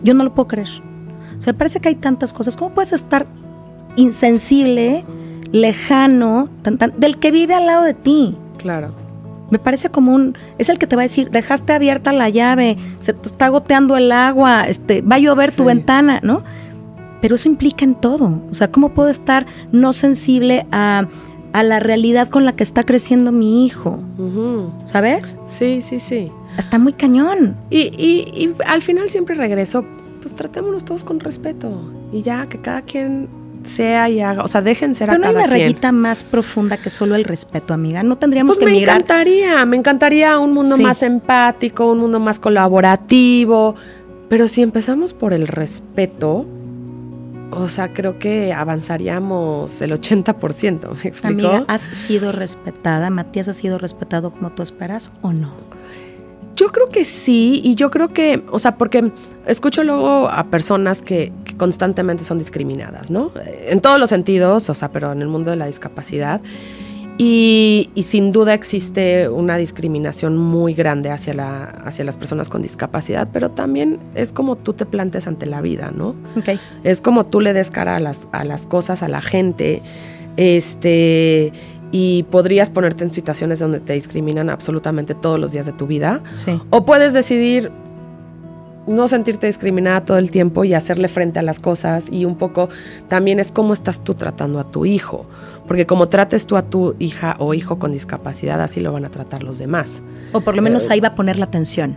Yo 0.01 0.15
no 0.15 0.23
lo 0.23 0.34
puedo 0.34 0.47
creer. 0.47 0.69
O 1.38 1.41
sea, 1.43 1.53
parece 1.53 1.79
que 1.79 1.89
hay 1.89 1.95
tantas 1.95 2.34
cosas. 2.34 2.58
¿Cómo 2.58 2.73
puedes 2.73 2.91
estar 2.91 3.27
insensible, 3.97 5.05
lejano, 5.51 6.49
del 6.97 7.19
que 7.19 7.29
vive 7.29 7.53
al 7.53 7.67
lado 7.67 7.84
de 7.84 7.93
ti? 7.93 8.36
Claro. 8.58 9.05
Me 9.56 9.60
parece 9.60 9.89
como 9.89 10.13
un, 10.13 10.38
es 10.58 10.68
el 10.68 10.78
que 10.78 10.86
te 10.86 10.98
va 10.98 11.04
a 11.04 11.08
decir, 11.08 11.30
dejaste 11.30 11.72
abierta 11.72 12.12
la 12.12 12.28
llave, 12.28 12.76
se 13.00 13.13
te 13.13 13.30
está 13.30 13.48
goteando 13.48 13.96
el 13.96 14.12
agua, 14.12 14.63
este, 14.68 15.02
va 15.02 15.15
a 15.15 15.20
llover 15.20 15.54
tu 15.54 15.63
ventana, 15.63 16.20
¿no? 16.24 16.44
Pero 17.22 17.36
eso 17.36 17.48
implica 17.48 17.86
en 17.86 17.96
todo. 17.96 18.41
O 18.52 18.54
sea, 18.54 18.70
¿cómo 18.70 18.89
puedo 18.89 19.08
estar 19.08 19.46
no 19.72 19.94
sensible 19.94 20.65
a, 20.74 21.08
la 21.54 21.80
realidad 21.80 22.28
con 22.28 22.44
la 22.44 22.54
que 22.54 22.63
está 22.63 22.84
creciendo 22.84 23.32
mi 23.32 23.65
hijo? 23.65 24.04
¿Sabes? 24.84 25.38
Sí, 25.48 25.80
sí, 25.82 26.02
sí. 26.02 26.34
Está 26.58 26.78
muy 26.78 26.91
cañón. 26.91 27.56
Y, 27.70 27.94
y, 27.98 28.28
y 28.36 28.54
al 28.68 28.82
final 28.82 29.10
siempre 29.10 29.36
regreso, 29.36 29.86
pues 30.22 30.36
tratémonos 30.36 30.84
todos 30.84 31.06
con 31.06 31.22
respeto. 31.22 31.94
Y 32.12 32.24
ya, 32.24 32.48
que 32.48 32.60
cada 32.60 32.82
quien 32.82 33.30
sea 33.65 34.10
y 34.10 34.21
haga, 34.21 34.43
o 34.43 34.47
sea, 34.47 34.62
dejen 34.62 34.95
ser 34.95 35.10
Pero 35.10 35.15
a 35.15 35.17
no 35.19 35.28
hay 35.28 35.36
una 35.36 35.47
rayita 35.47 35.91
más 35.91 36.23
profunda 36.23 36.78
que 36.78 36.89
solo 36.89 37.15
el 37.15 37.23
respeto, 37.23 37.73
amiga. 37.73 38.04
No 38.04 38.17
tendríamos 38.17 38.58
pues 38.58 38.65
que 38.65 38.71
me 38.73 38.82
encantaría, 38.82 39.65
me 39.65 39.78
encantaría 39.78 40.38
un 40.39 40.54
mundo 40.54 40.78
más 40.78 41.04
empático, 41.04 41.91
un 41.91 41.99
mundo 41.99 42.19
más 42.19 42.39
colaborativo. 42.39 43.75
Pero 44.30 44.47
si 44.47 44.62
empezamos 44.62 45.13
por 45.13 45.34
el 45.34 45.47
respeto, 45.47 46.45
o 47.51 47.69
sea, 47.69 47.93
creo 47.93 48.19
que 48.19 48.54
avanzaríamos 48.54 49.82
el 49.82 49.91
80%, 49.91 51.04
¿me 51.04 51.10
explico? 51.10 51.47
Amiga, 51.47 51.65
¿has 51.67 51.82
sido 51.82 52.32
respetada? 52.32 53.10
¿Matías 53.10 53.47
ha 53.47 53.54
sido 53.54 53.78
respetado 53.78 54.32
como 54.32 54.51
tú 54.51 54.63
esperas 54.63 55.12
o 55.21 55.32
no? 55.32 55.54
Yo 56.65 56.71
creo 56.71 56.88
que 56.88 57.06
sí, 57.06 57.62
y 57.63 57.75
yo 57.75 57.91
creo 57.91 58.08
que, 58.08 58.41
o 58.49 58.58
sea, 58.58 58.75
porque 58.75 59.12
escucho 59.45 59.84
luego 59.84 60.28
a 60.28 60.45
personas 60.45 61.04
que, 61.04 61.32
constantemente 61.58 62.23
son 62.23 62.39
discriminadas, 62.39 63.12
¿no? 63.12 63.32
En 63.67 63.82
todos 63.82 63.99
los 63.99 64.10
sentidos, 64.10 64.67
o 64.67 64.73
sea, 64.73 64.89
pero 64.89 65.12
en 65.12 65.21
el 65.21 65.28
mundo 65.28 65.51
de 65.51 65.58
la 65.58 65.67
discapacidad. 65.67 66.41
Y, 67.19 67.91
sin 68.01 68.32
duda 68.32 68.56
existe 68.56 69.30
una 69.30 69.58
discriminación 69.58 70.38
muy 70.38 70.73
grande 70.73 71.12
hacia, 71.12 71.36
la, 71.36 71.65
hacia 71.65 72.04
las 72.04 72.17
personas 72.17 72.49
con 72.49 72.63
discapacidad, 72.63 73.28
pero 73.32 73.51
también 73.51 73.99
es 74.15 74.34
como 74.34 74.56
tú 74.56 74.73
te 74.73 74.88
plantes 74.88 75.28
ante 75.28 75.45
la 75.45 75.62
vida, 75.62 75.91
¿no? 75.95 76.15
Okay. 76.36 76.60
Es 76.84 76.99
como 76.99 77.28
tú 77.28 77.41
le 77.41 77.54
des 77.54 77.69
cara 77.69 77.97
a 77.97 77.99
las, 77.99 78.28
a 78.32 78.43
las 78.43 78.65
cosas, 78.65 79.04
a 79.04 79.08
la 79.08 79.21
gente. 79.21 79.84
Este 80.36 81.54
y 81.91 82.24
podrías 82.24 82.69
ponerte 82.69 83.04
en 83.04 83.12
situaciones 83.12 83.60
donde 83.60 83.80
te 83.80 83.93
discriminan 83.93 84.50
absolutamente 84.50 85.15
todos 85.15 85.39
los 85.39 85.52
días 85.52 85.65
de 85.65 85.74
tu 85.74 85.88
vida. 85.88 86.21
Sí. 86.34 86.60
O 86.69 86.86
puedes 86.86 87.13
decidir 87.13 87.71
no 88.88 89.08
sentirte 89.08 89.48
discriminada 89.48 90.06
todo 90.06 90.17
el 90.17 90.32
tiempo 90.32 90.63
y 90.63 90.74
hacerle 90.74 91.08
frente 91.08 91.39
a 91.39 91.41
las 91.41 91.60
cosas 91.60 92.08
y 92.12 92.26
un 92.26 92.36
poco 92.36 92.69
también 93.08 93.39
es 93.39 93.52
cómo 93.52 93.74
estás 93.74 94.04
tú 94.04 94.13
tratando 94.13 94.60
a 94.60 94.69
tu 94.69 94.86
hijo, 94.86 95.26
porque 95.67 95.86
como 95.86 96.08
trates 96.08 96.45
tú 96.45 96.56
a 96.58 96.63
tu 96.63 96.95
hija 97.00 97.36
o 97.39 97.54
hijo 97.54 97.80
con 97.80 97.91
discapacidad, 97.91 98.62
así 98.62 98.80
lo 98.80 98.91
van 98.91 99.06
a 99.06 99.10
tratar 99.10 99.43
los 99.43 99.58
demás. 99.58 100.02
O 100.34 100.41
por 100.41 100.56
lo 100.56 100.62
menos 100.62 100.88
eh, 100.88 100.93
ahí 100.93 101.00
va 101.00 101.10
a 101.10 101.15
poner 101.15 101.39
la 101.39 101.45
atención. 101.45 101.95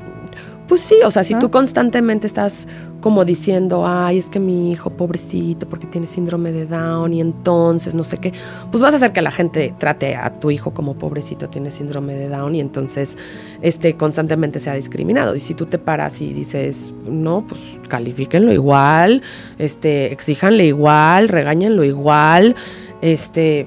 Pues 0.69 0.83
sí, 0.83 0.97
o 1.03 1.11
sea, 1.11 1.25
si 1.25 1.35
tú 1.35 1.51
constantemente 1.51 2.27
estás 2.27 2.69
como 3.01 3.25
diciendo, 3.25 3.87
ay, 3.87 4.19
es 4.19 4.29
que 4.29 4.39
mi 4.39 4.71
hijo 4.71 4.91
pobrecito 4.91 5.67
porque 5.67 5.87
tiene 5.87 6.07
síndrome 6.07 6.53
de 6.53 6.67
Down 6.67 7.15
y 7.15 7.23
entonces 7.23 7.95
no 7.95 8.05
sé 8.05 8.19
qué, 8.19 8.35
pues 8.71 8.83
vas 8.83 8.93
a 8.93 8.97
hacer 8.97 9.13
que 9.13 9.23
la 9.23 9.31
gente 9.31 9.75
trate 9.79 10.15
a 10.15 10.31
tu 10.35 10.51
hijo 10.51 10.73
como 10.73 10.99
pobrecito 10.99 11.49
tiene 11.49 11.71
síndrome 11.71 12.15
de 12.15 12.29
Down 12.29 12.55
y 12.55 12.61
entonces 12.61 13.17
este 13.63 13.95
constantemente 13.95 14.61
sea 14.61 14.75
discriminado. 14.75 15.35
Y 15.35 15.41
si 15.41 15.55
tú 15.55 15.65
te 15.65 15.79
paras 15.79 16.21
y 16.21 16.35
dices, 16.35 16.93
no, 17.09 17.47
pues 17.49 17.61
califíquenlo 17.89 18.53
igual, 18.53 19.23
este, 19.59 20.13
exíjanle 20.13 20.67
igual, 20.67 21.29
regáñenlo 21.29 21.83
igual, 21.83 22.57
este, 23.01 23.67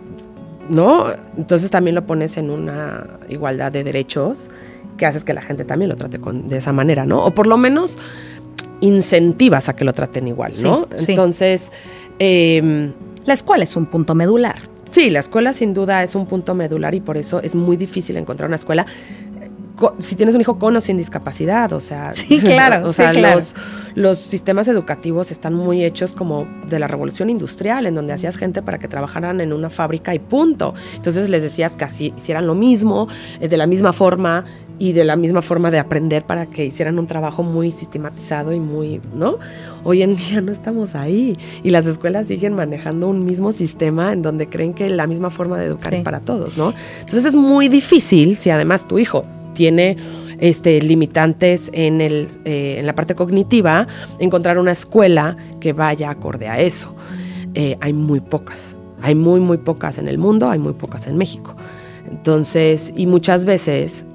¿no? 0.69 1.05
Entonces 1.35 1.71
también 1.71 1.95
lo 1.95 2.05
pones 2.05 2.37
en 2.37 2.51
una 2.51 3.07
igualdad 3.27 3.71
de 3.71 3.83
derechos 3.83 4.49
que 4.97 5.06
haces 5.06 5.23
que 5.23 5.34
la 5.34 5.41
gente 5.41 5.65
también 5.65 5.89
lo 5.89 5.95
trate 5.95 6.19
con, 6.19 6.49
de 6.49 6.58
esa 6.58 6.73
manera, 6.73 7.06
¿no? 7.06 7.23
O 7.23 7.32
por 7.32 7.47
lo 7.47 7.58
menos 7.58 7.97
incentivas 8.82 9.69
a 9.69 9.75
que 9.75 9.86
lo 9.86 9.93
traten 9.93 10.27
igual, 10.27 10.51
¿no? 10.63 10.88
Entonces... 11.08 11.71
Em, 12.19 12.93
la 13.25 13.34
escuela 13.34 13.63
es 13.63 13.75
un 13.75 13.86
punto 13.86 14.15
medular. 14.15 14.58
Sí, 14.89 15.10
la 15.10 15.19
escuela 15.19 15.54
sin 15.54 15.73
duda 15.73 16.04
es 16.04 16.15
un 16.15 16.25
punto 16.25 16.54
medular 16.54 16.93
y 16.95 17.01
por 17.01 17.17
eso 17.17 17.39
es 17.41 17.56
muy 17.56 17.77
difícil 17.77 18.17
encontrar 18.17 18.47
una 18.47 18.58
escuela 18.58 18.86
si 19.99 20.15
tienes 20.15 20.36
un 20.36 20.41
hijo 20.41 20.60
con 20.60 20.75
o 20.75 20.82
sin 20.82 20.97
discapacidad, 20.97 21.73
o 21.73 21.80
sea, 21.80 22.13
sí, 22.13 22.39
claro, 22.43 22.88
o 22.88 22.93
sea, 22.93 23.13
Los, 23.13 23.56
los, 23.95 24.19
sistemas 24.19 24.67
educativos 24.67 25.32
están 25.32 25.56
muy 25.56 25.84
hechos 25.84 26.13
como 26.13 26.45
de 26.67 26.77
la 26.77 26.88
revolución 26.88 27.30
industrial, 27.30 27.88
en 27.88 27.95
donde 27.95 28.13
hacías 28.13 28.38
gente 28.38 28.62
para 28.62 28.77
que 28.77 28.88
trabajaran 28.88 29.41
en 29.41 29.54
una 29.54 29.69
fábrica 29.69 30.13
y 30.13 30.19
punto. 30.19 30.75
Entonces 30.95 31.30
les 31.30 31.41
decías 31.41 31.75
que 31.75 31.86
así 31.86 32.13
hicieran 32.15 32.45
lo 32.45 32.54
mismo, 32.54 33.08
eh, 33.39 33.47
de 33.47 33.58
la 33.58 33.65
misma 33.65 33.93
forma 33.93 34.45
y 34.81 34.93
de 34.93 35.03
la 35.03 35.15
misma 35.15 35.43
forma 35.43 35.69
de 35.69 35.77
aprender 35.77 36.23
para 36.23 36.47
que 36.47 36.65
hicieran 36.65 36.97
un 36.97 37.05
trabajo 37.05 37.43
muy 37.43 37.69
sistematizado 37.69 38.51
y 38.51 38.59
muy, 38.59 38.99
¿no? 39.13 39.37
Hoy 39.83 40.01
en 40.01 40.15
día 40.15 40.41
no 40.41 40.51
estamos 40.51 40.95
ahí 40.95 41.37
y 41.61 41.69
las 41.69 41.85
escuelas 41.85 42.25
siguen 42.25 42.55
manejando 42.55 43.07
un 43.07 43.23
mismo 43.23 43.51
sistema 43.51 44.11
en 44.11 44.23
donde 44.23 44.49
creen 44.49 44.73
que 44.73 44.89
la 44.89 45.05
misma 45.05 45.29
forma 45.29 45.59
de 45.59 45.67
educar 45.67 45.93
es 45.93 46.01
para 46.01 46.21
todos, 46.21 46.57
¿no? 46.57 46.73
Entonces 46.99 47.25
es 47.25 47.35
muy 47.35 47.69
difícil 47.69 48.37
si 48.37 48.49
además 48.49 48.87
tu 48.87 48.97
hijo 48.97 49.21
tiene 49.53 49.97
este, 50.39 50.81
limitantes 50.81 51.69
en, 51.73 52.01
el, 52.01 52.27
eh, 52.45 52.77
en 52.79 52.87
la 52.87 52.95
parte 52.95 53.13
cognitiva, 53.13 53.87
encontrar 54.17 54.57
una 54.57 54.71
escuela 54.71 55.37
que 55.59 55.73
vaya 55.73 56.09
acorde 56.09 56.47
a 56.47 56.59
eso. 56.59 56.95
Eh, 57.53 57.77
hay 57.81 57.93
muy 57.93 58.19
pocas, 58.19 58.75
hay 59.03 59.13
muy, 59.13 59.41
muy 59.41 59.59
pocas 59.59 59.99
en 59.99 60.07
el 60.07 60.17
mundo, 60.17 60.49
hay 60.49 60.57
muy 60.57 60.73
pocas 60.73 61.05
en 61.05 61.19
México. 61.19 61.55
Entonces, 62.09 62.91
y 62.95 63.05
muchas 63.05 63.45
veces 63.45 64.05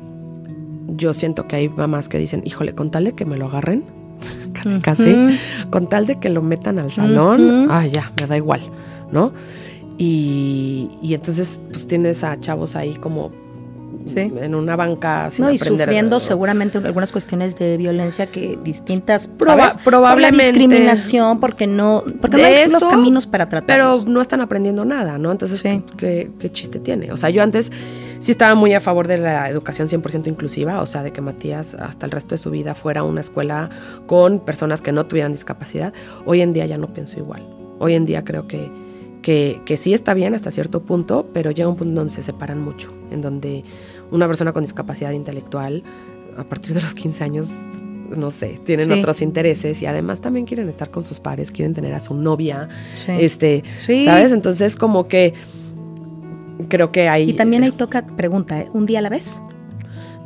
yo 0.87 1.15
siento 1.15 1.47
que 1.47 1.57
hay 1.57 1.69
mamás 1.69 2.09
que 2.09 2.19
dicen, 2.19 2.43
híjole, 2.45 2.75
con 2.75 2.91
tal 2.91 3.05
de 3.05 3.13
que 3.13 3.25
me 3.25 3.37
lo 3.37 3.47
agarren, 3.47 3.85
casi, 4.53 4.81
casi, 4.81 5.39
con 5.71 5.87
tal 5.87 6.07
de 6.07 6.19
que 6.19 6.29
lo 6.29 6.43
metan 6.43 6.79
al 6.79 6.91
salón, 6.91 7.69
ah, 7.71 7.87
ya, 7.87 8.13
me 8.21 8.27
da 8.27 8.37
igual, 8.37 8.61
¿no? 9.13 9.33
Y, 9.99 10.91
y 11.03 11.15
entonces, 11.15 11.61
pues 11.71 11.87
tienes 11.87 12.23
a 12.23 12.39
chavos 12.39 12.77
ahí 12.77 12.95
como 12.97 13.31
en 14.15 14.55
una 14.55 14.77
banca 14.77 15.31
sin 15.31 15.45
no, 15.45 15.53
y 15.53 15.59
sufriendo 15.59 16.21
seguramente 16.21 16.79
algunas 16.79 17.13
cuestiones 17.13 17.57
de 17.57 17.77
violencia 17.77 18.27
que 18.27 18.59
distintas 18.63 19.29
probablemente. 19.29 20.47
Discriminación 20.47 21.41
porque 21.41 21.67
no 21.67 22.05
porque 22.21 22.37
no 22.37 22.45
hay 22.45 22.69
los 22.69 22.85
caminos 22.85 23.27
para 23.27 23.49
tratar 23.49 23.67
pero 23.67 24.05
no 24.07 24.21
están 24.21 24.41
aprendiendo 24.41 24.85
nada 24.85 25.19
no 25.19 25.33
entonces 25.33 25.63
¿qué, 25.97 26.31
chiste 26.53 26.79
tiene 26.79 27.13
o 27.13 27.17
sea 27.17 27.31
yo 27.31 27.43
antes 27.43 27.73
sí 28.21 28.31
estaba 28.31 28.55
muy 28.55 28.73
a 28.75 28.81
favor 28.81 29.09
de 29.09 29.19
la 29.19 29.49
educación 29.49 29.89
100% 29.89 30.29
inclusiva 30.29 30.81
o 30.81 30.87
sea 30.87 31.03
de 31.03 31.13
que 31.13 31.21
Matías 31.21 31.75
hasta 31.75 32.07
el 32.07 32.13
resto 32.13 32.35
de 32.35 32.39
su 32.39 32.51
vida 32.51 32.75
fuera 32.75 33.03
una 33.03 33.21
escuela 33.21 33.69
con 34.07 34.41
personas 34.41 34.81
que 34.83 34.93
no 34.93 35.07
tuvieran 35.07 35.33
discapacidad. 35.33 35.93
Hoy 36.25 36.41
en 36.41 36.53
día 36.53 36.67
ya 36.67 36.79
no 36.79 36.93
pienso 36.93 37.19
igual. 37.19 37.43
Hoy 37.79 37.95
en 37.95 38.07
día 38.07 38.25
creo 38.25 38.47
que 38.47 38.71
que, 39.23 39.61
que 39.65 39.77
sí 39.77 39.93
está 39.93 40.15
bien 40.15 40.35
hasta 40.35 40.53
cierto 40.53 40.83
punto, 40.83 41.27
pero 41.33 41.51
llega 41.51 41.69
un 41.69 41.75
punto 41.77 41.95
donde 41.95 42.13
se 42.13 42.23
separan 42.23 42.61
mucho, 42.61 42.93
en 43.11 43.23
donde 43.23 43.65
una 44.11 44.27
persona 44.27 44.53
con 44.53 44.63
discapacidad 44.63 45.13
intelectual, 45.13 45.83
a 46.37 46.45
partir 46.45 46.75
de 46.75 46.83
los 46.83 46.95
15 46.95 47.25
años, 47.25 47.49
no 48.15 48.31
sé, 48.31 48.61
tienen 48.65 48.93
otros 48.93 49.23
intereses 49.23 49.83
y 49.83 49.87
además 49.87 50.21
también 50.21 50.47
quieren 50.47 50.69
estar 50.69 50.91
con 50.91 51.05
sus 51.05 51.21
pares, 51.21 51.51
quieren 51.51 51.75
tener 51.75 51.93
a 51.95 52.01
su 52.01 52.15
novia, 52.15 52.69
este, 53.09 53.65
¿sabes? 53.79 54.33
Entonces 54.33 54.77
como 54.77 55.09
que 55.09 55.35
creo 56.69 56.93
que 56.93 57.09
hay... 57.09 57.31
Y 57.31 57.33
también 57.35 57.63
ahí 57.65 57.73
toca, 57.73 58.07
pregunta, 58.07 58.61
¿eh? 58.61 58.69
¿un 58.73 58.87
día 58.87 59.01
a 59.01 59.03
la 59.03 59.09
vez? 59.09 59.41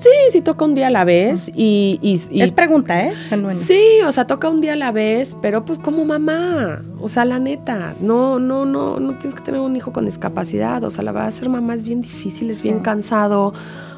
Sí, 0.01 0.09
sí 0.31 0.41
toca 0.41 0.65
un 0.65 0.75
día 0.75 0.87
a 0.87 0.91
la 0.91 1.05
vez 1.05 1.51
y, 1.55 1.99
y, 2.01 2.41
Es 2.41 2.53
pregunta, 2.53 3.05
¿eh? 3.05 3.13
Sí, 3.51 4.01
o 4.07 4.11
sea, 4.11 4.27
toca 4.27 4.49
un 4.49 4.63
día 4.63 4.73
a 4.73 4.77
la 4.77 4.93
vez, 4.93 5.37
pero 5.43 5.67
pues 5.67 5.79
como 5.79 6.07
mamá, 6.07 6.83
o 6.99 7.11
sea, 7.11 7.27
la 7.27 7.39
neta, 7.39 7.95
no, 8.01 8.39
no, 8.39 8.65
no, 8.65 8.99
no 8.99 9.19
tienes 9.19 9.35
que 9.35 9.43
tener 9.43 9.61
un 9.61 9.77
hijo 9.77 9.93
con 9.93 10.07
discapacidad, 10.07 10.83
o 10.85 10.91
sea, 10.91 11.05
la 11.05 11.13
verdad, 11.13 11.31
ser 11.33 11.51
mamá 11.51 11.75
es 11.75 11.83
bien 11.83 12.01
difícil, 12.01 12.49
es 12.49 12.63
bien 12.63 12.81
cansado. 12.81 13.53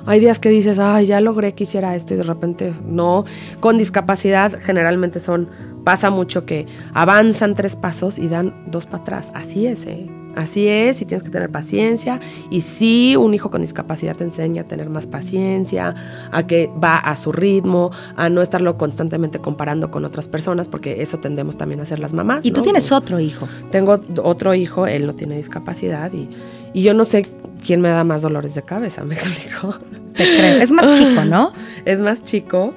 Hay 0.04 0.18
días 0.18 0.40
que 0.40 0.48
dices, 0.48 0.80
ay, 0.80 1.06
ya 1.06 1.20
logré 1.20 1.54
que 1.54 1.62
hiciera 1.62 1.94
esto 1.94 2.14
y 2.14 2.16
de 2.16 2.24
repente 2.24 2.74
no. 2.84 3.24
Con 3.60 3.78
discapacidad 3.78 4.58
generalmente 4.60 5.20
son, 5.20 5.50
pasa 5.84 6.10
mucho 6.10 6.44
que 6.44 6.66
avanzan 6.94 7.54
tres 7.54 7.76
pasos 7.76 8.18
y 8.18 8.26
dan 8.26 8.64
dos 8.66 8.86
para 8.86 9.04
atrás. 9.04 9.30
Así 9.34 9.68
es, 9.68 9.86
¿eh? 9.86 10.10
Así 10.34 10.66
es, 10.66 11.02
y 11.02 11.04
tienes 11.04 11.22
que 11.22 11.30
tener 11.30 11.50
paciencia. 11.50 12.20
Y 12.50 12.62
sí, 12.62 13.16
un 13.16 13.34
hijo 13.34 13.50
con 13.50 13.60
discapacidad 13.60 14.16
te 14.16 14.24
enseña 14.24 14.62
a 14.62 14.64
tener 14.64 14.88
más 14.88 15.06
paciencia, 15.06 15.94
a 16.30 16.46
que 16.46 16.70
va 16.82 16.96
a 16.96 17.16
su 17.16 17.32
ritmo, 17.32 17.90
a 18.16 18.28
no 18.28 18.42
estarlo 18.42 18.78
constantemente 18.78 19.38
comparando 19.38 19.90
con 19.90 20.04
otras 20.04 20.28
personas, 20.28 20.68
porque 20.68 21.02
eso 21.02 21.18
tendemos 21.18 21.56
también 21.56 21.80
a 21.80 21.82
hacer 21.84 21.98
las 21.98 22.12
mamás. 22.12 22.40
Y 22.44 22.52
tú 22.52 22.62
tienes 22.62 22.92
otro 22.92 23.20
hijo. 23.20 23.48
Tengo 23.70 24.00
otro 24.22 24.54
hijo, 24.54 24.86
él 24.86 25.06
no 25.06 25.14
tiene 25.14 25.36
discapacidad 25.36 26.12
y, 26.12 26.28
y 26.72 26.82
yo 26.82 26.94
no 26.94 27.04
sé 27.04 27.26
quién 27.64 27.80
me 27.80 27.88
da 27.88 28.04
más 28.04 28.22
dolores 28.22 28.54
de 28.54 28.62
cabeza, 28.62 29.04
me 29.04 29.14
explico. 29.14 29.74
Te 30.14 30.24
creo. 30.24 30.62
Es 30.62 30.72
más 30.72 30.98
chico, 30.98 31.24
¿no? 31.24 31.52
Es 31.84 32.00
más 32.00 32.22
chico. 32.24 32.72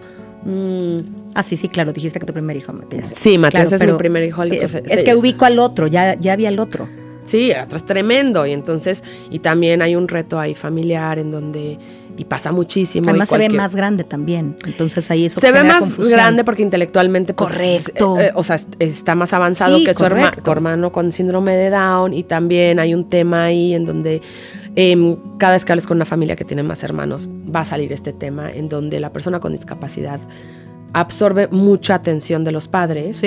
Mm. 0.45 0.97
Ah, 1.35 1.43
sí, 1.43 1.57
sí, 1.57 1.67
claro, 1.67 1.91
dijiste 1.91 2.17
que 2.17 2.25
tu 2.25 2.33
primer 2.33 2.55
hijo, 2.55 2.71
Matías. 2.71 3.13
Sí, 3.15 3.37
Matías 3.37 3.71
es 3.71 3.85
mi 3.85 3.93
primer 3.93 4.23
hijo. 4.23 4.41
es, 4.43 5.03
que 5.03 5.15
ubico 5.15 5.45
al 5.45 5.59
otro, 5.59 5.87
ya, 5.87 6.15
ya 6.15 6.33
había 6.33 6.49
el 6.49 6.59
otro. 6.59 6.87
Sí, 7.25 7.51
el 7.51 7.61
otro 7.61 7.77
es 7.77 7.85
tremendo. 7.85 8.45
Y 8.45 8.53
entonces, 8.53 9.03
y 9.29 9.39
también 9.39 9.81
hay 9.81 9.95
un 9.95 10.07
reto 10.07 10.39
ahí 10.39 10.55
familiar 10.55 11.19
en 11.19 11.31
donde 11.31 11.77
y 12.17 12.23
pasa 12.23 12.53
muchísimo. 12.53 13.09
Además 13.09 13.27
se 13.27 13.37
ve 13.37 13.49
más 13.49 13.75
grande 13.75 14.05
también, 14.05 14.55
entonces 14.65 15.11
ahí 15.11 15.25
eso 15.25 15.41
Se 15.41 15.51
ve 15.51 15.65
más 15.65 15.99
grande 15.99 16.45
porque 16.45 16.61
intelectualmente 16.61 17.33
pues, 17.33 17.49
correcto, 17.49 18.17
eh, 18.17 18.31
o 18.35 18.41
sea, 18.41 18.57
está 18.79 19.15
más 19.15 19.33
avanzado 19.33 19.83
que 19.83 19.93
su 19.93 20.05
tu 20.41 20.51
hermano 20.51 20.93
con 20.93 21.11
síndrome 21.11 21.57
de 21.57 21.69
Down 21.71 22.13
y 22.13 22.23
también 22.23 22.79
hay 22.79 22.93
un 22.93 23.09
tema 23.09 23.43
ahí 23.43 23.73
en 23.73 23.83
donde 23.83 24.21
Em, 24.75 25.15
cada 25.37 25.53
vez 25.53 25.63
que 25.63 25.71
hables 25.71 25.87
con 25.87 25.97
una 25.97 26.05
familia 26.05 26.35
que 26.35 26.43
tiene 26.43 26.61
más 26.61 26.83
hermanos, 26.83 27.29
va 27.53 27.61
a 27.61 27.65
salir 27.65 27.93
este 27.93 28.11
tema 28.11 28.51
en 28.51 28.67
donde 28.67 28.99
la 28.99 29.13
persona 29.13 29.39
con 29.39 29.53
discapacidad 29.53 30.19
absorbe 30.91 31.47
mucha 31.47 31.95
atención 31.95 32.43
de 32.43 32.51
los 32.51 32.67
padres. 32.67 33.21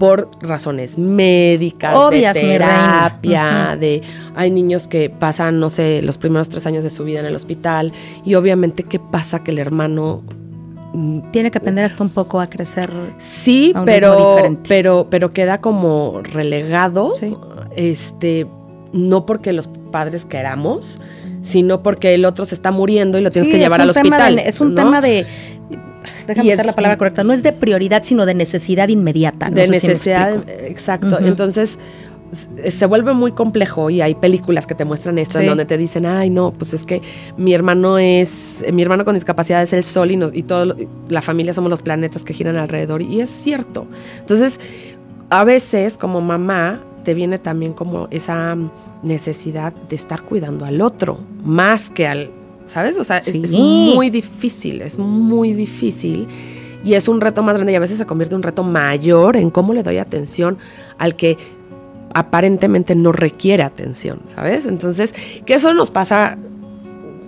Por 0.00 0.30
razones 0.40 0.98
médicas, 0.98 2.10
de 2.10 2.22
terapia, 2.32 3.76
de 3.78 4.02
hay 4.34 4.50
niños 4.50 4.88
que 4.88 5.10
pasan, 5.10 5.60
no 5.60 5.70
sé, 5.70 6.02
los 6.02 6.18
primeros 6.18 6.48
tres 6.48 6.66
años 6.66 6.82
de 6.82 6.90
su 6.90 7.04
vida 7.04 7.20
en 7.20 7.26
el 7.26 7.36
hospital 7.36 7.92
y 8.24 8.34
obviamente 8.34 8.82
qué 8.82 8.98
pasa 8.98 9.44
que 9.44 9.52
el 9.52 9.58
hermano 9.58 10.22
mm, 10.94 11.30
tiene 11.30 11.52
que 11.52 11.58
aprender 11.58 11.84
hasta 11.84 12.02
un 12.02 12.10
poco 12.10 12.40
a 12.40 12.48
crecer. 12.48 12.90
Sí, 13.18 13.72
pero, 13.84 14.38
pero, 14.66 15.06
pero 15.10 15.32
queda 15.32 15.60
como 15.60 16.20
relegado. 16.22 17.12
Este, 17.76 18.46
no 18.92 19.26
porque 19.26 19.52
los 19.52 19.68
padres 19.92 20.24
queramos, 20.24 20.98
sino 21.42 21.82
porque 21.82 22.14
el 22.14 22.24
otro 22.24 22.44
se 22.44 22.54
está 22.54 22.70
muriendo 22.70 23.18
y 23.18 23.22
lo 23.22 23.30
tienes 23.30 23.50
que 23.50 23.58
llevar 23.58 23.80
al 23.80 23.90
hospital. 23.90 24.38
es 24.38 24.60
un 24.60 24.74
tema 24.74 25.00
de 25.00 25.26
déjame 26.26 26.52
usar 26.52 26.66
la 26.66 26.72
palabra 26.72 26.98
correcta, 26.98 27.24
no 27.24 27.32
es 27.32 27.42
de 27.42 27.52
prioridad, 27.52 28.02
sino 28.02 28.26
de 28.26 28.34
necesidad 28.34 28.88
inmediata. 28.88 29.50
de 29.50 29.68
necesidad, 29.68 30.48
exacto. 30.48 31.18
Entonces 31.18 31.78
se 32.32 32.86
vuelve 32.86 33.12
muy 33.12 33.32
complejo 33.32 33.90
y 33.90 34.00
hay 34.00 34.14
películas 34.14 34.66
que 34.66 34.74
te 34.74 34.84
muestran 34.84 35.18
esto 35.18 35.40
en 35.40 35.46
donde 35.46 35.64
te 35.64 35.76
dicen, 35.76 36.06
ay 36.06 36.30
no, 36.30 36.52
pues 36.52 36.74
es 36.74 36.84
que 36.84 37.02
mi 37.36 37.54
hermano 37.54 37.98
es, 37.98 38.64
mi 38.72 38.82
hermano 38.82 39.04
con 39.04 39.14
discapacidad 39.14 39.62
es 39.62 39.72
el 39.72 39.84
sol 39.84 40.10
y, 40.10 40.16
nos, 40.16 40.34
y 40.34 40.42
toda 40.44 40.76
la 41.08 41.22
familia 41.22 41.52
somos 41.52 41.70
los 41.70 41.82
planetas 41.82 42.22
que 42.22 42.32
giran 42.32 42.56
alrededor 42.56 43.02
y 43.02 43.20
es 43.20 43.30
cierto. 43.30 43.86
Entonces, 44.20 44.60
a 45.28 45.44
veces 45.44 45.98
como 45.98 46.20
mamá 46.20 46.80
te 47.04 47.14
viene 47.14 47.38
también 47.38 47.72
como 47.72 48.08
esa 48.10 48.56
necesidad 49.02 49.72
de 49.72 49.96
estar 49.96 50.22
cuidando 50.22 50.66
al 50.66 50.80
otro, 50.80 51.18
más 51.44 51.90
que 51.90 52.06
al, 52.06 52.30
¿sabes? 52.70 52.96
O 52.98 53.04
sea, 53.04 53.18
es, 53.18 53.36
muy 53.52 54.10
difícil, 54.10 54.80
es 54.82 54.98
muy 54.98 55.52
difícil. 55.52 56.28
Y 56.82 56.94
es 56.94 57.08
un 57.08 57.20
reto 57.20 57.42
más 57.42 57.56
grande 57.56 57.72
y 57.72 57.76
a 57.76 57.80
veces 57.80 57.98
se 57.98 58.06
convierte 58.06 58.34
en 58.34 58.38
un 58.38 58.42
reto 58.42 58.62
mayor 58.62 59.36
en 59.36 59.50
cómo 59.50 59.74
le 59.74 59.82
doy 59.82 59.98
atención 59.98 60.56
al 60.96 61.14
que 61.14 61.36
aparentemente 62.14 62.94
no 62.94 63.12
requiere 63.12 63.62
atención, 63.62 64.20
¿sabes? 64.34 64.64
Entonces, 64.66 65.14
que 65.44 65.54
eso 65.54 65.74
nos 65.74 65.90
pasa 65.90 66.38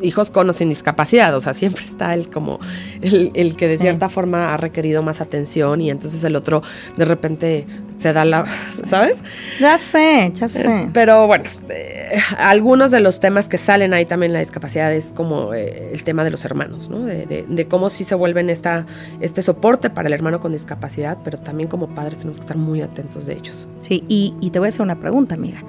hijos 0.00 0.30
con 0.30 0.48
o 0.50 0.52
sin 0.52 0.68
discapacidad, 0.68 1.34
o 1.36 1.40
sea, 1.40 1.54
siempre 1.54 1.84
está 1.84 2.14
el 2.14 2.28
como 2.28 2.58
el, 3.00 3.56
que 3.56 3.68
de 3.68 3.78
cierta 3.78 4.08
forma 4.08 4.52
ha 4.52 4.56
requerido 4.56 5.02
más 5.02 5.20
atención 5.20 5.80
y 5.80 5.90
entonces 5.90 6.22
el 6.24 6.36
otro 6.36 6.62
de 6.96 7.04
repente 7.04 7.66
se 8.02 8.12
da 8.12 8.24
la, 8.24 8.44
¿sabes? 8.46 9.18
Ya 9.60 9.78
sé, 9.78 10.32
ya 10.34 10.48
sé. 10.48 10.88
Pero 10.92 11.26
bueno, 11.26 11.44
eh, 11.70 12.18
algunos 12.36 12.90
de 12.90 13.00
los 13.00 13.20
temas 13.20 13.48
que 13.48 13.58
salen 13.58 13.94
ahí 13.94 14.04
también 14.04 14.32
la 14.32 14.40
discapacidad 14.40 14.92
es 14.92 15.12
como 15.12 15.54
eh, 15.54 15.90
el 15.92 16.02
tema 16.04 16.24
de 16.24 16.30
los 16.30 16.44
hermanos, 16.44 16.90
¿no? 16.90 17.00
De, 17.00 17.46
de, 17.48 17.68
cómo 17.68 17.88
sí 17.88 18.04
se 18.04 18.14
vuelven 18.14 18.50
esta, 18.50 18.84
este 19.20 19.40
soporte 19.40 19.88
para 19.88 20.08
el 20.08 20.14
hermano 20.14 20.40
con 20.40 20.52
discapacidad, 20.52 21.16
pero 21.24 21.38
también 21.38 21.68
como 21.68 21.88
padres 21.88 22.18
tenemos 22.18 22.38
que 22.38 22.42
estar 22.42 22.56
muy 22.56 22.82
atentos 22.82 23.26
de 23.26 23.34
ellos. 23.34 23.68
Sí, 23.80 24.04
y, 24.08 24.34
y 24.40 24.50
te 24.50 24.58
voy 24.58 24.66
a 24.66 24.68
hacer 24.70 24.82
una 24.82 24.98
pregunta, 25.00 25.34
amiga. 25.34 25.62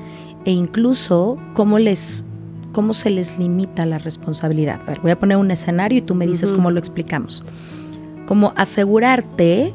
E 0.45 0.51
incluso 0.51 1.38
cómo 1.53 1.79
les 1.79 2.25
cómo 2.73 2.93
se 2.93 3.11
les 3.11 3.38
limita 3.38 3.86
la 3.86 3.99
responsabilidad. 3.99 4.81
A 4.81 4.91
ver, 4.91 4.99
voy 4.99 5.11
a 5.11 5.19
poner 5.19 5.38
un 5.38 5.51
escenario 5.51 5.99
y 5.99 6.01
tú 6.01 6.15
me 6.15 6.25
dices 6.25 6.51
cómo 6.51 6.71
lo 6.71 6.79
explicamos. 6.79 7.43
Como 8.25 8.51
asegurarte, 8.57 9.73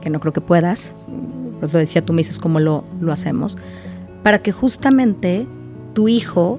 que 0.00 0.08
no 0.08 0.20
creo 0.20 0.32
que 0.32 0.40
puedas, 0.40 0.94
pues 1.58 1.72
lo 1.72 1.78
decía, 1.78 2.04
tú 2.04 2.12
me 2.12 2.18
dices 2.18 2.38
cómo 2.38 2.60
lo, 2.60 2.84
lo 3.00 3.12
hacemos, 3.12 3.56
para 4.22 4.40
que 4.40 4.52
justamente 4.52 5.46
tu 5.94 6.08
hijo 6.08 6.58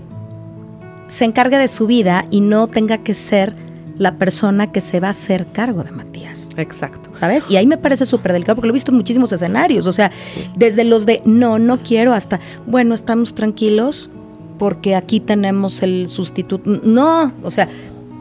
se 1.07 1.25
encargue 1.25 1.57
de 1.57 1.67
su 1.67 1.87
vida 1.87 2.25
y 2.29 2.41
no 2.41 2.67
tenga 2.67 2.99
que 2.99 3.13
ser 3.13 3.55
la 3.97 4.17
persona 4.17 4.71
que 4.71 4.79
se 4.79 4.99
va 4.99 5.07
a 5.07 5.11
hacer 5.11 5.47
cargo 5.51 5.83
de 5.83 5.91
Matías. 5.91 6.49
Exacto. 6.55 7.09
¿Sabes? 7.13 7.45
Y 7.49 7.57
ahí 7.57 7.67
me 7.67 7.77
parece 7.77 8.05
súper 8.05 8.31
delicado 8.31 8.55
porque 8.55 8.67
lo 8.67 8.71
he 8.71 8.73
visto 8.73 8.91
en 8.91 8.97
muchísimos 8.97 9.31
escenarios. 9.31 9.85
O 9.87 9.91
sea, 9.91 10.11
desde 10.55 10.85
los 10.85 11.05
de 11.05 11.21
no, 11.25 11.59
no 11.59 11.77
quiero 11.79 12.13
hasta, 12.13 12.39
bueno, 12.65 12.95
estamos 12.95 13.35
tranquilos, 13.35 14.09
porque 14.57 14.95
aquí 14.95 15.19
tenemos 15.19 15.83
el 15.83 16.07
sustituto. 16.07 16.79
No, 16.83 17.33
o 17.43 17.51
sea, 17.51 17.67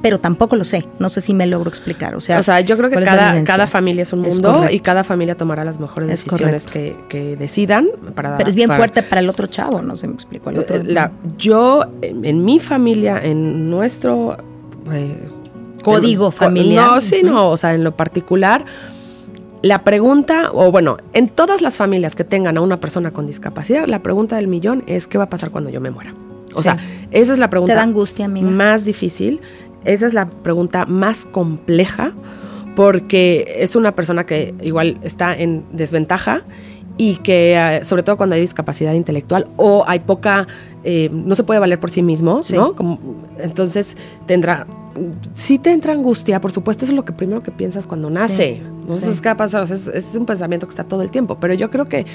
pero 0.03 0.21
tampoco 0.21 0.57
lo 0.57 0.65
sé. 0.65 0.87
No 0.99 1.09
sé 1.09 1.21
si 1.21 1.35
me 1.35 1.47
logro 1.47 1.69
explicar. 1.69 2.15
O 2.15 2.21
sea, 2.21 2.39
o 2.39 2.43
sea 2.43 2.61
yo 2.61 2.77
creo 2.77 2.91
que 2.91 3.03
cada, 3.03 3.43
cada 3.45 3.67
familia 3.67 4.03
es 4.03 4.13
un 4.13 4.23
mundo 4.23 4.67
y 4.71 4.81
cada 4.81 5.05
familia 5.05 5.37
tomará 5.37 5.65
las 5.65 5.81
mejores 5.81 6.09
decisiones 6.09 6.67
que, 6.67 7.37
decidan. 7.39 7.89
Para, 8.15 8.37
pero 8.37 8.49
es 8.49 8.55
bien 8.55 8.71
fuerte 8.71 9.03
para 9.03 9.21
el 9.21 9.29
otro 9.29 9.47
chavo, 9.47 9.83
no 9.83 9.97
se 9.97 10.07
me 10.07 10.15
explicó. 10.15 10.51
El 10.51 10.59
otro. 10.59 10.77
Eh, 10.77 10.85
la, 10.85 11.13
yo, 11.37 11.85
en, 12.03 12.45
mi 12.45 12.59
familia, 12.59 13.21
en 13.23 13.71
nuestro... 13.71 14.37
Eh, 14.93 15.29
Código 15.83 16.31
familiar. 16.31 16.87
No, 16.87 17.01
sí, 17.01 17.23
no, 17.23 17.51
o 17.51 17.57
sea, 17.57 17.75
en 17.75 17.85
lo 17.85 17.97
particular 17.97 18.65
la 19.63 19.83
pregunta, 19.83 20.51
o 20.53 20.71
bueno, 20.71 20.99
en 21.13 21.29
todas 21.29 21.63
las 21.63 21.77
familias 21.77 22.15
que 22.15 22.25
tengan 22.25 22.57
a 22.57 22.61
una 22.61 22.79
persona 22.79 23.13
con 23.13 23.27
discapacidad, 23.27 23.87
la 23.87 24.03
pregunta 24.03 24.37
del 24.37 24.47
millón 24.47 24.85
es 24.87 25.07
¿qué 25.07 25.19
va 25.19 25.25
a 25.25 25.31
pasar 25.31 25.51
cuando 25.51 25.71
yo 25.71 25.81
me 25.81 25.91
muera? 25.91 26.15
O 26.55 26.63
sea, 26.63 26.77
esa 27.11 27.33
es 27.33 27.39
la 27.39 27.51
pregunta 27.51 27.75
da 27.75 27.83
angustia, 27.83 28.27
más 28.29 28.85
difícil, 28.85 29.41
esa 29.85 30.07
es 30.07 30.15
la 30.15 30.27
pregunta 30.29 30.87
más 30.87 31.25
compleja, 31.25 32.13
porque 32.77 33.57
es 33.59 33.75
una 33.77 33.93
persona 33.93 34.25
que 34.25 34.55
igual 34.63 34.99
está 35.03 35.37
en 35.37 35.65
desventaja 35.73 36.43
y 36.97 37.17
que 37.17 37.55
eh, 37.57 37.85
sobre 37.85 38.03
todo 38.03 38.17
cuando 38.17 38.35
hay 38.35 38.41
discapacidad 38.41 38.93
intelectual 38.93 39.47
o 39.57 39.85
hay 39.87 40.01
poca, 40.01 40.47
eh, 40.85 41.09
no 41.13 41.35
se 41.35 41.45
puede 41.45 41.61
valer 41.61 41.81
por 41.81 41.91
sí 41.91 42.03
mismo, 42.03 42.41
¿no? 42.53 42.75
Como, 42.75 42.99
entonces 43.39 43.97
tendrá, 44.27 44.67
sí 45.35 45.59
te 45.59 45.73
entra 45.73 45.93
angustia, 45.93 46.41
por 46.41 46.53
supuesto, 46.53 46.85
eso 46.85 46.93
es 46.93 46.97
lo 46.97 47.05
que 47.05 47.13
primero 47.13 47.43
que 47.43 47.51
piensas 47.51 47.87
cuando 47.87 48.11
nace. 48.11 48.61
no 48.87 48.95
sé 48.95 49.13
qué 49.23 49.35
pasa, 49.35 49.63
es, 49.63 50.15
un 50.15 50.27
pensamiento 50.27 50.67
que 50.67 50.71
está 50.71 50.85
todo 50.85 51.03
el 51.03 51.11
tiempo, 51.11 51.39
pero 51.41 51.55
yo 51.55 51.71
creo 51.71 51.87
que 51.87 52.07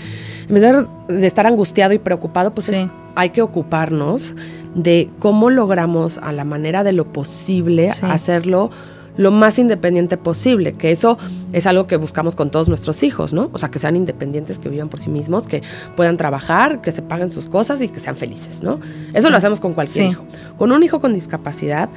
en 0.47 0.53
vez 0.53 0.61
de, 1.07 1.27
estar 1.27 1.47
angustiado 1.47 1.93
y 1.93 1.99
preocupado, 1.99 2.53
pues 2.53 2.71
hay 3.15 3.29
que 3.29 3.41
ocuparnos 3.41 4.35
de 4.75 5.09
cómo 5.19 5.49
logramos 5.49 6.17
a 6.17 6.31
la 6.31 6.43
manera 6.43 6.83
de 6.83 6.93
lo 6.93 7.11
posible 7.11 7.91
hacerlo 8.01 8.69
lo 9.17 9.31
más 9.31 9.59
independiente 9.59 10.17
posible, 10.17 10.73
que 10.73 10.91
eso 10.91 11.17
es 11.51 11.67
algo 11.67 11.87
que 11.87 11.97
buscamos 11.97 12.35
con 12.35 12.49
todos 12.49 12.67
nuestros 12.67 13.03
hijos, 13.03 13.33
¿no? 13.33 13.49
O 13.53 13.57
sea, 13.57 13.69
que 13.69 13.79
sean 13.79 13.95
independientes, 13.95 14.59
que 14.59 14.69
vivan 14.69 14.89
por 14.89 14.99
sí 14.99 15.09
mismos, 15.09 15.47
que 15.47 15.61
puedan 15.95 16.17
trabajar, 16.17 16.81
que 16.81 16.91
se 16.91 17.01
paguen 17.01 17.29
sus 17.29 17.47
cosas 17.47 17.81
y 17.81 17.89
que 17.89 17.99
sean 17.99 18.15
felices, 18.15 18.63
¿no? 18.63 18.79
Eso 19.13 19.29
lo 19.29 19.37
hacemos 19.37 19.59
con 19.59 19.73
cualquier 19.73 20.11
hijo. 20.11 20.25
Con 20.57 20.71
un 20.71 20.83
hijo 20.83 20.99
con 20.99 21.13
discapacidad 21.13 21.89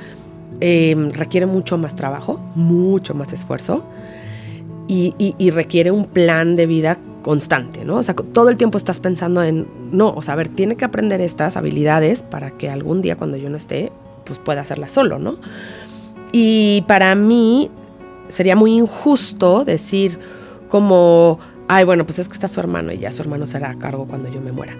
em, 0.60 1.10
requiere 1.10 1.46
mucho 1.46 1.78
más 1.78 1.94
trabajo, 1.94 2.40
mucho 2.54 3.14
más 3.14 3.32
esfuerzo 3.32 3.84
y, 4.88 5.50
requiere 5.50 5.90
un 5.90 6.04
plan 6.04 6.56
de 6.56 6.66
vida 6.66 6.98
constante, 7.22 7.84
¿no? 7.84 7.96
O 7.96 8.02
sea, 8.02 8.14
todo 8.14 8.48
el 8.48 8.56
tiempo 8.56 8.78
estás 8.78 9.00
pensando 9.00 9.42
en, 9.42 9.66
no, 9.90 10.10
o 10.10 10.22
sea, 10.22 10.34
a 10.34 10.36
ver, 10.36 10.48
tiene 10.48 10.76
que 10.76 10.84
aprender 10.84 11.20
estas 11.20 11.56
habilidades 11.56 12.22
para 12.22 12.52
que 12.52 12.70
algún 12.70 13.02
día 13.02 13.16
cuando 13.16 13.36
yo 13.36 13.50
no 13.50 13.56
esté, 13.56 13.90
pues 14.24 14.38
pueda 14.38 14.60
hacerlas 14.60 14.92
solo, 14.92 15.18
¿no? 15.18 15.36
Y 16.32 16.84
para 16.86 17.14
mí 17.14 17.70
sería 18.28 18.56
muy 18.56 18.74
injusto 18.74 19.64
decir 19.64 20.18
como, 20.68 21.38
ay, 21.68 21.84
bueno, 21.84 22.04
pues 22.04 22.18
es 22.18 22.28
que 22.28 22.34
está 22.34 22.48
su 22.48 22.60
hermano 22.60 22.92
y 22.92 22.98
ya 22.98 23.10
su 23.10 23.22
hermano 23.22 23.46
será 23.46 23.70
a 23.70 23.78
cargo 23.78 24.06
cuando 24.06 24.28
yo 24.28 24.40
me 24.40 24.52
muera. 24.52 24.74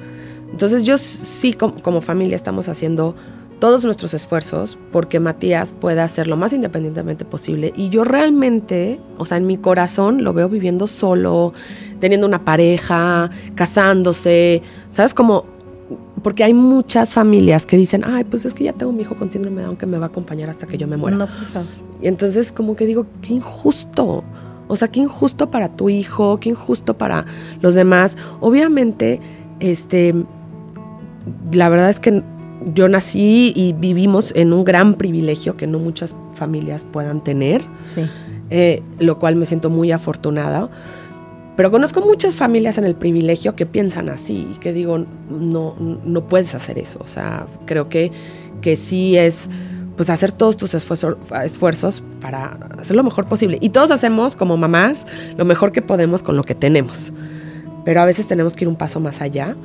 Entonces 0.50 0.84
yo 0.84 0.96
sí 0.98 1.52
como, 1.52 2.00
familia 2.00 2.36
estamos 2.36 2.68
haciendo 2.68 3.14
todos 3.59 3.84
nuestros 3.84 4.14
esfuerzos 4.14 4.78
porque 4.92 5.20
Matías 5.20 5.72
pueda 5.72 6.07
ser 6.09 6.28
lo 6.28 6.36
más 6.36 6.52
independientemente 6.52 7.24
posible. 7.24 7.72
Y 7.76 7.88
yo 7.88 8.04
realmente, 8.04 9.00
o 9.18 9.24
sea, 9.24 9.38
en 9.38 9.46
mi 9.46 9.57
corazón 9.57 10.24
lo 10.24 10.32
veo 10.32 10.48
viviendo 10.48 10.86
solo, 10.86 11.52
teniendo 12.00 12.26
una 12.26 12.44
pareja, 12.44 13.30
casándose, 13.54 14.62
¿sabes? 14.90 15.14
Como, 15.14 15.44
porque 16.22 16.44
hay 16.44 16.54
muchas 16.54 17.12
familias 17.12 17.66
que 17.66 17.76
dicen, 17.76 18.04
ay, 18.04 18.24
pues 18.24 18.44
es 18.44 18.54
que 18.54 18.64
ya 18.64 18.72
tengo 18.72 18.92
mi 18.92 19.02
hijo 19.02 19.16
con 19.16 19.30
síndrome 19.30 19.61
de 19.61 19.66
Down 19.66 19.76
que 19.76 19.86
me 19.86 19.98
va 19.98 20.07
a 20.07 20.09
acompañar 20.09 20.50
hasta 20.50 20.66
que 20.66 20.76
yo 20.76 20.86
me 20.86 20.96
muera. 20.96 21.16
No, 21.16 21.28
Y 22.00 22.09
entonces 22.09 22.52
como 22.52 22.76
que 22.76 22.86
digo, 22.86 23.07
qué 23.22 23.34
injusto. 23.34 24.24
O 24.68 24.76
sea, 24.76 24.88
qué 24.88 25.00
injusto 25.00 25.50
para 25.50 25.76
tu 25.76 25.88
hijo, 25.88 26.38
qué 26.38 26.50
injusto 26.50 26.98
para 26.98 27.24
los 27.61 27.74
demás. 27.74 28.18
Obviamente, 28.40 29.20
este, 29.61 30.14
la 31.52 31.68
verdad 31.68 31.88
es 31.88 32.00
que 32.00 32.22
yo 32.74 32.88
nací 32.88 33.52
y 33.54 33.72
vivimos 33.72 34.32
en 34.34 34.52
un 34.52 34.64
gran 34.64 34.94
privilegio 34.94 35.56
que 35.56 35.66
no 35.66 35.78
muchas 35.78 36.16
familias 36.34 36.84
puedan 36.84 37.22
tener, 37.22 37.62
eh, 38.50 38.82
lo 38.98 39.18
cual 39.18 39.36
me 39.36 39.46
siento 39.46 39.70
muy 39.70 39.92
afortunada. 39.92 40.68
Pero 41.56 41.70
conozco 41.70 42.00
muchas 42.02 42.34
familias 42.34 42.76
en 42.76 42.84
el 42.84 42.94
privilegio 42.94 43.56
que 43.56 43.64
piensan 43.64 44.08
así 44.08 44.48
y 44.52 44.58
que 44.58 44.72
digo, 44.72 45.06
no, 45.30 45.74
no 45.78 46.28
puedes 46.28 46.54
hacer 46.54 46.78
eso. 46.78 46.98
O 47.02 47.06
sea, 47.06 47.46
creo 47.64 47.88
que, 47.88 48.12
que 48.60 48.76
sí 48.76 49.16
es 49.16 49.48
pues 49.96 50.10
hacer 50.10 50.30
todos 50.30 50.58
tus 50.58 50.74
esfuerzos 50.74 52.02
para 52.20 52.58
hacer 52.78 52.96
lo 52.96 53.02
mejor 53.02 53.26
posible. 53.26 53.58
Y 53.62 53.70
todos 53.70 53.90
hacemos 53.90 54.36
como 54.36 54.58
mamás 54.58 55.06
lo 55.38 55.46
mejor 55.46 55.72
que 55.72 55.80
podemos 55.80 56.22
con 56.22 56.36
lo 56.36 56.42
que 56.42 56.54
tenemos. 56.54 57.12
Pero 57.86 58.02
a 58.02 58.04
veces 58.04 58.26
tenemos 58.26 58.54
que 58.54 58.64
ir 58.64 58.68
un 58.68 58.76
paso 58.76 59.00
más 59.00 59.22
allá 59.22 59.56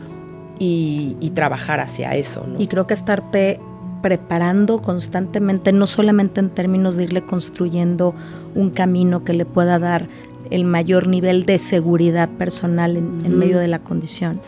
y, 0.64 1.32
trabajar 1.34 1.80
hacia 1.80 2.16
eso. 2.16 2.46
Y 2.60 2.68
creo 2.68 2.86
que 2.86 2.94
estarte 2.94 3.60
preparando 4.04 4.82
constantemente, 4.82 5.72
no 5.72 5.88
solamente 5.88 6.40
en 6.40 6.50
términos 6.50 6.98
de 6.98 7.06
irle 7.06 7.24
construyendo 7.24 8.14
un 8.54 8.70
camino 8.70 9.24
que 9.24 9.34
le 9.34 9.46
pueda 9.46 9.80
dar 9.80 10.08
el 10.50 10.66
mayor 10.66 11.08
nivel 11.08 11.46
de 11.46 11.58
seguridad 11.58 12.30
personal 12.30 12.98
en, 12.98 13.40
medio 13.40 13.58
de 13.60 13.68
la 13.68 13.80
condición, 13.80 14.40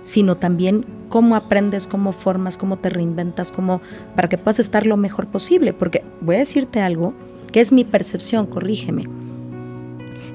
sino 0.00 0.36
también 0.36 0.84
cómo 1.08 1.36
aprendes, 1.36 1.86
cómo 1.86 2.12
formas, 2.12 2.58
cómo 2.58 2.76
te 2.76 2.90
reinventas, 2.90 3.50
cómo 3.50 3.80
para 4.16 4.28
que 4.28 4.36
puedas 4.36 4.58
estar 4.58 4.86
lo 4.86 4.96
mejor 4.96 5.28
posible. 5.28 5.72
Porque 5.72 6.02
voy 6.20 6.36
a 6.36 6.40
decirte 6.40 6.80
algo 6.80 7.14
que 7.52 7.60
es 7.60 7.72
mi 7.72 7.84
percepción, 7.84 8.46
corrígeme. 8.46 9.04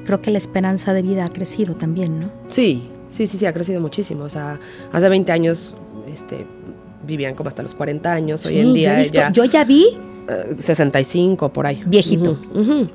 Creo 0.06 0.22
que 0.22 0.32
la 0.32 0.38
esperanza 0.38 0.94
de 0.94 1.02
vida 1.02 1.26
ha 1.26 1.30
crecido 1.30 1.76
también, 1.76 2.20
¿no? 2.20 2.30
Sí, 2.50 2.90
Sí, 3.14 3.28
sí, 3.28 3.38
sí, 3.38 3.46
ha 3.46 3.54
crecido 3.54 3.80
muchísimo. 3.80 4.24
O 4.24 4.30
sea, 4.30 4.60
hace 4.92 5.08
20 5.08 5.32
años 5.32 5.76
este, 6.12 6.48
vivían 7.06 7.36
como 7.36 7.48
hasta 7.50 7.62
los 7.62 7.76
40 7.76 8.12
años. 8.12 8.44
Hoy 8.48 8.60
en 8.60 8.74
día 8.74 9.02
yo, 9.04 9.22
yo 9.32 9.46
ya 9.46 9.64
vi 9.64 9.86
65 10.50 11.46
eh, 11.46 11.50
por 11.50 11.68
ahí. 11.68 11.84
Viejito. 11.86 12.36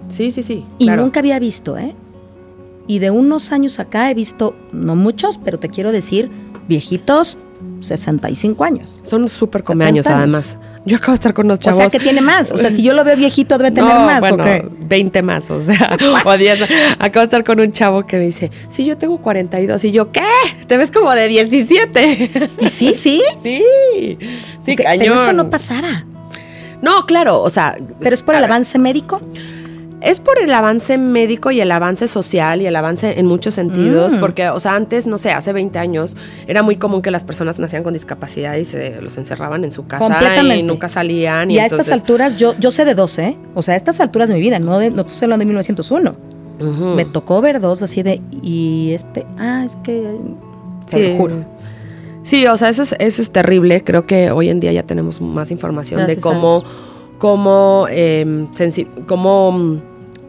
Sí, 0.08 0.32
sí, 0.32 0.42
sí. 0.42 0.64
Y 0.78 0.90
nunca 0.90 1.20
había 1.20 1.38
visto, 1.38 1.78
¿eh? 1.78 1.94
Y 2.88 2.98
de 2.98 3.10
unos 3.10 3.52
años 3.52 3.78
acá 3.78 4.10
he 4.10 4.14
visto, 4.14 4.56
no 4.72 4.96
muchos, 4.96 5.38
pero 5.38 5.58
te 5.58 5.68
quiero 5.68 5.92
decir, 5.92 6.30
viejitos, 6.66 7.38
65 7.80 8.64
años. 8.64 9.02
Son 9.04 9.28
súper 9.28 9.62
comeaños 9.62 10.06
además. 10.08 10.56
Yo 10.84 10.96
acabo 10.96 11.12
de 11.12 11.16
estar 11.16 11.34
con 11.34 11.46
unos 11.46 11.58
chavos. 11.58 11.80
O 11.80 11.90
sea, 11.90 11.98
que 11.98 12.04
tiene 12.04 12.20
más. 12.20 12.52
O 12.52 12.58
sea, 12.58 12.70
si 12.70 12.82
yo 12.82 12.94
lo 12.94 13.04
veo 13.04 13.16
viejito, 13.16 13.58
debe 13.58 13.70
tener 13.70 13.94
más. 13.94 14.20
Bueno, 14.20 14.44
20 14.80 15.22
más, 15.22 15.50
o 15.50 15.60
sea, 15.60 15.96
o 16.24 16.36
10. 16.36 16.60
Acabo 16.98 17.20
de 17.20 17.24
estar 17.24 17.44
con 17.44 17.60
un 17.60 17.70
chavo 17.70 18.06
que 18.06 18.16
me 18.16 18.24
dice, 18.24 18.50
sí, 18.68 18.84
yo 18.84 18.96
tengo 18.96 19.18
42. 19.18 19.84
Y 19.84 19.92
yo, 19.92 20.12
¿qué? 20.12 20.22
Te 20.66 20.76
ves 20.76 20.90
como 20.90 21.12
de 21.14 21.28
17. 21.28 22.30
¿Y 22.60 22.68
sí, 22.70 22.94
sí? 22.94 23.22
Sí. 23.42 24.18
Sí, 24.64 24.76
cañón. 24.76 24.98
Pero 24.98 25.14
eso 25.22 25.32
no 25.32 25.50
pasaba. 25.50 26.04
No, 26.80 27.06
claro, 27.06 27.42
o 27.42 27.50
sea. 27.50 27.76
¿Pero 28.00 28.14
es 28.14 28.22
por 28.22 28.34
el 28.34 28.44
avance 28.44 28.78
médico? 28.78 29.20
Es 30.00 30.20
por 30.20 30.38
el 30.38 30.52
avance 30.52 30.96
médico 30.96 31.50
y 31.50 31.60
el 31.60 31.72
avance 31.72 32.06
social 32.06 32.62
y 32.62 32.66
el 32.66 32.76
avance 32.76 33.18
en 33.18 33.26
muchos 33.26 33.54
sentidos, 33.54 34.14
mm. 34.14 34.20
porque, 34.20 34.48
o 34.48 34.60
sea, 34.60 34.76
antes, 34.76 35.08
no 35.08 35.18
sé, 35.18 35.32
hace 35.32 35.52
20 35.52 35.78
años 35.78 36.16
era 36.46 36.62
muy 36.62 36.76
común 36.76 37.02
que 37.02 37.10
las 37.10 37.24
personas 37.24 37.58
nacían 37.58 37.82
con 37.82 37.92
discapacidad 37.92 38.54
y 38.56 38.64
se 38.64 39.00
los 39.00 39.18
encerraban 39.18 39.64
en 39.64 39.72
su 39.72 39.86
casa 39.86 40.42
y 40.54 40.62
nunca 40.62 40.88
salían. 40.88 41.50
Y, 41.50 41.58
a 41.58 41.66
estas 41.66 41.90
alturas, 41.90 42.36
yo, 42.36 42.54
yo 42.58 42.70
sé 42.70 42.84
de 42.84 42.94
dos, 42.94 43.18
¿eh? 43.18 43.36
O 43.54 43.62
sea, 43.62 43.74
a 43.74 43.76
estas 43.76 43.98
alturas 44.00 44.28
de 44.28 44.36
mi 44.36 44.40
vida, 44.40 44.60
no, 44.60 44.78
de, 44.78 44.90
no 44.90 45.02
estoy 45.02 45.24
hablando 45.24 45.42
de 45.42 45.46
1901. 45.46 46.16
Me 46.96 47.04
tocó 47.04 47.40
ver 47.40 47.60
dos 47.60 47.82
así 47.82 48.02
de, 48.02 48.20
y 48.42 48.92
este, 48.92 49.26
ah, 49.38 49.62
es 49.64 49.76
que, 49.76 50.16
sí. 50.86 51.14
juro. 51.16 51.44
Sí, 52.22 52.46
o 52.46 52.56
sea, 52.56 52.68
eso 52.68 52.82
es, 52.82 52.94
eso 52.98 53.22
es 53.22 53.30
terrible. 53.30 53.82
Creo 53.82 54.06
que 54.06 54.30
hoy 54.30 54.50
en 54.50 54.60
día 54.60 54.70
ya 54.72 54.82
tenemos 54.82 55.20
más 55.20 55.50
información 55.50 56.06
de 56.06 56.18
cómo 56.18 56.62
cómo, 57.18 57.86
em, 57.90 58.46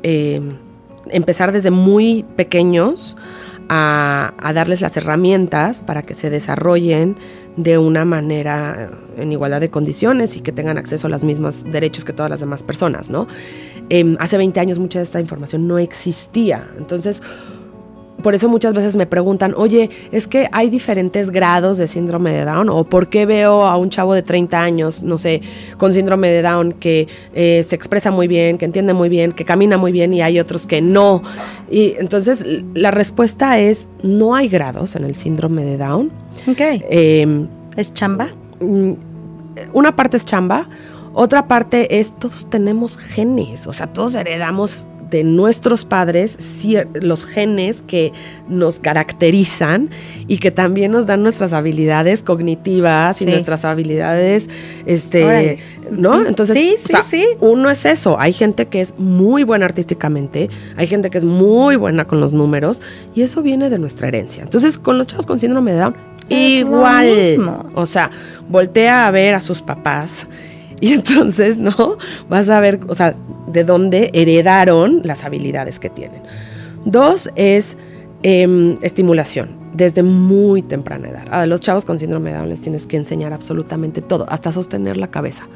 em, 0.03 0.49
empezar 1.11 1.51
desde 1.51 1.71
muy 1.71 2.23
pequeños 2.35 3.15
a, 3.69 4.33
darles 4.53 4.81
las 4.81 4.97
herramientas 4.97 5.83
para 5.83 6.01
que 6.01 6.15
se 6.15 6.29
desarrollen 6.29 7.17
de 7.55 7.77
una 7.77 8.03
manera 8.03 8.89
en 9.15 9.31
igualdad 9.31 9.59
de 9.59 9.69
condiciones 9.69 10.35
y 10.37 10.41
que 10.41 10.51
tengan 10.51 10.77
acceso 10.77 11.07
a 11.07 11.09
los 11.09 11.23
mismos 11.23 11.63
derechos 11.63 12.03
que 12.03 12.13
todas 12.13 12.31
las 12.31 12.39
demás 12.39 12.63
personas, 12.63 13.09
¿no? 13.09 13.27
Em, 13.89 14.17
hace 14.19 14.37
20 14.37 14.59
años 14.59 14.79
mucha 14.79 14.99
de 14.99 15.03
esta 15.03 15.19
información 15.19 15.67
no 15.67 15.77
existía. 15.77 16.67
Entonces, 16.77 17.21
por 18.22 18.36
eso 18.36 18.49
muchas 18.49 18.74
veces 18.74 18.95
me 18.95 19.05
preguntan, 19.05 19.53
oye, 19.55 19.89
es 20.11 20.28
que 20.28 20.49
hay 20.51 20.70
diferentes 20.70 21.30
grados 21.30 21.78
de 21.78 21.88
síndrome 21.88 22.32
de 22.32 22.45
Down, 22.45 22.70
o 22.70 22.84
por 22.84 23.09
qué 23.09 23.26
veo 23.26 23.65
a 23.65 23.78
un 23.78 23.89
chavo 23.89 24.13
de 24.13 24.24
30 24.24 24.61
años, 24.61 25.03
no 25.03 25.17
sé, 25.17 25.41
con 25.78 25.93
síndrome 25.93 26.30
de 26.30 26.41
Down 26.41 26.72
que 26.74 27.07
eh, 27.34 27.63
se 27.63 27.76
expresa 27.76 28.11
muy 28.11 28.28
bien, 28.28 28.57
que 28.57 28.65
entiende 28.65 28.93
muy 28.93 29.09
bien, 29.09 29.32
que 29.32 29.45
camina 29.45 29.78
muy 29.78 29.91
bien 29.91 30.13
y 30.13 30.22
hay 30.22 30.39
otros 30.39 30.67
que 30.67 30.82
no. 30.82 31.22
Y 31.70 31.95
entonces 31.97 32.45
la 32.74 32.91
respuesta 32.91 33.59
es, 33.59 33.88
no 34.03 34.36
hay 34.36 34.49
grados 34.49 34.95
en 34.95 35.03
el 35.03 35.15
síndrome 35.15 35.63
de 35.63 35.78
Down. 35.78 36.11
Ok. 36.47 36.59
Em, 36.89 37.47
¿Es 37.76 37.93
chamba? 37.93 38.30
Mm, 38.59 38.93
una 39.74 39.95
parte 39.95 40.17
es 40.17 40.26
chamba, 40.26 40.67
otra 41.13 41.47
parte 41.47 41.99
es 41.99 42.13
todos 42.17 42.49
tenemos 42.49 42.97
genes, 42.97 43.67
o 43.67 43.74
sea, 43.74 43.88
todos 43.88 44.15
heredamos 44.15 44.86
de 45.10 45.24
nuestros 45.24 45.86
padres 45.86 46.38
los 46.93 47.26
genes 47.26 47.82
que 47.86 48.12
nos 48.47 48.80
caracterizan 48.80 49.89
y 50.28 50.38
que 50.38 50.51
también 50.51 50.91
nos 50.91 51.07
dan 51.07 51.24
nuestras 51.24 51.53
habilidades 51.53 52.24
cognitivas 52.24 53.22
y 53.22 53.26
nuestras 53.26 53.66
habilidades, 53.66 54.49
este, 54.86 55.60
¿no? 55.91 56.26
Entonces, 56.26 56.55
sí, 56.55 56.76
sí, 56.78 56.93
sí. 57.03 57.26
uno 57.39 57.70
es 57.70 57.86
eso. 57.86 58.20
Hay 58.20 58.34
gente 58.34 58.68
que 58.68 58.82
es 58.82 58.93
muy 58.97 59.43
buena 59.43 59.66
artísticamente, 59.66 60.49
hay 60.76 60.88
gente 60.88 61.10
que 61.10 61.18
es 61.18 61.24
muy 61.26 61.76
buena 61.76 62.05
con 62.05 62.20
los 62.20 62.34
números 62.34 62.82
y 63.16 63.22
eso 63.22 63.41
viene 63.41 63.70
de 63.70 63.80
nuestra 63.80 64.07
herencia. 64.07 64.43
Entonces, 64.43 64.78
con 64.78 64.97
los 64.97 65.07
chavos 65.07 65.26
con 65.26 65.39
síndrome 65.39 65.74
de 65.74 65.80
Down, 65.80 65.95
igual. 66.30 67.18
Mismo. 67.18 67.70
O 67.74 67.86
sea, 67.86 68.10
voltea 68.49 69.07
a 69.07 69.12
ver 69.12 69.34
a 69.34 69.39
sus 69.39 69.62
papás 69.62 70.28
Y 70.82 70.93
entonces, 70.93 71.59
¿no? 71.59 71.97
Vas 72.30 72.49
a 72.49 72.59
ver, 72.59 72.80
o 72.88 72.95
sea, 72.95 73.15
de 73.47 73.63
dónde 73.63 74.11
heredaron 74.13 75.01
las 75.03 75.23
habilidades 75.23 75.80
que 75.80 75.89
tienen. 75.89 76.21
Dos 76.86 77.30
es 77.36 77.75
em, 78.23 78.77
estimulación, 78.82 79.49
desde 79.73 80.03
muy 80.03 80.61
temprana 80.61 81.09
edad. 81.09 81.27
A 81.32 81.45
los 81.45 81.59
chavos 81.59 81.86
con 81.86 81.99
síndrome 81.99 82.32
de 82.32 82.38
Down 82.38 82.49
les 82.49 82.61
tienes 82.61 82.86
que 82.86 82.97
enseñar 82.97 83.34
absolutamente 83.34 84.01
todo, 84.01 84.25
hasta 84.30 84.51
sostener 84.51 84.97
la 84.97 85.07
cabeza, 85.07 85.47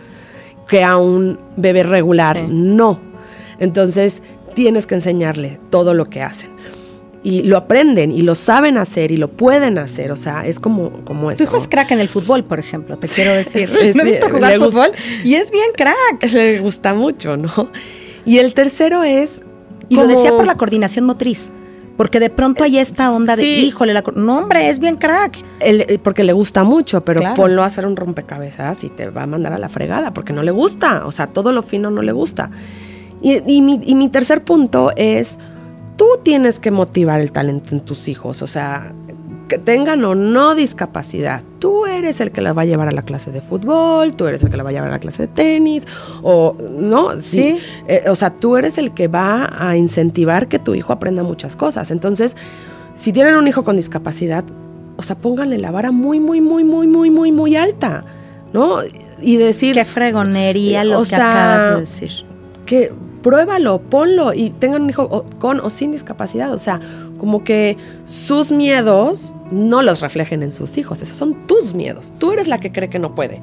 que 0.68 0.84
a 0.84 0.98
un 0.98 1.40
bebé 1.56 1.84
regular 1.84 2.44
no. 2.50 3.00
Entonces, 3.60 4.22
tienes 4.56 4.88
que 4.88 4.96
enseñarle 4.96 5.60
todo 5.70 5.94
lo 5.94 6.10
que 6.10 6.22
hacen 6.22 6.52
y 7.24 7.44
lo 7.44 7.56
aprenden 7.58 8.12
y 8.12 8.22
lo 8.22 8.36
saben 8.36 8.78
hacer 8.78 9.12
y 9.12 9.18
lo 9.18 9.30
pueden 9.30 9.78
hacer, 9.78 10.12
o 10.12 10.18
sea, 10.18 10.46
es 10.46 10.60
como, 10.60 10.92
como 11.06 11.32
eso. 11.32 11.44
Tu 11.44 11.50
hijo 11.50 11.58
es 11.58 11.70
crack 11.70 11.92
en 11.92 12.00
el 12.00 12.10
fútbol, 12.10 12.44
por 12.44 12.60
ejemplo, 12.60 12.98
te 12.98 13.08
quiero 13.08 13.32
decir. 13.32 13.70
Me 13.96 14.02
he 14.02 14.06
visto 14.06 14.30
jugar 14.30 14.58
fútbol 14.58 14.92
y 15.24 15.36
es 15.36 15.50
bien 15.50 15.72
crack. 15.76 15.96
Le 16.34 16.60
gusta 16.60 16.94
mucho, 16.94 17.38
¿no? 17.38 17.70
Y 18.26 18.40
el 18.40 18.54
tercero 18.54 19.04
es... 19.04 19.42
Y 19.90 19.96
lo 19.96 20.08
decía 20.08 20.32
por 20.32 20.46
la 20.46 20.56
coordinación 20.56 21.06
motriz. 21.06 21.52
Porque 21.98 22.20
de 22.20 22.32
pronto 22.32 22.64
hay 22.64 22.80
esta 22.80 23.12
onda 23.12 23.36
de, 23.36 23.46
híjole, 23.46 23.94
la, 23.94 24.04
no 24.16 24.40
hombre, 24.40 24.70
es 24.70 24.80
bien 24.80 24.96
crack. 24.96 25.38
Eh, 25.60 26.00
porque 26.02 26.24
le 26.24 26.34
gusta 26.34 26.64
mucho, 26.64 27.06
pero 27.06 27.22
ponlo 27.36 27.62
a 27.62 27.68
hacer 27.68 27.86
un 27.86 27.96
rompecabezas 27.96 28.84
y 28.84 28.90
te 28.90 29.10
va 29.10 29.24
a 29.24 29.28
mandar 29.28 29.54
a 29.54 29.60
la 29.60 29.70
fregada, 29.70 30.12
porque 30.12 30.34
no 30.34 30.42
le 30.42 30.50
gusta. 30.50 31.06
O 31.06 31.12
sea, 31.12 31.28
todo 31.28 31.52
lo 31.52 31.62
fino 31.62 31.92
no 31.92 32.02
le 32.02 32.12
gusta. 32.12 32.50
Y, 33.22 33.62
mi, 33.62 33.80
y 33.84 33.94
mi 33.94 34.10
tercer 34.10 34.44
punto 34.44 34.92
es 34.96 35.38
tú 35.96 36.06
tienes 36.24 36.60
que 36.60 36.72
motivar 36.72 37.22
el 37.22 37.32
talento 37.32 37.76
en 37.76 37.82
tus 37.82 38.08
hijos, 38.08 38.42
o 38.42 38.48
sea, 38.48 38.94
que 39.48 39.58
tengan 39.58 40.04
o 40.06 40.16
no 40.16 40.56
discapacidad, 40.56 41.44
tú 41.60 41.86
eres 41.86 42.22
el 42.22 42.32
que 42.32 42.42
la 42.42 42.54
va 42.54 42.64
a 42.64 42.66
llevar 42.66 42.88
a 42.88 42.92
la 42.92 43.02
clase 43.02 43.32
de 43.32 43.42
fútbol, 43.42 44.16
tú 44.16 44.26
eres 44.26 44.44
el 44.44 44.50
que 44.50 44.58
la 44.58 44.64
va 44.64 44.70
a 44.70 44.74
llevar 44.74 44.90
a 44.90 44.94
la 44.94 45.00
clase 45.00 45.24
de 45.24 45.28
tenis, 45.28 45.88
o 46.22 46.56
no, 46.72 47.20
sí, 47.20 47.60
eh, 47.88 48.04
o 48.08 48.16
sea, 48.16 48.32
tú 48.32 48.58
eres 48.58 48.78
el 48.78 48.94
que 48.94 49.08
va 49.08 49.50
a 49.58 49.76
incentivar 49.76 50.48
que 50.48 50.60
tu 50.60 50.76
hijo 50.76 50.94
aprenda 50.94 51.24
muchas 51.24 51.56
cosas. 51.56 51.92
Entonces, 51.92 52.36
si 52.96 53.12
tienen 53.12 53.36
un 53.36 53.48
hijo 53.48 53.64
con 53.64 53.76
discapacidad, 53.76 54.44
o 54.96 55.04
sea, 55.04 55.16
pónganle 55.16 55.58
la 55.58 55.72
vara 55.72 55.92
muy, 55.92 56.20
muy, 56.20 56.42
muy, 56.42 56.64
muy, 56.64 56.88
muy, 56.88 57.10
muy, 57.10 57.32
muy 57.32 57.56
alta, 57.56 58.04
¿no? 58.54 58.78
Y 59.22 59.38
decir... 59.38 59.76
Qué 59.76 59.86
fregonería 59.86 60.84
lo 60.84 61.04
que 61.04 61.16
acabas 61.16 61.70
de 61.70 61.80
decir. 61.82 62.12
Que 62.66 62.92
pruébalo, 63.24 63.82
ponlo 63.82 64.34
y 64.34 64.52
tengan 64.52 64.84
un 64.84 64.90
hijo 64.92 65.26
con 65.40 65.60
o 65.60 65.72
sin 65.72 65.92
discapacidad. 65.92 66.54
O 66.54 66.60
sea, 66.60 66.80
como 67.18 67.44
que 67.44 67.78
sus 68.04 68.52
miedos 68.52 69.34
no 69.50 69.82
los 69.82 70.02
reflejen 70.02 70.44
en 70.44 70.52
sus 70.52 70.78
hijos. 70.78 71.02
Esos 71.02 71.18
son 71.18 71.48
tus 71.48 71.74
miedos. 71.74 72.14
Tú 72.20 72.34
eres 72.34 72.48
la 72.48 72.60
que 72.60 72.72
cree 72.72 72.90
que 72.90 73.00
no 73.00 73.16
puede. 73.16 73.42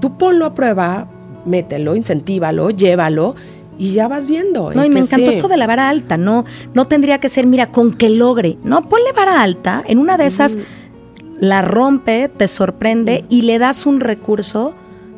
Tú 0.00 0.18
ponlo 0.18 0.44
a 0.44 0.54
prueba, 0.54 1.08
mételo, 1.46 1.96
incentívalo, 1.96 2.70
llévalo 2.70 3.34
y 3.78 3.92
ya 3.92 4.08
vas 4.08 4.26
viendo. 4.26 4.72
No, 4.72 4.84
y 4.84 4.90
me 4.90 5.00
encantó 5.00 5.30
esto 5.30 5.48
de 5.48 5.56
la 5.56 5.66
vara 5.66 5.88
alta. 5.88 6.18
No, 6.18 6.44
no 6.74 6.86
tendría 6.86 7.18
que 7.18 7.28
ser, 7.28 7.46
mira, 7.46 7.68
con 7.68 7.92
que 7.92 8.10
logre. 8.10 8.58
No, 8.64 8.88
ponle 8.88 9.12
vara 9.14 9.42
alta. 9.42 9.82
En 9.86 9.98
una 9.98 10.16
de 10.16 10.26
esas 10.26 10.58
la 11.38 11.62
rompe, 11.62 12.28
te 12.28 12.48
sorprende 12.48 13.24
y 13.28 13.42
le 13.42 13.58
das 13.58 13.86
un 13.86 14.00
recurso 14.00 14.74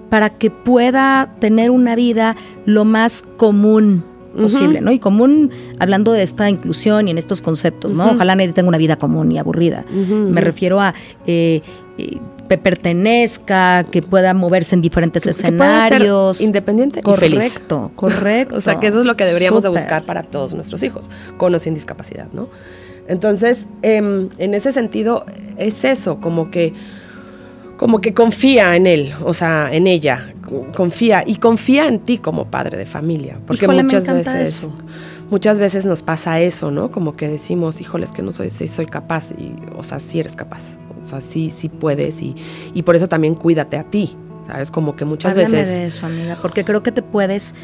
para 0.09 0.31
que 0.31 0.51
pueda 0.51 1.35
tener 1.39 1.71
una 1.71 1.95
vida 1.97 2.37
lo 2.65 2.85
más 2.85 3.23
común 3.37 4.05
posible, 4.37 4.81
¿no? 4.81 4.93
Y 4.93 4.99
común, 4.99 5.51
hablando 5.79 6.13
de 6.13 6.23
esta 6.23 6.49
inclusión 6.49 7.09
y 7.09 7.11
en 7.11 7.19
estos 7.19 7.43
conceptos, 7.43 7.93
¿no? 7.93 8.13
Ojalá 8.13 8.37
nadie 8.37 8.53
tenga 8.53 8.69
una 8.69 8.79
vida 8.79 8.97
común 8.97 9.33
y 9.33 9.39
aburrida. 9.39 9.85
Me 9.91 10.41
refiero 10.41 10.81
a 10.81 10.95
eh, 11.27 11.63
eh, 11.99 12.19
que 12.49 12.57
pertenezca, 12.57 13.85
que 13.85 14.01
pueda 14.03 14.33
moverse 14.35 14.75
en 14.75 14.81
diferentes 14.81 15.27
escenarios. 15.27 16.41
independiente 16.41 17.03
correcto, 17.03 17.27
y 17.27 17.41
feliz. 17.41 17.61
Correcto, 17.95 18.57
o 18.57 18.61
sea, 18.61 18.81
que 18.81 18.87
eso 18.89 19.01
es 19.01 19.07
lo 19.07 19.17
que 19.17 19.25
deberíamos 19.25 19.63
de 19.63 19.69
buscar 19.69 20.05
para 20.05 20.23
todos 20.23 20.55
nuestros 20.55 20.83
hijos, 20.83 21.11
con 21.37 21.55
o 21.55 21.59
sin 21.59 21.75
discapacidad, 21.75 22.29
¿no? 22.33 22.49
Entonces, 23.07 23.67
em, 23.83 24.29
en 24.39 24.55
ese 24.55 24.73
sentido, 24.73 25.25
es 25.57 25.85
eso, 25.85 26.21
como 26.21 26.51
que 26.51 26.75
como 27.79 28.01
que 28.01 28.13
confía 28.13 28.77
en 28.77 28.87
él, 28.87 29.13
o 29.25 29.33
sea, 29.33 29.73
en 29.73 29.87
ella, 29.87 30.35
confía 30.75 31.25
y 31.27 31.37
confía 31.37 31.87
en 31.89 32.01
ti 32.01 32.19
como 32.19 32.51
padre 32.51 32.77
de 32.77 32.85
familia, 32.85 33.39
porque 33.47 33.67
muchas 33.67 34.05
veces 34.05 34.69
muchas 35.31 35.59
veces 35.59 35.87
nos 35.87 36.03
pasa 36.03 36.41
eso, 36.41 36.71
¿no? 36.71 36.91
Como 36.91 37.17
que 37.17 37.29
decimos, 37.29 37.81
híjoles 37.81 38.13
que 38.13 38.23
no 38.23 38.33
soy 38.33 38.51
soy 38.51 38.87
capaz 38.87 39.31
y 39.31 39.55
o 39.77 39.83
sea, 39.83 40.01
sí 40.01 40.21
eres 40.21 40.35
capaz. 40.35 40.77
O 41.03 41.07
sea, 41.07 41.21
sí 41.21 41.51
sí 41.51 41.69
puedes 41.69 42.21
y, 42.21 42.35
y 42.75 42.83
por 42.83 42.97
eso 42.97 43.09
también 43.09 43.35
cuídate 43.35 43.79
a 43.79 43.85
ti. 43.85 44.17
¿Sabes? 44.47 44.71
Como 44.71 44.97
que 44.97 45.05
muchas 45.05 45.35
veces 45.35 45.69
de 45.69 45.87
eso, 45.87 46.07
amiga, 46.07 46.39
porque 46.41 46.65
creo 46.65 46.83
que 46.83 46.91
te 46.91 47.03
puedes 47.03 47.55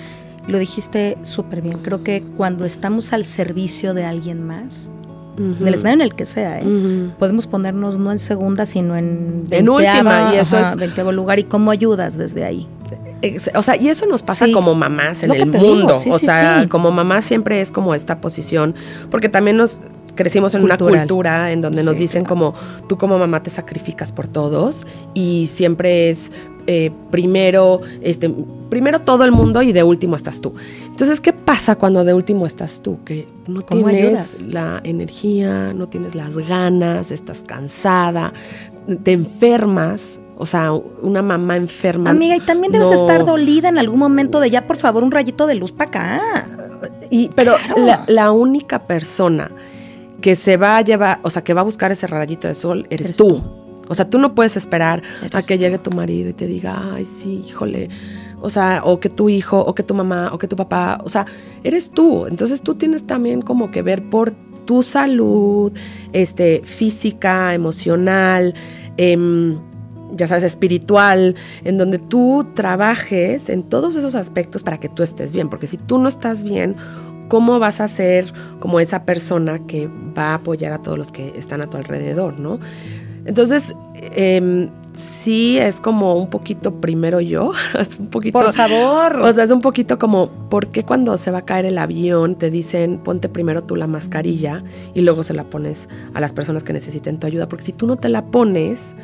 lo 0.46 0.58
dijiste 0.58 1.16
súper 1.22 1.62
bien. 1.62 1.78
Creo 1.78 2.04
que 2.04 2.22
cuando 2.36 2.64
estamos 2.64 3.12
al 3.12 3.24
servicio 3.24 3.94
de 3.94 4.04
alguien 4.04 4.46
más, 4.46 4.90
del 5.36 5.74
escenario 5.74 5.94
en 5.94 6.00
el 6.02 6.14
que 6.14 6.26
sea, 6.26 6.60
¿eh? 6.60 7.10
podemos 7.18 7.46
ponernos 7.46 7.98
no 7.98 8.12
en 8.12 8.18
segunda, 8.18 8.66
sino 8.66 8.96
en 8.96 9.46
en 9.50 9.68
última 9.68 10.32
y 10.34 10.38
eso 10.38 10.58
es 10.58 10.76
lugar 11.12 11.38
y 11.38 11.44
cómo 11.44 11.70
ayudas 11.70 12.16
desde 12.16 12.44
ahí. 12.44 12.68
O 13.54 13.62
sea, 13.62 13.76
y 13.76 13.88
eso 13.88 14.06
nos 14.06 14.22
pasa 14.22 14.46
como 14.52 14.74
mamás 14.74 15.22
en 15.22 15.32
el 15.32 15.46
mundo. 15.46 15.94
o 16.10 16.18
sea, 16.18 16.66
como 16.68 16.90
mamá 16.90 17.22
siempre 17.22 17.60
es 17.60 17.70
como 17.70 17.94
esta 17.94 18.20
posición, 18.20 18.74
porque 19.10 19.28
también 19.28 19.56
nos 19.56 19.80
crecimos 20.14 20.54
en 20.54 20.62
una 20.62 20.76
cultura 20.76 21.50
en 21.52 21.60
donde 21.60 21.82
nos 21.82 21.98
dicen 21.98 22.24
como 22.24 22.54
tú 22.88 22.96
como 22.96 23.18
mamá 23.18 23.42
te 23.42 23.50
sacrificas 23.50 24.12
por 24.12 24.28
todos 24.28 24.86
y 25.12 25.48
siempre 25.52 26.10
es 26.10 26.30
eh, 26.66 26.90
primero, 27.10 27.80
este, 28.00 28.32
primero 28.70 29.00
todo 29.00 29.24
el 29.24 29.32
mundo 29.32 29.62
y 29.62 29.72
de 29.72 29.82
último 29.82 30.16
estás 30.16 30.40
tú. 30.40 30.54
Entonces, 30.86 31.20
¿qué 31.20 31.32
pasa 31.32 31.76
cuando 31.76 32.04
de 32.04 32.14
último 32.14 32.46
estás 32.46 32.80
tú? 32.80 32.98
Que 33.04 33.28
no 33.46 33.62
tienes 33.62 34.46
la 34.46 34.80
energía, 34.84 35.72
no 35.72 35.88
tienes 35.88 36.14
las 36.14 36.36
ganas, 36.36 37.10
estás 37.10 37.44
cansada, 37.46 38.32
te 39.02 39.12
enfermas. 39.12 40.20
O 40.36 40.46
sea, 40.46 40.72
una 40.72 41.22
mamá 41.22 41.56
enferma. 41.56 42.10
Amiga, 42.10 42.34
y 42.34 42.40
también 42.40 42.72
debes 42.72 42.90
estar 42.90 43.24
dolida 43.24 43.68
en 43.68 43.78
algún 43.78 44.00
momento 44.00 44.40
de 44.40 44.50
ya, 44.50 44.66
por 44.66 44.76
favor, 44.76 45.04
un 45.04 45.12
rayito 45.12 45.46
de 45.46 45.54
luz 45.54 45.70
para 45.70 45.88
acá. 45.88 46.48
Y, 47.08 47.28
pero 47.28 47.54
la, 48.08 48.32
única 48.32 48.80
persona 48.80 49.52
que 50.20 50.34
se 50.34 50.56
va 50.56 50.78
a 50.78 50.80
llevar, 50.82 51.20
o 51.22 51.30
sea, 51.30 51.44
que 51.44 51.54
va 51.54 51.60
a 51.60 51.64
buscar 51.64 51.92
ese 51.92 52.08
rayito 52.08 52.48
de 52.48 52.56
sol, 52.56 52.86
eres, 52.90 53.16
tú. 53.16 53.63
O 53.88 53.94
sea, 53.94 54.08
tú 54.08 54.18
no 54.18 54.34
puedes 54.34 54.56
esperar 54.56 55.02
a 55.32 55.42
que 55.42 55.58
llegue 55.58 55.78
tu 55.78 55.90
marido 55.90 56.30
y 56.30 56.32
te 56.32 56.46
diga, 56.46 56.94
ay, 56.94 57.04
sí, 57.04 57.44
híjole. 57.46 57.88
O 58.40 58.50
sea, 58.50 58.82
o 58.84 59.00
que 59.00 59.08
tu 59.08 59.28
hijo, 59.28 59.60
o 59.60 59.74
que 59.74 59.82
tu 59.82 59.94
mamá, 59.94 60.30
o 60.32 60.38
que 60.38 60.48
tu 60.48 60.56
papá. 60.56 61.00
O 61.04 61.08
sea, 61.08 61.26
eres 61.62 61.90
tú. 61.90 62.26
Entonces 62.26 62.62
tú 62.62 62.74
tienes 62.74 63.06
también 63.06 63.42
como 63.42 63.70
que 63.70 63.82
ver 63.82 64.08
por 64.08 64.32
tu 64.64 64.82
salud, 64.82 65.72
este, 66.12 66.62
física, 66.64 67.54
emocional, 67.54 68.54
em, 68.96 69.58
ya 70.12 70.26
sabes, 70.26 70.44
espiritual, 70.44 71.34
en 71.64 71.78
donde 71.78 71.98
tú 71.98 72.46
trabajes 72.54 73.48
en 73.48 73.62
todos 73.62 73.96
esos 73.96 74.14
aspectos 74.14 74.62
para 74.62 74.78
que 74.78 74.88
tú 74.88 75.02
estés 75.02 75.32
bien. 75.32 75.48
Porque 75.48 75.66
si 75.66 75.76
tú 75.76 75.98
no 75.98 76.08
estás 76.08 76.44
bien, 76.44 76.76
¿cómo 77.28 77.58
vas 77.58 77.80
a 77.80 77.88
ser 77.88 78.32
como 78.60 78.80
esa 78.80 79.04
persona 79.04 79.66
que 79.66 79.88
va 80.16 80.30
a 80.30 80.34
apoyar 80.34 80.72
a 80.72 80.82
todos 80.82 80.98
los 80.98 81.10
que 81.10 81.32
están 81.36 81.62
a 81.62 81.66
tu 81.66 81.76
alrededor, 81.76 82.38
no? 82.38 82.60
Entonces, 83.24 83.74
eh, 83.94 84.68
sí 84.94 85.58
es 85.58 85.80
como 85.80 86.14
un 86.14 86.28
poquito 86.28 86.80
primero 86.80 87.20
yo, 87.20 87.52
es 87.78 87.98
un 87.98 88.06
poquito... 88.06 88.38
Por 88.38 88.52
favor. 88.52 89.20
O 89.20 89.32
sea, 89.32 89.44
es 89.44 89.50
un 89.50 89.60
poquito 89.60 89.98
como, 89.98 90.28
¿por 90.48 90.68
qué 90.68 90.84
cuando 90.84 91.16
se 91.16 91.30
va 91.30 91.38
a 91.38 91.44
caer 91.44 91.66
el 91.66 91.78
avión 91.78 92.36
te 92.36 92.50
dicen 92.50 92.98
ponte 92.98 93.28
primero 93.28 93.64
tú 93.64 93.76
la 93.76 93.86
mascarilla 93.86 94.64
y 94.94 95.02
luego 95.02 95.22
se 95.22 95.34
la 95.34 95.44
pones 95.44 95.88
a 96.14 96.20
las 96.20 96.32
personas 96.32 96.64
que 96.64 96.72
necesiten 96.72 97.18
tu 97.18 97.26
ayuda? 97.26 97.48
Porque 97.48 97.64
si 97.64 97.72
tú 97.72 97.86
no 97.86 97.96
te 97.96 98.08
la 98.08 98.26
pones, 98.26 98.94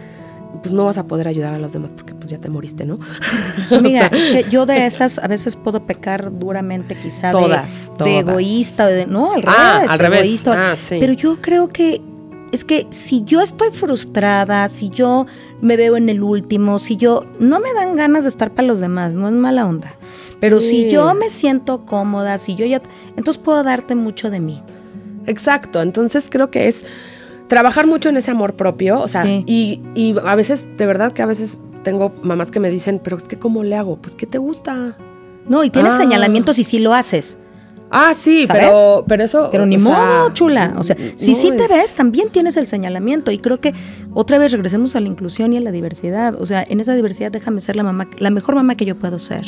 pues 0.63 0.73
no 0.73 0.85
vas 0.85 0.99
a 0.99 1.07
poder 1.07 1.29
ayudar 1.29 1.55
a 1.55 1.59
los 1.59 1.73
demás 1.73 1.91
porque 1.95 2.15
pues 2.15 2.31
ya 2.31 2.39
te 2.39 2.49
moriste, 2.49 2.85
¿no? 2.85 2.99
Mira, 3.83 4.07
es 4.07 4.27
que 4.29 4.51
yo 4.51 4.67
de 4.67 4.87
esas 4.87 5.19
a 5.19 5.27
veces 5.29 5.57
puedo 5.57 5.87
pecar 5.87 6.39
duramente 6.39 6.95
quizá 6.95 7.31
todas, 7.33 7.93
de, 7.99 8.19
egoísta, 8.19 8.87
de, 8.87 9.07
no, 9.07 9.33
al 9.33 9.43
ah, 9.47 9.75
revés, 9.79 9.91
al 9.91 9.99
de 9.99 10.05
revés. 10.05 10.21
egoísta. 10.21 10.73
Ah, 10.73 10.77
sí. 10.77 10.97
Pero 11.01 11.13
yo 11.13 11.41
creo 11.41 11.69
que 11.69 12.01
es 12.53 12.65
que 12.65 12.87
si 12.91 13.23
yo 13.25 13.41
estoy 13.41 13.71
frustrada, 13.71 14.69
si 14.69 14.91
yo 14.91 15.27
me 15.61 15.77
veo 15.77 15.97
en 15.97 16.09
el 16.09 16.23
último, 16.23 16.79
si 16.79 16.97
yo 16.97 17.25
no 17.39 17.61
me 17.61 17.73
dan 17.73 17.97
ganas 17.97 18.25
de 18.25 18.31
estar 18.31 18.53
para 18.53 18.67
los 18.67 18.81
demás, 18.81 19.15
no 19.15 19.29
es 19.29 19.35
mala 19.35 19.67
onda. 19.67 19.93
Pero 20.41 20.61
si 20.61 20.91
yo 20.91 21.15
me 21.15 21.29
siento 21.29 21.85
cómoda, 21.85 22.39
si 22.39 22.57
yo 22.57 22.65
ya, 22.65 22.81
entonces 23.17 23.43
puedo 23.43 23.63
darte 23.63 23.95
mucho 23.95 24.31
de 24.31 24.41
mí. 24.41 24.63
Exacto, 25.27 25.83
entonces 25.83 26.29
creo 26.31 26.51
que 26.51 26.67
es 26.67 26.85
trabajar 27.47 27.87
mucho 27.87 28.09
en 28.09 28.17
ese 28.17 28.31
amor 28.31 28.55
propio, 28.55 29.01
o 29.01 29.09
sea, 29.09 29.27
y, 29.27 29.83
y 29.95 30.15
a 30.25 30.35
veces, 30.35 30.65
de 30.79 30.87
verdad 30.87 31.13
que 31.13 31.21
a 31.21 31.27
veces 31.27 31.61
tengo 31.83 32.13
mamás 32.23 32.51
que 32.51 32.61
me 32.61 32.71
dicen, 32.71 33.01
pero 33.03 33.17
es 33.17 33.25
que 33.25 33.39
¿cómo 33.39 33.63
le 33.65 33.77
hago? 33.77 33.97
Pues 33.97 34.15
¿qué 34.15 34.27
te 34.27 34.39
gusta? 34.39 34.97
No, 35.47 35.65
y 35.65 35.71
tienes 35.71 35.95
ah. 35.95 35.99
señalamientos 35.99 36.59
y 36.59 36.65
sí 36.65 36.79
lo 36.79 36.95
haces. 36.95 37.39
Ah, 37.91 38.15
sí, 38.15 38.47
pero, 38.51 39.05
pero 39.07 39.25
eso. 39.25 39.49
Pero 39.51 39.67
ni 39.67 39.77
modo, 39.77 40.33
chula. 40.33 40.75
O 40.79 40.85
sea, 40.85 40.97
si 41.17 41.35
sí 41.35 41.51
te 41.51 41.67
ves, 41.67 41.95
también 41.95 42.31
tienes 42.31 42.57
el 42.57 42.67
señalamiento. 42.67 43.31
Y 43.33 43.39
creo 43.39 43.61
que 43.61 43.75
otra 44.15 44.39
vez 44.39 44.53
regresemos 44.53 44.95
a 44.97 45.01
la 45.01 45.09
inclusión 45.09 45.53
y 45.53 45.57
a 45.57 45.61
la 45.61 45.73
diversidad. 45.73 46.41
O 46.41 46.47
sea, 46.47 46.65
en 46.69 46.81
esa 46.81 46.95
diversidad 46.95 47.33
déjame 47.33 47.61
ser 47.61 47.77
la 47.77 47.83
mamá, 47.83 48.09
la 48.19 48.31
mejor 48.31 48.55
mamá 48.55 48.77
que 48.77 48.85
yo 48.85 48.97
puedo 48.97 49.19
ser. 49.19 49.45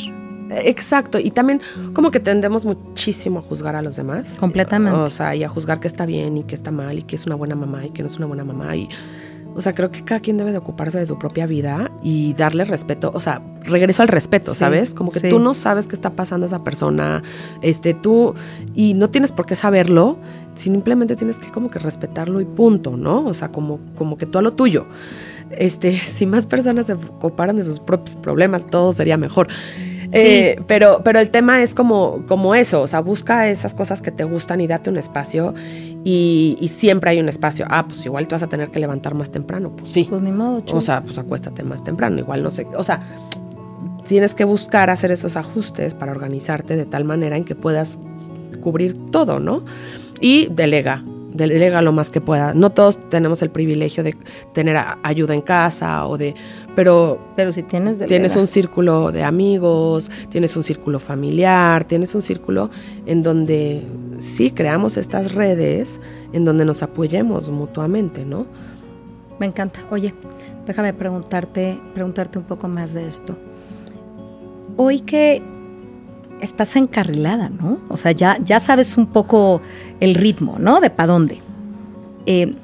Exacto. 0.49 1.19
Y 1.19 1.31
también 1.31 1.61
como 1.93 2.11
que 2.11 2.19
tendemos 2.19 2.65
muchísimo 2.65 3.39
a 3.39 3.41
juzgar 3.41 3.75
a 3.75 3.81
los 3.81 3.95
demás. 3.95 4.35
Completamente. 4.39 4.99
O 4.99 5.09
sea, 5.09 5.35
y 5.35 5.43
a 5.43 5.49
juzgar 5.49 5.79
que 5.79 5.87
está 5.87 6.05
bien 6.05 6.37
y 6.37 6.43
que 6.43 6.55
está 6.55 6.71
mal 6.71 6.99
y 6.99 7.03
que 7.03 7.15
es 7.15 7.25
una 7.25 7.35
buena 7.35 7.55
mamá 7.55 7.85
y 7.85 7.91
que 7.91 8.03
no 8.03 8.07
es 8.07 8.17
una 8.17 8.25
buena 8.25 8.43
mamá. 8.43 8.75
Y 8.75 8.89
o 9.55 9.61
sea, 9.61 9.75
creo 9.75 9.91
que 9.91 10.03
cada 10.03 10.19
quien 10.19 10.37
debe 10.37 10.51
de 10.51 10.57
ocuparse 10.57 10.97
de 10.97 11.05
su 11.05 11.17
propia 11.17 11.45
vida 11.45 11.91
y 12.01 12.33
darle 12.33 12.65
respeto. 12.65 13.11
O 13.13 13.19
sea, 13.19 13.41
regreso 13.63 14.01
al 14.01 14.07
respeto, 14.07 14.53
¿sabes? 14.53 14.93
Como 14.93 15.11
que 15.11 15.29
tú 15.29 15.39
no 15.39 15.53
sabes 15.53 15.87
qué 15.87 15.95
está 15.95 16.11
pasando 16.11 16.45
esa 16.45 16.63
persona, 16.63 17.21
este, 17.61 17.93
tú, 17.93 18.33
y 18.73 18.93
no 18.93 19.09
tienes 19.09 19.31
por 19.31 19.45
qué 19.45 19.55
saberlo, 19.55 20.17
simplemente 20.55 21.15
tienes 21.15 21.37
que 21.37 21.51
como 21.51 21.69
que 21.69 21.79
respetarlo 21.79 22.41
y 22.41 22.45
punto, 22.45 22.97
¿no? 22.97 23.25
O 23.25 23.33
sea, 23.33 23.49
como, 23.49 23.79
como 23.97 24.17
que 24.17 24.25
tú 24.25 24.37
a 24.37 24.41
lo 24.41 24.53
tuyo. 24.53 24.85
Este, 25.51 25.97
si 25.97 26.25
más 26.25 26.45
personas 26.45 26.87
se 26.87 26.93
ocuparan 26.93 27.55
de 27.55 27.63
sus 27.63 27.79
propios 27.79 28.15
problemas, 28.15 28.67
todo 28.67 28.91
sería 28.91 29.17
mejor. 29.17 29.47
Eh, 30.13 30.59
pero, 30.67 31.01
pero 31.03 31.19
el 31.19 31.29
tema 31.29 31.61
es 31.61 31.73
como, 31.73 32.23
como 32.27 32.55
eso, 32.55 32.81
o 32.81 32.87
sea, 32.87 33.01
busca 33.01 33.49
esas 33.49 33.73
cosas 33.73 34.01
que 34.01 34.11
te 34.11 34.23
gustan 34.23 34.61
y 34.61 34.67
date 34.67 34.89
un 34.89 34.97
espacio 34.97 35.53
y, 36.03 36.57
siempre 36.69 37.11
hay 37.11 37.19
un 37.19 37.29
espacio. 37.29 37.65
Ah, 37.69 37.85
pues 37.87 38.05
igual 38.05 38.27
te 38.27 38.35
vas 38.35 38.43
a 38.43 38.47
tener 38.47 38.69
que 38.69 38.79
levantar 38.79 39.15
más 39.15 39.31
temprano, 39.31 39.75
pues 39.75 39.91
sí. 39.91 40.05
Pues 40.09 40.21
ni 40.21 40.31
modo, 40.31 40.63
O 40.71 40.81
sea, 40.81 41.01
pues 41.01 41.17
acuéstate 41.17 41.63
más 41.63 41.83
temprano, 41.83 42.19
igual 42.19 42.43
no 42.43 42.51
sé, 42.51 42.67
o 42.75 42.83
sea, 42.83 43.01
tienes 44.07 44.33
que 44.33 44.43
buscar 44.43 44.89
hacer 44.89 45.11
esos 45.11 45.37
ajustes 45.37 45.93
para 45.93 46.11
organizarte 46.11 46.75
de 46.75 46.85
tal 46.85 47.05
manera 47.05 47.37
en 47.37 47.45
que 47.45 47.55
puedas 47.55 47.99
cubrir 48.61 48.95
todo, 49.11 49.39
¿no? 49.39 49.63
Y 50.19 50.47
delega, 50.47 51.03
delega 51.33 51.81
lo 51.81 51.91
más 51.91 52.09
que 52.09 52.21
pueda. 52.21 52.53
No 52.53 52.71
todos 52.71 53.09
tenemos 53.09 53.41
el 53.41 53.49
privilegio 53.49 54.03
de 54.03 54.15
tener 54.53 54.77
ayuda 55.03 55.33
en 55.33 55.41
casa 55.41 56.07
o 56.07 56.17
de, 56.17 56.35
pero, 56.75 57.19
pero 57.35 57.51
si 57.51 57.63
tienes, 57.63 57.99
tienes 58.07 58.35
un 58.35 58.47
círculo 58.47 59.11
de 59.11 59.23
amigos, 59.23 60.09
tienes 60.29 60.55
un 60.57 60.63
círculo 60.63 60.99
familiar, 60.99 61.83
tienes 61.85 62.15
un 62.15 62.21
círculo 62.21 62.69
en 63.05 63.21
donde 63.21 63.83
sí 64.19 64.51
creamos 64.51 64.97
estas 64.97 65.33
redes, 65.33 65.99
en 66.31 66.45
donde 66.45 66.65
nos 66.65 66.81
apoyemos 66.81 67.51
mutuamente, 67.51 68.25
¿no? 68.25 68.47
Me 69.39 69.45
encanta. 69.45 69.81
Oye, 69.91 70.15
déjame 70.65 70.93
preguntarte, 70.93 71.79
preguntarte 71.93 72.39
un 72.39 72.45
poco 72.45 72.67
más 72.67 72.93
de 72.93 73.07
esto. 73.07 73.37
Hoy 74.75 75.01
que 75.01 75.43
estás 76.41 76.75
encarrilada, 76.75 77.49
¿no? 77.49 77.79
O 77.89 77.97
sea, 77.97 78.11
ya, 78.11 78.37
ya 78.43 78.59
sabes 78.59 78.97
un 78.97 79.07
poco 79.07 79.61
el 79.99 80.15
ritmo, 80.15 80.57
¿no? 80.59 80.81
De 80.81 80.89
para 80.89 81.13
dónde. 81.13 81.39
Eh, 82.25 82.55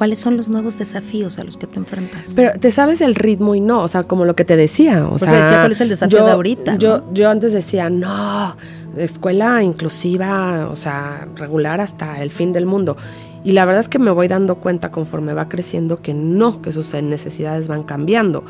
¿Cuáles 0.00 0.18
son 0.18 0.38
los 0.38 0.48
nuevos 0.48 0.78
desafíos 0.78 1.38
a 1.38 1.44
los 1.44 1.58
que 1.58 1.66
te 1.66 1.78
enfrentas? 1.78 2.32
Pero 2.34 2.52
te 2.58 2.70
sabes 2.70 3.02
el 3.02 3.14
ritmo 3.14 3.54
y 3.54 3.60
no, 3.60 3.82
o 3.82 3.88
sea, 3.88 4.04
como 4.04 4.24
lo 4.24 4.34
que 4.34 4.46
te 4.46 4.56
decía. 4.56 5.06
O, 5.06 5.18
sea, 5.18 5.30
decía, 5.30 5.60
¿cuál 5.60 5.72
es 5.72 5.80
el 5.82 5.90
desafío 5.90 6.24
de 6.24 6.30
ahorita? 6.30 6.76
Yo, 6.78 7.02
yo 7.12 7.28
antes 7.28 7.52
decía, 7.52 7.90
no, 7.90 8.56
escuela 8.96 9.62
inclusiva, 9.62 10.68
o 10.70 10.74
sea, 10.74 11.28
regular 11.36 11.82
hasta 11.82 12.22
el 12.22 12.30
fin 12.30 12.50
del 12.50 12.64
mundo. 12.64 12.96
Y 13.44 13.52
la 13.52 13.66
verdad 13.66 13.80
es 13.80 13.90
que 13.90 13.98
me 13.98 14.10
voy 14.10 14.26
dando 14.26 14.54
cuenta 14.54 14.90
conforme 14.90 15.34
va 15.34 15.50
creciendo 15.50 16.00
que 16.00 16.14
no, 16.14 16.62
que 16.62 16.72
sus 16.72 16.94
necesidades 16.94 17.68
van 17.68 17.82
cambiando. 17.82 18.42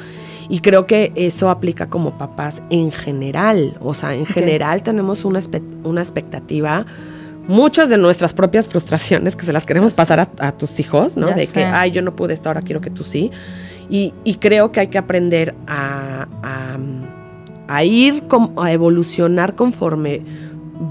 Y 0.48 0.60
creo 0.60 0.86
que 0.86 1.10
eso 1.16 1.50
aplica 1.50 1.88
como 1.88 2.16
papás 2.16 2.62
en 2.70 2.92
general. 2.92 3.76
O 3.80 3.92
sea, 3.92 4.14
en 4.14 4.24
general 4.24 4.84
tenemos 4.84 5.24
una, 5.24 5.40
una 5.82 6.00
expectativa 6.00 6.86
muchas 7.50 7.90
de 7.90 7.98
nuestras 7.98 8.32
propias 8.32 8.68
frustraciones 8.68 9.34
que 9.34 9.44
se 9.44 9.52
las 9.52 9.66
queremos 9.66 9.92
pasar 9.94 10.30
a, 10.38 10.52
tus 10.52 10.78
hijos, 10.78 11.16
¿no? 11.16 11.26
de 11.26 11.46
que, 11.48 11.64
ay, 11.64 11.90
yo 11.90 12.00
no 12.00 12.14
pude 12.14 12.32
esto, 12.32 12.48
ahora 12.48 12.62
quiero 12.62 12.80
que 12.80 12.90
tú 12.90 13.04
sí. 13.04 13.30
Y, 13.90 14.12
creo 14.38 14.70
que 14.70 14.80
hay 14.80 14.86
que 14.86 14.98
aprender 14.98 15.56
a, 15.66 16.28
a, 17.66 17.84
ir, 17.84 18.22
a 18.56 18.72
evolucionar 18.72 19.56
conforme 19.56 20.22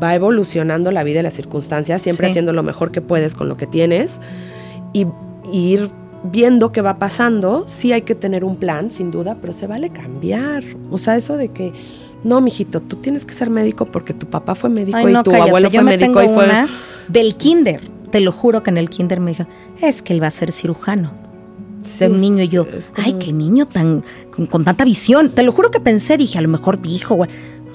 va 0.03 0.13
evolucionando 0.13 0.91
la 0.91 1.03
vida 1.03 1.21
y 1.21 1.23
las 1.23 1.33
circunstancias, 1.33 2.01
siempre 2.01 2.27
haciendo 2.27 2.51
lo 2.51 2.61
mejor 2.61 2.91
que 2.91 2.99
puedes 2.99 3.35
con 3.35 3.47
lo 3.47 3.55
que 3.55 3.65
tienes 3.65 4.19
y, 4.91 5.07
ir 5.51 5.89
viendo 6.23 6.73
qué 6.73 6.81
va 6.81 6.99
pasando. 6.99 7.63
Sí 7.67 7.93
hay 7.93 8.01
que 8.01 8.15
tener 8.15 8.43
un 8.43 8.57
plan, 8.57 8.91
sin 8.91 9.11
duda, 9.11 9.37
pero 9.39 9.53
se 9.53 9.65
vale 9.65 9.91
cambiar. 9.91 10.63
O 10.91 10.97
sea, 10.97 11.15
eso 11.15 11.37
de 11.37 11.47
que 11.47 11.71
no, 12.23 12.41
mijito, 12.41 12.81
tú 12.81 12.97
tienes 12.97 13.25
que 13.25 13.33
ser 13.33 13.49
médico 13.49 13.85
porque 13.85 14.13
tu 14.13 14.25
papá 14.25 14.55
fue 14.55 14.69
médico 14.69 15.07
y 15.07 15.23
tu 15.23 15.33
abuelo 15.33 15.69
fue 15.69 15.81
médico 15.81 16.21
y 16.21 16.27
fue 16.27 16.47
del 17.07 17.35
kinder. 17.35 17.81
Te 18.11 18.19
lo 18.19 18.31
juro 18.31 18.63
que 18.63 18.71
en 18.71 18.77
el 18.77 18.89
kinder 18.89 19.19
me 19.19 19.31
dijo, 19.31 19.45
es 19.81 20.01
que 20.01 20.13
él 20.13 20.21
va 20.21 20.27
a 20.27 20.31
ser 20.31 20.51
cirujano. 20.51 21.11
de 21.99 22.07
un 22.07 22.19
niño 22.19 22.43
y 22.43 22.49
yo, 22.49 22.65
ay, 22.95 23.13
qué 23.13 23.31
niño 23.31 23.67
tan 23.67 24.03
con, 24.49 24.63
tanta 24.63 24.83
visión. 24.83 25.29
Te 25.29 25.43
lo 25.43 25.51
juro 25.51 25.71
que 25.71 25.79
pensé, 25.79 26.17
dije, 26.17 26.37
a 26.37 26.41
lo 26.41 26.49
mejor 26.49 26.81
dijo, 26.81 27.25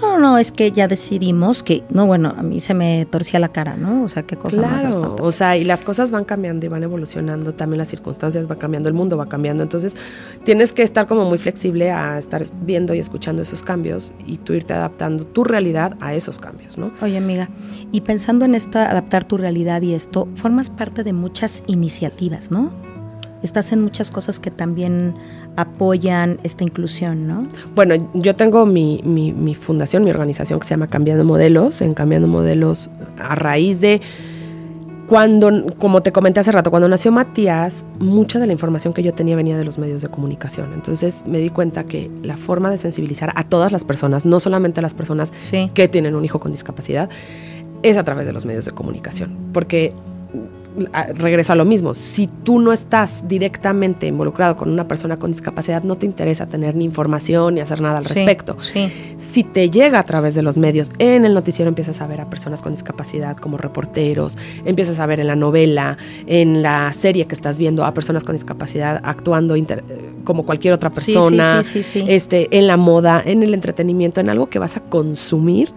no, 0.00 0.18
no, 0.18 0.38
es 0.38 0.52
que 0.52 0.72
ya 0.72 0.88
decidimos 0.88 1.62
que, 1.62 1.84
no, 1.90 2.06
bueno, 2.06 2.34
a 2.36 2.42
mí 2.42 2.60
se 2.60 2.74
me 2.74 3.06
torcía 3.06 3.38
la 3.38 3.48
cara, 3.48 3.76
¿no? 3.76 4.04
O 4.04 4.08
sea, 4.08 4.24
qué 4.24 4.36
cosa 4.36 4.58
claro, 4.58 5.16
O 5.20 5.32
sea, 5.32 5.56
y 5.56 5.64
las 5.64 5.84
cosas 5.84 6.10
van 6.10 6.24
cambiando 6.24 6.66
y 6.66 6.68
van 6.68 6.82
evolucionando, 6.82 7.54
también 7.54 7.78
las 7.78 7.88
circunstancias 7.88 8.48
van 8.48 8.58
cambiando, 8.58 8.88
el 8.88 8.94
mundo 8.94 9.16
va 9.16 9.26
cambiando. 9.26 9.62
Entonces, 9.62 9.96
tienes 10.44 10.72
que 10.72 10.82
estar 10.82 11.06
como 11.06 11.24
muy 11.24 11.38
flexible 11.38 11.90
a 11.90 12.18
estar 12.18 12.44
viendo 12.62 12.94
y 12.94 12.98
escuchando 12.98 13.42
esos 13.42 13.62
cambios 13.62 14.12
y 14.26 14.38
tú 14.38 14.52
irte 14.52 14.72
adaptando 14.72 15.24
tu 15.26 15.44
realidad 15.44 15.96
a 16.00 16.14
esos 16.14 16.38
cambios, 16.38 16.78
¿no? 16.78 16.92
Oye, 17.02 17.16
amiga, 17.16 17.48
y 17.92 18.00
pensando 18.02 18.44
en 18.44 18.54
esta, 18.54 18.90
adaptar 18.90 19.24
tu 19.24 19.36
realidad 19.36 19.82
y 19.82 19.94
esto, 19.94 20.28
formas 20.34 20.70
parte 20.70 21.04
de 21.04 21.12
muchas 21.12 21.62
iniciativas, 21.66 22.50
¿no? 22.50 22.72
Estás 23.42 23.72
en 23.72 23.82
muchas 23.82 24.10
cosas 24.10 24.38
que 24.38 24.50
también 24.50 25.14
apoyan 25.56 26.38
esta 26.42 26.64
inclusión, 26.64 27.26
¿no? 27.26 27.46
Bueno, 27.74 27.94
yo 28.14 28.34
tengo 28.34 28.66
mi, 28.66 29.00
mi, 29.04 29.54
fundación, 29.54 30.04
mi 30.04 30.10
organización 30.10 30.60
que 30.60 30.66
se 30.66 30.70
llama 30.70 30.88
Cambiando 30.88 31.24
Modelos, 31.24 31.80
en 31.80 31.94
Cambiando 31.94 32.28
Modelos 32.28 32.90
a 33.18 33.34
raíz 33.34 33.80
de 33.80 34.00
cuando, 35.08 35.66
como 35.78 36.02
te 36.02 36.12
comenté 36.12 36.40
hace 36.40 36.50
rato, 36.50 36.70
cuando 36.70 36.88
nació 36.88 37.12
Matías, 37.12 37.84
mucha 37.98 38.38
de 38.38 38.46
la 38.46 38.52
información 38.52 38.94
que 38.94 39.02
yo 39.02 39.12
tenía 39.12 39.36
venía 39.36 39.56
de 39.56 39.64
los 39.64 39.78
medios 39.78 40.00
de 40.00 40.08
comunicación. 40.08 40.72
Entonces 40.72 41.24
me 41.26 41.38
di 41.38 41.50
cuenta 41.50 41.84
que 41.84 42.10
la 42.22 42.36
forma 42.36 42.70
de 42.70 42.78
sensibilizar 42.78 43.32
a 43.36 43.44
todas 43.44 43.70
las 43.70 43.84
personas, 43.84 44.24
no 44.24 44.40
solamente 44.40 44.80
a 44.80 44.82
las 44.82 44.94
personas 44.94 45.30
que 45.74 45.88
tienen 45.88 46.14
un 46.14 46.24
hijo 46.24 46.40
con 46.40 46.52
discapacidad, 46.52 47.10
es 47.82 47.98
a 47.98 48.04
través 48.04 48.26
de 48.26 48.32
los 48.32 48.46
medios 48.46 48.64
de 48.64 48.72
comunicación. 48.72 49.36
Porque 49.52 49.92
regreso 51.14 51.52
a 51.52 51.56
lo 51.56 51.64
mismo, 51.64 51.94
si 51.94 52.26
tú 52.26 52.58
no 52.58 52.72
estás 52.72 53.28
directamente 53.28 54.06
involucrado 54.06 54.56
con 54.56 54.70
una 54.70 54.88
persona 54.88 55.16
con 55.16 55.30
discapacidad, 55.30 55.82
no 55.82 55.94
te 55.96 56.06
interesa 56.06 56.46
tener 56.46 56.76
ni 56.76 56.84
información 56.84 57.54
ni 57.54 57.60
hacer 57.60 57.80
nada 57.80 57.98
al 57.98 58.04
respecto. 58.04 58.56
Si 59.18 59.44
te 59.44 59.70
llega 59.70 59.98
a 59.98 60.02
través 60.02 60.34
de 60.34 60.42
los 60.42 60.58
medios, 60.58 60.90
en 60.98 61.24
el 61.24 61.34
noticiero 61.34 61.68
empiezas 61.68 62.00
a 62.00 62.06
ver 62.06 62.20
a 62.20 62.28
personas 62.28 62.62
con 62.62 62.72
discapacidad 62.72 63.36
como 63.36 63.56
reporteros, 63.56 64.36
empiezas 64.64 64.98
a 64.98 65.06
ver 65.06 65.20
en 65.20 65.28
la 65.28 65.36
novela, 65.36 65.96
en 66.26 66.62
la 66.62 66.92
serie 66.92 67.26
que 67.26 67.34
estás 67.34 67.58
viendo 67.58 67.84
a 67.84 67.94
personas 67.94 68.24
con 68.24 68.34
discapacidad 68.34 69.00
actuando 69.04 69.54
como 70.24 70.44
cualquier 70.44 70.74
otra 70.74 70.90
persona, 70.90 71.62
este, 72.06 72.58
en 72.58 72.66
la 72.66 72.76
moda, 72.76 73.22
en 73.24 73.42
el 73.42 73.54
entretenimiento, 73.54 74.20
en 74.20 74.30
algo 74.30 74.48
que 74.48 74.58
vas 74.58 74.76
a 74.76 74.80
consumir 74.80 75.70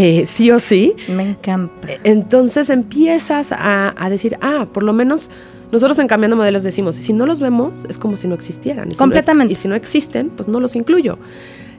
eh, 0.00 0.26
sí 0.26 0.48
o 0.52 0.60
sí. 0.60 0.94
Me 1.08 1.30
encanta. 1.30 1.88
Entonces 2.04 2.70
empiezas 2.70 3.50
a, 3.50 3.92
decir, 4.08 4.38
ah, 4.40 4.68
por 4.72 4.84
lo 4.84 4.92
menos 4.92 5.28
nosotros 5.72 5.98
en 5.98 6.06
Cambiando 6.06 6.36
Modelos 6.36 6.62
decimos, 6.62 6.94
si 6.94 7.12
no 7.12 7.26
los 7.26 7.40
vemos, 7.40 7.84
es 7.88 7.98
como 7.98 8.16
si 8.16 8.28
no 8.28 8.36
existieran. 8.36 8.92
Completamente. 8.92 9.54
y 9.54 9.56
si 9.56 9.66
no 9.66 9.74
existen, 9.74 10.30
pues 10.30 10.46
no 10.46 10.60
los 10.60 10.76
incluyo. 10.76 11.18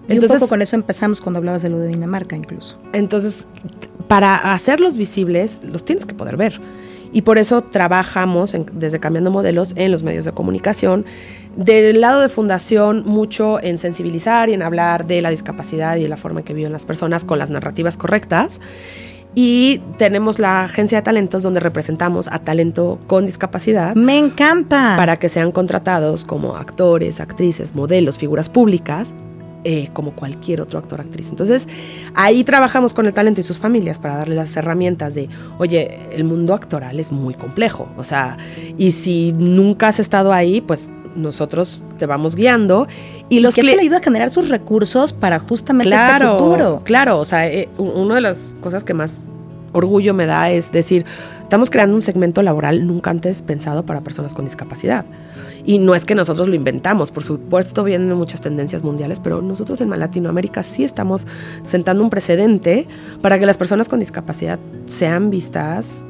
Entonces, 0.10 0.32
un 0.32 0.40
poco 0.40 0.50
con 0.50 0.62
eso 0.62 0.76
empezamos 0.76 1.22
cuando 1.22 1.38
hablabas 1.38 1.62
de 1.62 1.70
lo 1.70 1.80
de 1.80 1.88
Dinamarca 1.88 2.36
incluso. 2.36 2.78
Entonces, 2.92 3.48
para 4.10 4.54
hacerlos 4.54 4.98
visibles, 4.98 5.62
los 5.64 5.86
tienes 5.86 6.06
que 6.06 6.14
poder 6.14 6.36
ver. 6.36 6.60
Y 7.12 7.24
por 7.24 7.38
eso 7.38 7.62
trabajamos 7.62 8.56
desde 8.74 9.00
Cambiando 9.00 9.32
Modelos 9.32 9.74
en 9.76 9.92
los 9.92 10.04
medios 10.04 10.26
de 10.26 10.32
comunicación, 10.32 11.06
del 11.56 12.02
lado 12.02 12.22
de 12.22 12.30
fundación, 12.30 13.04
mucho 13.06 13.62
en 13.62 13.78
sensibilizar 13.78 14.50
y 14.50 14.54
en 14.54 14.62
hablar 14.62 15.08
de 15.08 15.22
la 15.22 15.30
discapacidad 15.30 15.96
y 15.98 16.04
de 16.04 16.10
la 16.10 16.18
forma 16.18 16.42
en 16.42 16.46
que 16.46 16.54
viven 16.54 16.72
las 16.72 16.86
personas 16.86 17.26
con 17.26 17.40
las 17.40 17.50
narrativas 17.50 17.98
correctas. 17.98 18.62
Y 19.36 19.82
tenemos 19.98 20.40
la 20.40 20.64
agencia 20.64 21.00
de 21.00 21.02
talentos 21.04 21.44
donde 21.44 21.60
representamos 21.60 22.28
a 22.28 22.40
talento 22.40 23.00
con 23.06 23.26
discapacidad. 23.26 23.96
Me 23.96 24.18
encanta. 24.18 24.96
Para 24.98 25.18
que 25.18 25.30
sean 25.30 25.52
contratados 25.52 26.26
como 26.26 26.56
actores, 26.56 27.20
actrices, 27.20 27.76
modelos, 27.76 28.18
figuras 28.18 28.50
públicas, 28.50 29.14
eh, 29.64 29.90
como 29.94 30.12
cualquier 30.12 30.62
otro 30.62 30.80
actor 30.80 31.02
actriz. 31.02 31.28
Entonces, 31.30 31.68
ahí 32.14 32.44
trabajamos 32.44 32.94
con 32.94 33.06
el 33.08 33.14
talento 33.14 33.42
y 33.42 33.44
sus 33.44 33.58
familias 33.58 34.00
para 34.00 34.16
darle 34.16 34.36
las 34.36 34.56
herramientas 34.56 35.16
de, 35.16 35.30
oye, 35.58 36.00
el 36.12 36.24
mundo 36.24 36.54
actoral 36.54 37.00
es 37.00 37.12
muy 37.12 37.34
complejo. 37.34 37.90
O 37.98 38.04
sea, 38.04 38.38
y 38.78 38.92
si 38.92 39.34
nunca 39.34 39.90
has 39.90 40.00
estado 40.00 40.32
ahí, 40.32 40.62
pues 40.62 40.90
nosotros 41.16 41.82
te 41.98 42.06
vamos 42.06 42.36
guiando 42.36 42.88
y 43.28 43.40
los 43.42 43.56
que 43.56 43.62
eso 43.62 43.76
le 43.76 43.82
ayuda 43.82 43.98
a 43.98 44.02
generar 44.02 44.32
sus 44.32 44.50
recursos 44.50 45.14
para 45.14 45.40
justamente 45.40 45.94
este 45.94 46.06
claro, 46.06 46.32
este 46.32 46.44
futuro. 46.44 46.82
Claro, 46.84 47.20
o 47.20 47.26
sea, 47.26 47.48
eh, 47.48 47.70
una 47.78 48.16
de 48.16 48.22
las 48.22 48.56
cosas 48.62 48.84
que 48.84 48.94
más 48.94 49.26
orgullo 49.72 50.14
me 50.14 50.26
da 50.26 50.50
es 50.50 50.72
decir, 50.72 51.06
estamos 51.42 51.70
creando 51.70 51.96
un 51.96 52.02
segmento 52.02 52.42
laboral 52.42 52.88
nunca 52.88 53.12
antes 53.12 53.42
pensado 53.42 53.86
para 53.86 54.02
personas 54.02 54.34
con 54.34 54.46
discapacidad. 54.46 55.06
Y 55.66 55.80
no 55.80 55.96
es 55.96 56.06
que 56.06 56.16
nosotros 56.16 56.48
lo 56.48 56.56
inventamos, 56.56 57.12
por 57.12 57.24
supuesto 57.24 57.84
vienen 57.84 58.16
muchas 58.16 58.42
tendencias 58.42 58.84
mundiales, 58.84 59.20
pero 59.20 59.42
nosotros 59.42 59.82
en 59.82 59.90
Latinoamérica 59.90 60.64
sí 60.64 60.84
estamos 60.84 61.28
sentando 61.64 62.04
un 62.04 62.10
precedente 62.10 62.88
para 63.22 63.40
que 63.40 63.46
las 63.46 63.58
personas 63.58 63.90
con 63.90 64.00
discapacidad 64.00 64.60
sean 64.86 65.30
vistas 65.30 66.04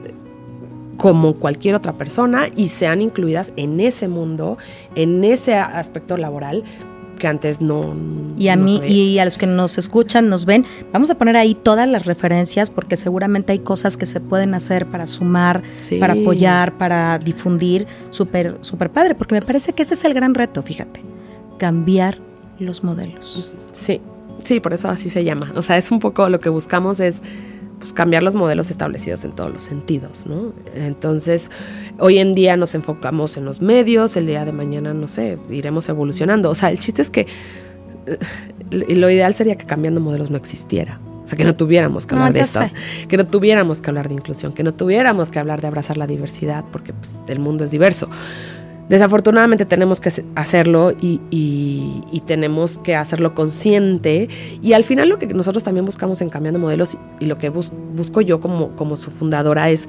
como 0.98 1.36
cualquier 1.36 1.76
otra 1.76 1.94
persona 1.94 2.48
y 2.56 2.68
sean 2.68 3.02
incluidas 3.02 3.54
en 3.56 3.80
ese 3.80 4.08
mundo, 4.08 4.58
en 4.96 5.24
ese 5.24 5.56
aspecto 5.56 6.18
laboral 6.18 6.64
que 7.20 7.28
antes 7.28 7.62
no. 7.62 7.96
Y 8.36 8.48
a 8.48 8.56
mí 8.56 8.82
y 8.88 9.20
a 9.20 9.26
los 9.26 9.38
que 9.38 9.46
nos 9.46 9.78
escuchan, 9.78 10.30
nos 10.30 10.46
ven, 10.46 10.66
vamos 10.92 11.12
a 11.12 11.16
poner 11.16 11.38
ahí 11.38 11.54
todas 11.54 11.88
las 11.88 12.08
referencias 12.08 12.72
porque 12.72 12.98
seguramente 12.98 13.52
hay 13.52 13.60
cosas 13.60 13.98
que 13.98 14.08
se 14.08 14.20
pueden 14.20 14.56
hacer 14.56 14.88
para 14.88 15.06
sumar, 15.06 15.62
para 16.00 16.14
apoyar, 16.14 16.76
para 16.80 17.20
difundir, 17.20 17.86
súper, 18.10 18.58
súper 18.62 18.90
padre, 18.90 19.14
porque 19.14 19.36
me 19.36 19.44
parece 19.44 19.74
que 19.74 19.84
ese 19.84 19.94
es 19.94 20.04
el 20.06 20.16
gran 20.16 20.34
reto, 20.34 20.64
fíjate, 20.64 21.04
cambiar 21.60 22.18
los 22.58 22.84
modelos. 22.84 23.54
Sí, 23.72 24.02
sí, 24.44 24.60
por 24.60 24.74
eso 24.74 24.90
así 24.90 25.10
se 25.10 25.24
llama. 25.24 25.52
O 25.56 25.62
sea, 25.62 25.78
es 25.78 25.92
un 25.92 26.00
poco 26.00 26.30
lo 26.30 26.40
que 26.40 26.50
buscamos 26.50 27.00
es 27.00 27.22
pues, 27.80 27.94
cambiar 27.94 28.24
los 28.24 28.36
modelos 28.36 28.70
establecidos 28.70 29.24
en 29.26 29.32
todos 29.32 29.52
los 29.52 29.64
sentidos, 29.64 30.26
¿no? 30.26 30.54
Entonces, 30.76 31.50
hoy 31.98 32.20
en 32.20 32.36
día 32.36 32.58
nos 32.58 32.76
enfocamos 32.76 33.38
en 33.38 33.46
los 33.46 33.62
medios, 33.62 34.18
el 34.18 34.28
día 34.28 34.46
de 34.46 34.52
mañana, 34.52 34.94
no 34.94 35.08
sé, 35.08 35.38
iremos 35.50 35.88
evolucionando. 35.90 36.50
O 36.50 36.56
sea, 36.56 36.70
el 36.70 36.80
chiste 36.80 37.02
es 37.02 37.10
que 37.10 37.26
eh, 38.06 38.96
lo 38.96 39.10
ideal 39.10 39.34
sería 39.34 39.56
que 39.56 39.66
cambiando 39.66 40.02
modelos 40.02 40.30
no 40.30 40.38
existiera. 40.38 41.00
sea, 41.30 41.38
que 41.38 41.46
no 41.46 41.56
tuviéramos 41.56 42.06
que 42.06 42.16
hablar 42.16 42.34
de 42.34 42.42
eso, 42.42 42.62
que 43.08 43.16
no 43.16 43.26
tuviéramos 43.26 43.82
que 43.82 43.90
hablar 43.90 44.10
de 44.10 44.16
inclusión, 44.16 44.52
que 44.52 44.64
no 44.64 44.74
tuviéramos 44.74 45.30
que 45.30 45.40
hablar 45.40 45.62
de 45.62 45.68
abrazar 45.68 45.98
la 45.98 46.08
diversidad, 46.08 46.66
porque 46.72 46.92
pues, 46.92 47.20
el 47.28 47.40
mundo 47.40 47.64
es 47.64 47.72
diverso. 47.72 48.10
Desafortunadamente 48.90 49.66
tenemos 49.66 50.02
que 50.02 50.12
hacerlo 50.36 50.94
y, 51.00 51.20
tenemos 52.26 52.80
que 52.80 52.96
hacerlo 52.96 53.34
consciente. 53.34 54.28
Y 54.62 54.74
al 54.74 54.84
final 54.84 55.10
lo 55.10 55.20
que 55.20 55.28
nosotros 55.28 55.64
también 55.64 55.86
buscamos 55.86 56.22
en 56.22 56.30
Cambiando 56.30 56.60
Modelos 56.60 56.98
y 57.20 57.26
lo 57.26 57.38
que 57.38 57.50
busco 57.50 58.22
yo 58.22 58.42
como, 58.42 58.76
como 58.76 58.98
su 58.98 59.12
fundadora 59.12 59.70
es, 59.70 59.88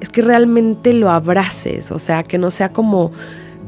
es 0.00 0.08
que 0.08 0.22
realmente 0.22 0.92
lo 0.92 1.10
abraces, 1.10 1.92
o 1.92 1.98
sea, 1.98 2.22
que 2.22 2.38
no 2.38 2.50
sea 2.50 2.72
como 2.72 3.12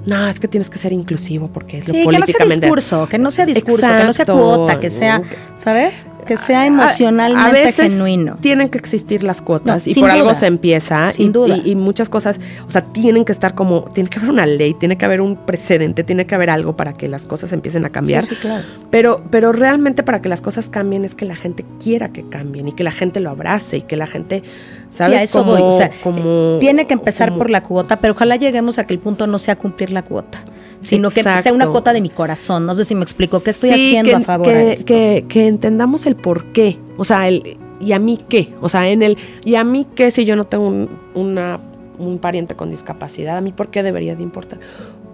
no, 0.05 0.27
es 0.27 0.41
que 0.41 0.49
tienes 0.49 0.69
que 0.69 0.79
ser 0.79 0.93
inclusivo 0.93 1.49
porque 1.49 1.79
es 1.79 1.89
lo 1.89 1.95
sí, 1.95 2.05
políticamente... 2.05 2.37
que 2.37 2.47
no 2.47 2.51
sea 2.51 2.61
discurso, 2.61 3.09
que 3.09 3.19
no 3.19 3.31
sea 3.31 3.47
discurso, 3.47 3.87
que 3.87 4.05
no 4.05 4.13
sea 4.13 4.27
cuota, 4.27 4.81
que 4.81 4.91
sea, 4.91 5.23
¿sabes? 5.57 6.07
Que 6.27 6.37
sea 6.37 6.67
emocionalmente 6.67 7.69
a, 7.69 7.73
genuino. 7.73 8.37
Tienen 8.41 8.69
que 8.69 8.79
existir 8.79 9.23
las 9.23 9.43
cuotas 9.43 9.87
y 9.87 9.95
por 9.95 10.11
algo 10.11 10.35
se 10.35 10.47
empieza. 10.47 11.13
Sin 11.13 11.29
y, 11.29 11.33
duda. 11.33 11.57
Y, 11.65 11.75
muchas 11.77 12.09
cosas, 12.09 12.41
o 12.67 12.71
sea, 12.71 12.83
tienen 12.83 13.25
que 13.25 13.33
estar 13.33 13.55
como, 13.55 13.83
tiene 13.93 14.09
que 14.09 14.19
haber 14.19 14.31
una 14.31 14.47
ley, 14.47 14.75
tiene 14.75 14.97
que 14.99 15.05
haber 15.05 15.21
un 15.21 15.37
precedente, 15.37 16.05
tiene 16.05 16.27
que 16.27 16.35
haber 16.35 16.51
algo 16.51 16.77
para 16.77 16.93
que 16.93 17.09
las 17.09 17.27
cosas 17.27 17.53
empiecen 17.53 17.85
a 17.85 17.91
cambiar. 17.91 18.25
Sí, 18.25 18.35
claro. 18.37 18.65
Pero, 18.91 19.23
pero 19.31 19.53
realmente 19.53 20.03
para 20.03 20.21
que 20.21 20.29
las 20.29 20.41
cosas 20.41 20.69
cambien 20.69 21.05
es 21.05 21.15
que 21.15 21.25
la 21.25 21.37
gente 21.37 21.65
quiera 21.83 22.09
que 22.09 22.29
cambien 22.29 22.69
y 22.69 22.73
que 22.73 22.85
la 22.85 22.93
gente 22.93 23.21
lo 23.21 23.31
abrace 23.31 23.79
y 23.79 23.83
que 23.83 23.97
la 23.97 24.07
gente 24.07 24.43
¿Sabes? 24.93 25.21
a 25.21 25.23
eso 25.23 25.45
voy. 25.45 25.63
O 25.63 25.73
sea, 25.73 25.91
tiene 26.61 26.87
que 26.87 26.95
empezar 26.95 27.33
por 27.37 27.51
la 27.51 27.63
cuota, 27.63 27.97
pero 27.97 28.13
ojalá 28.15 28.37
lleguemos 28.37 28.79
a 28.79 28.85
que 28.85 28.95
el 28.95 29.01
punto 29.01 29.27
no 29.27 29.39
sea 29.39 29.57
cumplir 29.57 29.92
la 29.93 30.03
cuota, 30.03 30.45
sino 30.81 31.11
que 31.11 31.23
sea 31.23 31.53
una 31.53 31.69
cuota 31.69 31.93
de 31.93 32.01
mi 32.01 32.09
corazón. 32.09 32.67
No 32.67 32.75
sé 32.75 32.85
si 32.85 32.95
me 32.95 33.03
explico. 33.03 33.43
¿Qué 33.43 33.51
estoy 33.51 33.71
haciendo 33.71 34.17
a 34.17 34.21
favor 34.21 34.49
que, 34.49 34.55
de 34.55 34.73
esto? 34.73 34.87
Que, 34.87 35.25
que 35.29 35.47
entendamos 35.47 36.07
el 36.07 36.17
por 36.17 36.53
qué. 36.53 36.79
O 36.97 37.05
sea, 37.05 37.29
el 37.29 37.59
¿y 37.81 37.93
a 37.93 37.99
mí 37.99 38.19
qué? 38.29 38.55
O 38.61 38.69
sea, 38.69 38.89
en 38.89 39.03
el 39.03 39.19
¿y 39.45 39.57
a 39.57 39.65
mí 39.65 39.87
qué 39.95 40.11
si 40.11 40.25
yo 40.25 40.37
no 40.37 40.45
tengo 40.45 40.67
un, 40.67 40.89
una, 41.15 41.59
un 41.99 42.19
pariente 42.19 42.55
con 42.55 42.71
discapacidad? 42.71 43.37
¿A 43.37 43.41
mí 43.41 43.53
por 43.53 43.69
qué 43.69 43.83
debería 43.83 44.15
de 44.17 44.23
importar? 44.23 44.59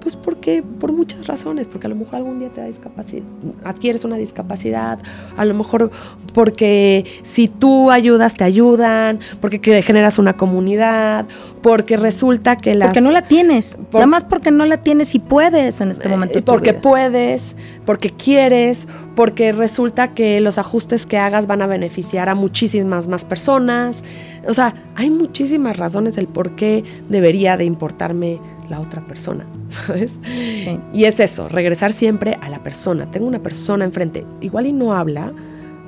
Pues 0.09 0.17
porque, 0.17 0.63
por 0.63 0.91
muchas 0.91 1.27
razones, 1.27 1.67
porque 1.67 1.87
a 1.87 1.91
lo 1.91 1.95
mejor 1.95 2.15
algún 2.15 2.39
día 2.39 2.49
te 2.49 2.63
da 2.63 2.67
discapacidad, 2.67 3.25
adquieres 3.63 4.07
una 4.07 4.17
discapacidad, 4.17 4.99
a 5.37 5.45
lo 5.45 5.53
mejor 5.53 5.91
porque 6.33 7.05
si 7.25 7.47
tú 7.47 7.91
ayudas, 7.91 8.33
te 8.33 8.45
ayudan, 8.45 9.21
porque 9.43 9.61
generas 9.83 10.19
una 10.19 10.39
comunidad, 10.39 11.27
porque 11.61 11.99
resulta 11.99 12.57
que 12.57 12.75
la... 12.75 12.87
Porque 12.87 13.03
no 13.03 13.11
la 13.11 13.21
tienes, 13.21 13.79
nada 13.93 14.07
más 14.07 14.25
porque 14.25 14.51
no 14.51 14.65
la 14.65 14.79
tienes 14.79 15.15
y 15.15 15.19
puedes 15.19 15.83
en 15.83 15.91
este 15.91 16.09
momento. 16.09 16.39
Eh, 16.39 16.43
porque 16.43 16.73
puedes, 16.73 17.55
porque 17.85 18.09
quieres, 18.09 18.89
porque 19.15 19.53
resulta 19.53 20.15
que 20.15 20.41
los 20.41 20.57
ajustes 20.57 21.05
que 21.05 21.19
hagas 21.19 21.47
van 21.47 21.61
a 21.61 21.67
beneficiar 21.67 22.31
a 22.31 22.35
muchísimas 22.35 23.09
más 23.09 23.27
personas. 23.27 24.03
O 24.47 24.55
sea, 24.55 24.73
hay 24.95 25.11
muchísimas 25.11 25.77
razones 25.77 26.17
del 26.17 26.29
por 26.29 26.57
qué 26.57 26.83
debería 27.11 27.59
de 27.59 27.67
importarme 27.67 28.41
la 28.69 28.81
otra 28.81 29.05
persona, 29.07 29.47
¿sabes? 29.69 30.19
Sí. 30.23 30.79
Y 30.93 31.05
es 31.05 31.21
eso, 31.21 31.49
regresar 31.49 31.93
siempre 31.93 32.39
a 32.41 32.49
la 32.49 32.59
persona. 32.63 33.11
Tengo 33.11 33.27
una 33.27 33.43
persona 33.43 33.85
enfrente, 33.85 34.25
igual 34.41 34.67
y 34.67 34.73
no 34.73 34.95
habla, 34.95 35.33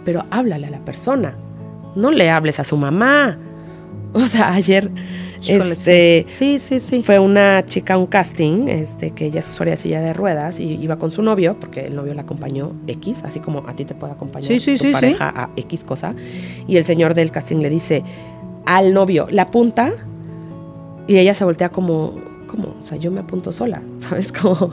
pero 0.05 0.25
háblale 0.31 0.67
a 0.67 0.71
la 0.71 0.85
persona. 0.85 1.35
No 1.97 2.11
le 2.11 2.31
hables 2.31 2.61
a 2.61 2.65
su 2.65 2.77
mamá. 2.77 3.39
O 4.13 4.27
sea, 4.27 4.53
ayer 4.53 4.91
este, 5.49 6.25
sí. 6.27 6.59
sí, 6.59 6.81
sí, 6.81 7.03
fue 7.03 7.19
una 7.19 7.65
chica 7.65 7.95
a 7.95 7.99
un 7.99 8.07
casting, 8.07 8.69
este, 8.69 9.13
que 9.13 9.27
ella 9.27 9.41
es 9.41 9.49
usuaria 9.49 9.73
de 9.73 9.77
silla 9.79 10.01
de 10.01 10.13
ruedas 10.13 10.61
y 10.61 10.75
iba 10.75 10.97
con 10.99 11.11
su 11.11 11.23
novio, 11.23 11.57
porque 11.59 11.81
el 11.81 11.97
novio 11.97 12.15
la 12.15 12.23
acompañó 12.23 12.73
X, 12.87 13.23
así 13.25 13.41
como 13.41 13.67
a 13.67 13.75
ti 13.75 13.85
te 13.85 13.95
puede 13.95 14.13
acompañar 14.13 14.49
tu 14.49 14.93
pareja 14.93 15.29
a 15.35 15.51
X 15.57 15.85
cosa. 15.85 16.15
Y 16.67 16.77
el 16.77 16.85
señor 16.85 17.15
del 17.15 17.31
casting 17.31 17.57
le 17.59 17.71
dice 17.71 18.03
al 18.67 18.93
novio, 18.93 19.29
la 19.31 19.51
punta, 19.51 19.93
y 21.07 21.17
ella 21.17 21.35
se 21.35 21.45
voltea 21.45 21.71
como, 21.71 22.15
¿cómo? 22.51 22.77
O 22.81 22.87
sea, 22.87 22.99
yo 22.99 23.11
me 23.11 23.21
apunto 23.21 23.53
sola, 23.53 23.83
¿sabes? 24.01 24.33
Como, 24.33 24.53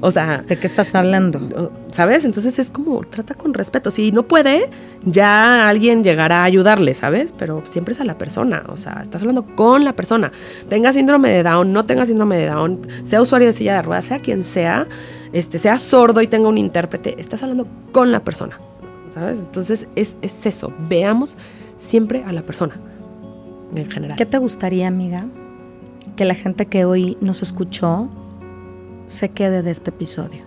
o 0.00 0.10
sea, 0.10 0.42
¿de 0.46 0.56
qué 0.56 0.66
estás 0.66 0.94
hablando? 0.94 1.72
¿Sabes? 1.92 2.24
Entonces 2.24 2.58
es 2.58 2.70
como, 2.70 3.00
trata 3.04 3.34
con 3.34 3.54
respeto. 3.54 3.90
Si 3.90 4.12
no 4.12 4.24
puede, 4.24 4.70
ya 5.04 5.68
alguien 5.68 6.02
llegará 6.02 6.40
a 6.40 6.44
ayudarle, 6.44 6.94
¿sabes? 6.94 7.34
Pero 7.38 7.62
siempre 7.66 7.94
es 7.94 8.00
a 8.00 8.04
la 8.04 8.16
persona, 8.16 8.64
o 8.68 8.76
sea, 8.76 9.00
estás 9.02 9.22
hablando 9.22 9.44
con 9.44 9.84
la 9.84 9.92
persona. 9.92 10.32
Tenga 10.68 10.92
síndrome 10.92 11.30
de 11.30 11.42
Down, 11.42 11.72
no 11.72 11.84
tenga 11.84 12.06
síndrome 12.06 12.36
de 12.38 12.46
Down, 12.46 12.80
sea 13.04 13.20
usuario 13.20 13.48
de 13.48 13.52
silla 13.52 13.74
de 13.74 13.82
ruedas, 13.82 14.06
sea 14.06 14.20
quien 14.20 14.44
sea, 14.44 14.86
este, 15.32 15.58
sea 15.58 15.78
sordo 15.78 16.22
y 16.22 16.26
tenga 16.26 16.48
un 16.48 16.58
intérprete, 16.58 17.20
estás 17.20 17.42
hablando 17.42 17.66
con 17.92 18.10
la 18.10 18.20
persona, 18.20 18.58
¿sabes? 19.14 19.38
Entonces 19.38 19.88
es, 19.94 20.16
es 20.22 20.46
eso, 20.46 20.72
veamos 20.88 21.36
siempre 21.76 22.24
a 22.24 22.32
la 22.32 22.42
persona 22.42 22.74
en 23.74 23.90
general. 23.90 24.16
¿Qué 24.16 24.26
te 24.26 24.38
gustaría, 24.38 24.88
amiga? 24.88 25.26
Que 26.18 26.24
la 26.24 26.34
gente 26.34 26.66
que 26.66 26.84
hoy 26.84 27.16
nos 27.20 27.42
escuchó 27.42 28.08
se 29.06 29.28
quede 29.28 29.62
de 29.62 29.70
este 29.70 29.90
episodio? 29.90 30.42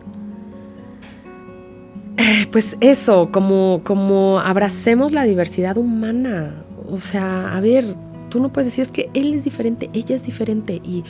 Eh, 2.18 2.46
pues 2.52 2.76
eso, 2.82 3.30
como, 3.32 3.80
como 3.86 4.42
abracemos 4.42 5.14
la 5.14 5.24
diversidad 5.24 5.78
humana. 5.78 6.66
O 6.90 7.00
sea, 7.00 7.56
a 7.56 7.62
ver, 7.62 7.86
tú 8.28 8.42
no 8.42 8.52
puedes 8.52 8.68
decir 8.68 8.82
es 8.82 8.92
que 8.92 9.10
él 9.14 9.34
es 9.34 9.46
diferente, 9.46 9.90
ella 9.94 10.14
es 10.14 10.24
diferente. 10.24 10.82
Y 10.84 11.06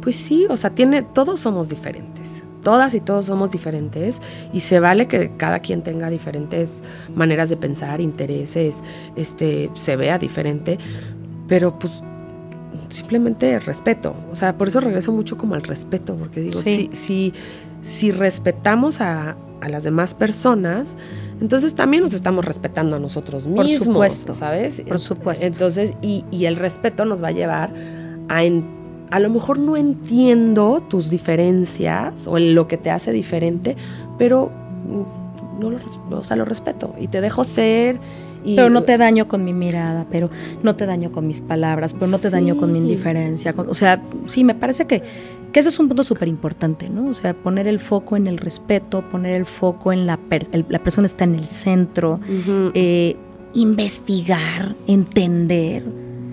pues 0.00 0.14
sí, 0.14 0.46
o 0.48 0.56
sea, 0.56 0.70
tiene, 0.70 1.02
todos 1.02 1.40
somos 1.40 1.68
diferentes. 1.68 2.44
Todas 2.62 2.94
y 2.94 3.00
todos 3.00 3.24
somos 3.24 3.50
diferentes 3.50 4.22
y 4.52 4.60
se 4.60 4.78
vale 4.78 5.08
que 5.08 5.32
cada 5.36 5.58
quien 5.58 5.82
tenga 5.82 6.08
diferentes 6.08 6.84
maneras 7.14 7.50
de 7.50 7.56
pensar, 7.56 8.00
intereses, 8.00 8.80
este, 9.16 9.70
se 9.74 9.96
vea 9.96 10.18
diferente, 10.18 10.78
pero 11.48 11.78
pues 11.78 12.00
simplemente 12.88 13.58
respeto. 13.60 14.14
O 14.30 14.36
sea, 14.36 14.56
por 14.56 14.68
eso 14.68 14.80
regreso 14.80 15.12
mucho 15.12 15.36
como 15.36 15.54
al 15.54 15.62
respeto, 15.62 16.16
porque 16.16 16.40
digo, 16.40 16.60
si, 16.60 16.90
si, 16.92 17.32
si 17.82 18.10
respetamos 18.10 19.00
a, 19.00 19.36
a, 19.60 19.68
las 19.68 19.84
demás 19.84 20.14
personas, 20.14 20.96
entonces 21.40 21.74
también 21.74 22.02
nos 22.02 22.14
estamos 22.14 22.44
respetando 22.44 22.96
a 22.96 22.98
nosotros 22.98 23.46
mismos. 23.46 23.78
Por 23.78 23.86
supuesto. 23.86 24.34
¿Sabes? 24.34 24.80
Por 24.80 24.98
supuesto. 24.98 25.46
Entonces, 25.46 25.94
y, 26.02 26.24
y 26.30 26.46
el 26.46 26.56
respeto 26.56 27.04
nos 27.04 27.22
va 27.22 27.28
a 27.28 27.32
llevar 27.32 27.72
a, 28.28 28.42
a 29.10 29.20
lo 29.20 29.30
mejor 29.30 29.58
no 29.58 29.76
entiendo 29.76 30.82
tus 30.88 31.10
diferencias 31.10 32.26
o 32.26 32.38
lo 32.38 32.68
que 32.68 32.76
te 32.76 32.90
hace 32.90 33.12
diferente, 33.12 33.76
pero 34.18 34.50
no 35.58 35.70
lo, 35.70 35.78
o 36.10 36.22
sea, 36.22 36.36
lo 36.36 36.44
respeto 36.44 36.94
y 36.98 37.08
te 37.08 37.20
dejo 37.20 37.44
ser 37.44 38.00
pero 38.44 38.70
no 38.70 38.82
te 38.82 38.98
daño 38.98 39.26
con 39.26 39.44
mi 39.44 39.52
mirada, 39.52 40.06
pero 40.10 40.30
no 40.62 40.76
te 40.76 40.86
daño 40.86 41.10
con 41.12 41.26
mis 41.26 41.40
palabras, 41.40 41.94
pero 41.94 42.06
no 42.06 42.18
te 42.18 42.30
daño 42.30 42.56
con 42.56 42.72
mi 42.72 42.78
indiferencia. 42.78 43.54
o 43.56 43.74
sea, 43.74 44.02
sí, 44.26 44.44
me 44.44 44.54
parece 44.54 44.86
que, 44.86 45.02
que 45.52 45.60
ese 45.60 45.70
es 45.70 45.78
un 45.78 45.88
punto 45.88 46.04
súper 46.04 46.28
importante, 46.28 46.88
¿no? 46.90 47.08
O 47.08 47.14
sea, 47.14 47.34
poner 47.34 47.66
el 47.66 47.80
foco 47.80 48.16
en 48.16 48.26
el 48.26 48.38
respeto, 48.38 49.02
poner 49.10 49.34
el 49.34 49.46
foco 49.46 49.92
en 49.92 50.06
la, 50.06 50.18
la 50.68 50.78
persona 50.78 51.06
está 51.06 51.24
en 51.24 51.36
el 51.36 51.46
centro, 51.46 52.20
eh, 52.74 53.16
investigar, 53.54 54.74
entender. 54.86 55.84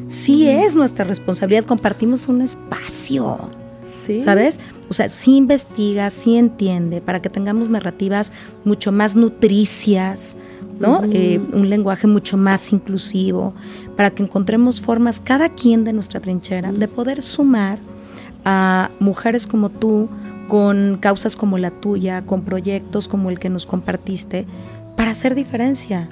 Sí 0.08 0.50
es 0.50 0.76
nuestra 0.76 1.06
responsabilidad, 1.06 1.64
compartimos 1.64 2.28
un 2.28 2.42
espacio. 2.42 3.61
Sí. 3.82 4.22
¿Sabes? 4.22 4.60
O 4.90 4.94
sea, 4.94 5.10
sí 5.10 5.38
investiga, 5.38 6.10
sí 6.10 6.36
entiende, 6.38 7.02
para 7.02 7.22
que 7.22 7.30
tengamos 7.30 7.70
narrativas 7.70 8.34
mucho 8.66 8.92
más 8.92 9.16
nutricias, 9.16 10.38
¿no? 10.80 11.04
Eh, 11.12 11.40
un 11.54 11.70
lenguaje 11.70 12.08
mucho 12.08 12.38
más 12.38 12.74
inclusivo, 12.74 13.54
para 13.96 14.12
que 14.12 14.24
encontremos 14.24 14.82
formas, 14.82 15.20
cada 15.20 15.50
quien 15.50 15.84
de 15.84 15.94
nuestra 15.94 16.20
trinchera, 16.20 16.72
de 16.72 16.88
poder 16.88 17.22
sumar 17.22 17.80
a 18.46 18.90
mujeres 19.00 19.48
como 19.48 19.70
tú, 19.70 20.10
con 20.48 20.98
causas 21.00 21.36
como 21.36 21.58
la 21.58 21.72
tuya, 21.72 22.24
con 22.26 22.42
proyectos 22.42 23.08
como 23.08 23.30
el 23.30 23.40
que 23.40 23.50
nos 23.50 23.66
compartiste, 23.66 24.46
para 25.02 25.14
hacer 25.14 25.34
diferencia. 25.34 26.10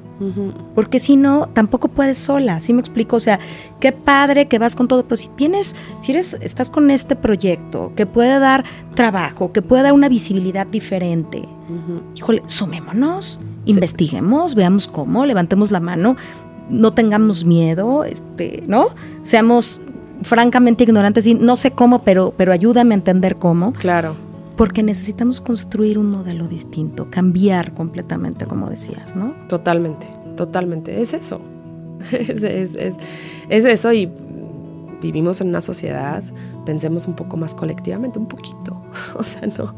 Porque 0.73 0.97
si 0.97 1.15
no, 1.15 1.47
tampoco 1.53 1.89
puedes 1.89 2.17
sola, 2.17 2.59
¿sí 2.59 2.73
me 2.73 2.79
explico? 2.79 3.17
O 3.17 3.19
sea, 3.19 3.39
qué 3.79 3.91
padre 3.91 4.47
que 4.47 4.57
vas 4.57 4.75
con 4.75 4.87
todo, 4.87 5.03
pero 5.03 5.15
si 5.15 5.27
tienes, 5.27 5.75
si 6.01 6.11
eres, 6.11 6.35
estás 6.41 6.71
con 6.71 6.89
este 6.89 7.15
proyecto 7.15 7.93
que 7.95 8.07
puede 8.07 8.39
dar 8.39 8.65
trabajo, 8.95 9.51
que 9.51 9.61
puede 9.61 9.83
dar 9.83 9.93
una 9.93 10.09
visibilidad 10.09 10.65
diferente, 10.65 11.47
híjole, 12.15 12.41
sumémonos, 12.47 13.39
investiguemos, 13.65 14.55
veamos 14.55 14.87
cómo, 14.87 15.23
levantemos 15.27 15.69
la 15.69 15.79
mano, 15.79 16.17
no 16.71 16.91
tengamos 16.91 17.45
miedo, 17.45 18.05
este, 18.05 18.63
¿no? 18.65 18.87
Seamos 19.21 19.83
francamente 20.23 20.83
ignorantes 20.83 21.27
y 21.27 21.35
no 21.35 21.57
sé 21.57 21.69
cómo, 21.69 22.01
pero, 22.01 22.33
pero 22.35 22.53
ayúdame 22.53 22.95
a 22.95 22.97
entender 22.97 23.35
cómo. 23.35 23.71
Claro. 23.73 24.15
Porque 24.59 24.83
necesitamos 24.83 25.39
construir 25.39 25.97
un 25.97 26.11
modelo 26.11 26.49
distinto, 26.49 27.09
cambiar 27.09 27.73
completamente, 27.73 28.45
como 28.45 28.69
decías, 28.69 29.15
¿no? 29.15 29.33
Totalmente, 29.47 30.05
totalmente. 30.35 31.01
Es 31.01 31.13
eso. 31.13 31.39
es, 32.11 32.43
es, 32.43 32.95
es 33.47 33.63
eso 33.63 33.93
y 33.93 34.11
vivimos 35.01 35.39
en 35.39 35.47
una 35.47 35.61
sociedad, 35.61 36.21
pensemos 36.65 37.07
un 37.07 37.15
poco 37.15 37.37
más 37.37 37.55
colectivamente, 37.55 38.19
un 38.19 38.27
poquito. 38.27 38.83
O 39.15 39.23
sea, 39.23 39.43
no, 39.47 39.73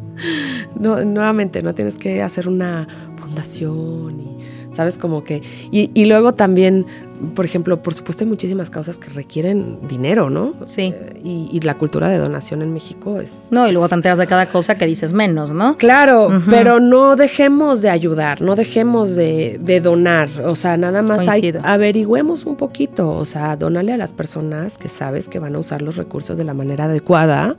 no, 0.80 1.06
nuevamente, 1.06 1.62
no 1.62 1.76
tienes 1.76 1.96
que 1.96 2.24
hacer 2.24 2.48
una 2.48 2.88
fundación 3.18 4.20
y 4.20 4.32
¿sabes? 4.74 4.98
Como 4.98 5.24
que, 5.24 5.44
y, 5.70 5.92
y 5.94 6.06
luego 6.06 6.34
también, 6.34 6.88
por 7.36 7.46
ejemplo, 7.46 7.82
por 7.82 7.94
supuesto 7.94 8.24
hay 8.24 8.30
muchísimas 8.30 8.70
causas 8.70 8.98
que 8.98 9.10
requieren 9.10 9.78
dinero, 9.88 10.30
¿no? 10.30 10.54
Sí. 10.66 10.94
Eh, 10.96 11.22
y, 11.24 11.50
y 11.52 11.60
la 11.62 11.76
cultura 11.76 12.10
de 12.10 12.18
donación 12.18 12.62
en 12.62 12.74
México 12.74 13.20
es... 13.20 13.38
No, 13.52 13.68
y 13.68 13.72
luego 13.72 13.88
te 13.88 13.96
enteras 13.96 14.18
de 14.18 14.28
cada 14.28 14.48
cosa 14.48 14.76
que 14.76 14.86
dices 14.86 15.14
menos, 15.14 15.52
¿no? 15.52 15.78
Claro, 15.78 16.30
pero 16.50 16.80
no 16.80 17.16
dejemos 17.16 17.82
de 17.82 17.90
ayudar, 17.90 18.42
no 18.42 18.56
dejemos 18.56 19.16
de, 19.16 19.60
de 19.62 19.80
donar, 19.80 20.30
o 20.46 20.56
sea, 20.56 20.78
nada 20.78 21.02
más 21.02 21.28
hay, 21.28 21.54
averigüemos 21.64 22.46
un 22.46 22.56
poquito, 22.56 23.10
o 23.10 23.26
sea, 23.26 23.56
dónale 23.56 23.94
a 23.94 23.98
las 23.98 24.14
personas 24.14 24.78
que 24.78 24.90
sabes 24.90 25.28
que 25.28 25.40
van 25.40 25.56
a 25.56 25.60
usar 25.60 25.82
los 25.82 25.98
recursos 25.98 26.38
de 26.38 26.44
la 26.44 26.54
manera 26.54 26.86
adecuada, 26.86 27.56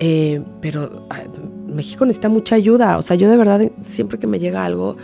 eh, 0.00 0.42
pero 0.60 1.06
ay, 1.10 1.24
México 1.66 2.04
necesita 2.04 2.28
mucha 2.28 2.56
ayuda, 2.56 2.98
o 2.98 3.02
sea, 3.02 3.16
yo 3.16 3.28
de 3.30 3.36
verdad 3.36 3.60
siempre 3.82 4.18
que 4.18 4.26
me 4.26 4.38
llega 4.38 4.64
algo, 4.64 4.96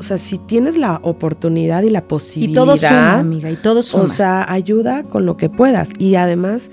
o 0.00 0.02
sea, 0.02 0.16
si 0.16 0.38
tienes 0.38 0.78
la 0.78 0.98
oportunidad 1.02 1.82
y 1.82 1.90
la 1.90 1.98
Y 1.98 2.02
posibilidad, 2.02 2.64
todo 2.64 2.76
suma, 2.78 3.18
amiga, 3.18 3.50
y 3.50 3.56
todo 3.56 3.82
suma. 3.82 4.04
o 4.04 4.06
sea, 4.06 4.50
ayuda 4.50 5.02
con 5.02 5.26
lo 5.26 5.36
que 5.36 5.50
puedas. 5.50 5.90
Y 5.98 6.14
además, 6.14 6.70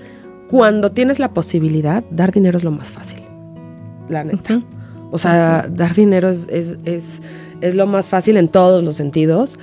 cuando 0.48 0.92
tienes 0.92 1.18
la 1.18 1.34
posibilidad, 1.34 2.02
dar 2.10 2.32
dinero 2.32 2.56
es 2.56 2.64
lo 2.64 2.70
más 2.70 2.90
fácil. 2.90 3.20
La 4.08 4.24
neta. 4.24 4.62
O 5.10 5.18
sea, 5.18 5.68
dar 5.70 5.94
dinero 5.94 6.30
es, 6.30 6.48
es, 6.48 6.78
es, 6.86 7.20
es 7.60 7.74
lo 7.74 7.86
más 7.86 8.08
fácil 8.08 8.38
en 8.38 8.48
todos 8.48 8.82
los 8.82 8.96
sentidos 8.96 9.58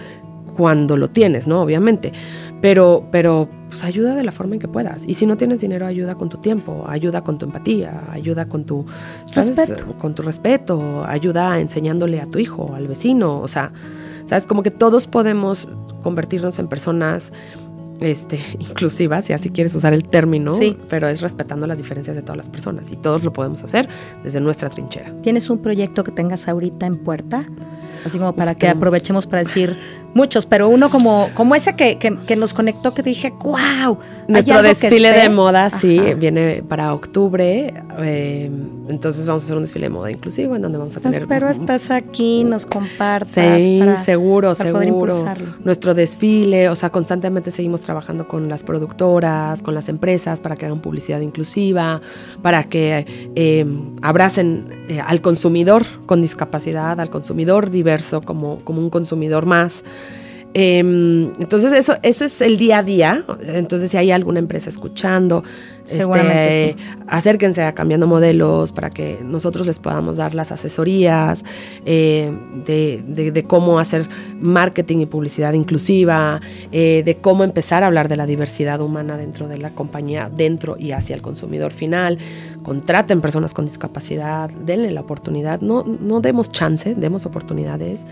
cuando 0.56 0.96
lo 0.96 1.08
tienes, 1.08 1.48
¿no? 1.48 1.62
Obviamente. 1.62 2.14
Pero, 2.62 3.08
pero 3.12 3.50
pues 3.70 3.84
ayuda 3.84 4.16
de 4.16 4.24
la 4.24 4.32
forma 4.32 4.56
en 4.56 4.60
que 4.62 4.68
puedas. 4.68 5.04
Y 5.08 5.16
si 5.16 5.26
no 5.26 5.38
tienes 5.38 5.62
dinero, 5.62 5.86
ayuda 5.86 6.16
con 6.16 6.30
tu 6.30 6.38
tiempo, 6.38 6.86
ayuda 6.88 7.24
con 7.24 7.38
tu 7.38 7.46
empatía, 7.46 8.04
ayuda 8.12 8.48
con 8.48 8.66
tu 8.66 8.86
¿sabes? 9.32 9.56
Respeto. 9.58 9.98
Con 9.98 10.14
tu 10.16 10.22
respeto, 10.22 11.04
ayuda 11.06 11.60
enseñándole 11.60 12.22
a 12.22 12.26
tu 12.26 12.40
hijo, 12.40 12.74
al 12.76 12.88
vecino. 12.88 13.40
O 13.42 13.48
sea, 13.48 13.72
sabes, 14.28 14.46
como 14.48 14.64
que 14.64 14.72
todos 14.72 15.08
podemos 15.08 15.68
convertirnos 16.04 16.60
en 16.60 16.68
personas 16.68 17.34
este, 18.00 18.40
inclusivas, 18.60 19.26
si 19.26 19.34
así 19.34 19.50
quieres 19.50 19.74
usar 19.74 19.94
el 19.94 20.04
término, 20.08 20.52
Sí. 20.52 20.78
pero 20.90 21.08
es 21.08 21.22
respetando 21.22 21.66
las 21.66 21.78
diferencias 21.78 22.16
de 22.16 22.22
todas 22.22 22.38
las 22.38 22.50
personas. 22.50 22.92
Y 22.92 22.96
todos 22.98 23.24
lo 23.24 23.34
podemos 23.34 23.64
hacer 23.64 23.88
desde 24.24 24.40
nuestra 24.42 24.70
trinchera. 24.70 25.12
¿Tienes 25.22 25.50
un 25.50 25.60
proyecto 25.60 26.04
que 26.04 26.12
tengas 26.12 26.48
ahorita 26.48 26.86
en 26.86 26.98
puerta? 26.98 27.46
Así 28.06 28.20
como 28.20 28.34
para 28.36 28.54
que 28.54 28.68
tengo. 28.68 28.78
aprovechemos 28.78 29.26
para 29.26 29.40
decir 29.44 29.78
muchos, 30.16 30.48
pero 30.48 30.68
uno 30.70 30.90
como, 30.90 31.30
como 31.36 31.54
ese 31.54 31.76
que, 31.76 32.00
que- 32.00 32.16
que 32.18 32.36
nos 32.36 32.54
conectó, 32.56 32.94
que 32.96 33.04
dije, 33.04 33.32
wow. 33.40 34.00
Nuestro 34.28 34.62
desfile 34.62 35.12
de 35.12 35.30
moda, 35.30 35.70
sí, 35.70 36.00
viene 36.18 36.64
para 36.68 36.94
octubre. 36.94 37.74
eh, 38.00 38.50
entonces 38.88 39.26
vamos 39.26 39.42
a 39.44 39.46
hacer 39.46 39.56
un 39.56 39.64
desfile 39.64 39.86
de 39.88 39.90
moda 39.90 40.12
inclusivo 40.12 40.56
en 40.56 40.62
donde 40.62 40.78
vamos 40.78 40.96
a 40.96 41.00
tener. 41.00 41.22
Espero 41.22 41.50
estás 41.50 41.90
aquí, 41.92 42.44
nos 42.44 42.66
compartas. 42.66 43.62
Sí, 43.62 43.80
para- 43.80 44.04
seguro, 44.04 44.54
para 44.56 44.72
poder 44.72 44.86
seguro. 44.88 45.14
impulsarlo. 45.16 45.48
Nuestro 45.64 45.94
desfile, 45.94 46.70
o 46.70 46.76
sea, 46.76 46.90
constantemente 46.92 47.52
seguimos 47.52 47.82
trabajando 47.82 48.28
con 48.28 48.48
las 48.50 48.64
productoras, 48.64 49.62
con 49.62 49.74
las 49.74 49.90
empresas 49.90 50.40
para 50.40 50.56
que 50.56 50.66
hagan 50.66 50.80
publicidad 50.82 51.20
inclusiva, 51.22 52.02
para 52.42 52.66
que 52.66 53.32
eh, 53.36 53.66
abracen 54.02 54.66
eh, 54.88 55.00
al 55.06 55.22
consumidor 55.22 55.84
con 56.06 56.22
discapacidad, 56.22 57.00
al 57.00 57.10
consumidor 57.10 57.70
diverso 57.70 58.22
como, 58.22 58.60
como 58.64 58.80
un 58.82 58.90
consumidor 58.90 59.46
más. 59.46 59.84
Eh, 60.58 60.80
entonces 60.80 61.74
eso, 61.74 61.96
eso 62.02 62.24
es 62.24 62.40
el 62.42 62.58
día 62.58 62.80
a 62.80 62.84
día. 62.84 63.26
Entonces 63.46 63.92
si 63.92 63.98
hay 63.98 64.12
alguna 64.12 64.40
empresa 64.40 64.70
escuchando, 64.70 65.44
Seguramente 65.84 66.70
este, 66.72 66.84
acérquense 67.08 67.62
a 67.62 67.76
cambiando 67.76 68.08
modelos 68.08 68.72
para 68.72 68.90
que 68.90 69.20
nosotros 69.24 69.68
les 69.68 69.78
podamos 69.78 70.18
dar 70.18 70.34
las 70.34 70.52
asesorías 70.52 71.44
eh, 71.86 72.32
de, 72.66 73.04
de- 73.08 73.32
de 73.32 73.44
cómo 73.44 73.78
hacer 73.78 74.08
marketing 74.40 75.00
y 75.02 75.06
publicidad 75.06 75.54
inclusiva, 75.54 76.42
eh, 76.72 77.04
de 77.06 77.18
cómo 77.18 77.44
empezar 77.44 77.84
a 77.84 77.88
hablar 77.88 78.08
de 78.08 78.16
la 78.16 78.26
diversidad 78.26 78.82
humana 78.82 79.16
dentro 79.18 79.48
de 79.48 79.60
la 79.60 79.70
compañía, 79.70 80.32
dentro 80.36 80.76
y 80.80 80.92
hacia 80.92 81.16
el 81.16 81.22
consumidor 81.22 81.72
final. 81.72 82.18
Contraten 82.64 83.22
personas 83.22 83.54
con 83.54 83.66
discapacidad, 83.66 84.50
denle 84.50 84.90
la 84.92 85.02
oportunidad, 85.02 85.62
no, 85.62 85.84
no 85.84 86.20
demos 86.22 86.52
chance, 86.52 86.96
demos 86.96 87.28
oportunidades 87.28 88.06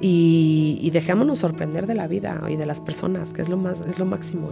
y, 0.00 0.78
y 0.80 0.90
dejémonos 0.90 1.38
sorprender 1.38 1.86
de 1.86 1.94
la 1.94 2.06
vida 2.06 2.40
y 2.48 2.56
de 2.56 2.66
las 2.66 2.80
personas, 2.80 3.32
que 3.32 3.42
es 3.42 3.48
lo 3.48 3.56
más, 3.56 3.78
es 3.88 3.98
lo 3.98 4.06
máximo, 4.06 4.50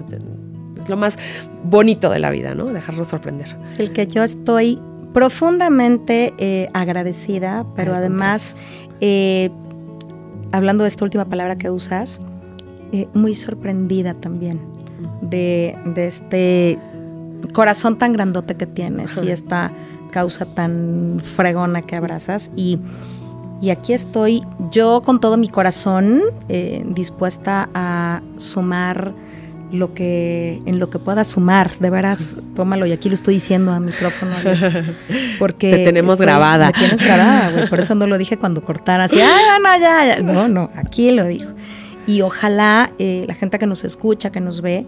es 0.81 0.89
lo 0.89 0.97
más 0.97 1.19
bonito 1.65 2.11
de 2.11 2.19
la 2.19 2.31
vida, 2.31 2.55
¿no? 2.55 2.67
Dejarnos 2.67 3.09
sorprender. 3.09 3.57
Es 3.65 3.79
el 3.79 3.93
que 3.93 4.07
yo 4.07 4.23
estoy 4.23 4.81
profundamente 5.13 6.33
eh, 6.39 6.69
agradecida, 6.73 7.67
pero 7.77 7.93
Al 7.93 7.99
además, 7.99 8.57
eh, 9.01 9.51
hablando 10.53 10.85
de 10.85 10.89
esta 10.89 11.05
última 11.05 11.27
palabra 11.27 11.57
que 11.57 11.71
usas, 11.71 12.21
eh, 12.93 13.09
muy 13.15 13.35
sorprendida 13.35 14.15
también 14.15 14.61
de, 15.23 15.77
de 15.95 16.07
este 16.07 16.79
corazón 17.53 17.99
tan 17.99 18.13
grandote 18.13 18.57
que 18.57 18.67
tienes 18.67 19.21
y 19.23 19.31
esta 19.31 19.73
causa 20.11 20.47
tan 20.47 21.21
fregona 21.23 21.83
que 21.83 21.97
abrazas. 21.97 22.51
Y, 22.57 22.79
y 23.63 23.71
aquí 23.71 23.93
estoy 23.93 24.43
yo 24.73 25.03
con 25.03 25.21
todo 25.21 25.37
mi 25.37 25.47
corazón 25.47 26.21
eh, 26.49 26.83
dispuesta 26.85 27.71
a 27.73 28.21
sumar 28.37 29.15
lo 29.71 29.95
que 29.95 30.61
en 30.67 30.81
lo 30.81 30.91
que 30.91 30.99
pueda 30.99 31.23
sumar, 31.23 31.79
de 31.79 31.89
veras, 31.89 32.37
tómalo 32.57 32.87
y 32.87 32.93
aquí 32.93 33.09
lo 33.09 33.15
estoy 33.15 33.35
diciendo 33.35 33.71
a 33.71 33.79
micrófono 33.79 34.37
abierto, 34.37 34.93
porque 35.39 35.71
Te 35.71 35.85
tenemos 35.85 36.21
grabada. 36.21 36.67
Me 36.67 36.73
tienes 36.73 37.03
grabada, 37.03 37.51
güey, 37.53 37.71
por 37.71 37.79
eso 37.79 37.95
no 37.95 38.09
lo 38.09 38.19
dije 38.19 38.37
cuando 38.37 38.65
cortara 38.65 39.05
así, 39.05 39.21
ay, 39.21 39.45
bueno, 39.61 39.79
ya, 39.81 40.17
ya. 40.17 40.23
No, 40.23 40.49
no, 40.49 40.69
aquí 40.75 41.13
lo 41.13 41.25
dijo. 41.25 41.53
Y 42.05 42.21
ojalá 42.23 42.93
eh, 42.99 43.25
la 43.29 43.35
gente 43.35 43.61
que 43.61 43.67
nos 43.67 43.85
escucha, 43.85 44.31
que 44.31 44.41
nos 44.41 44.61
ve, 44.61 44.85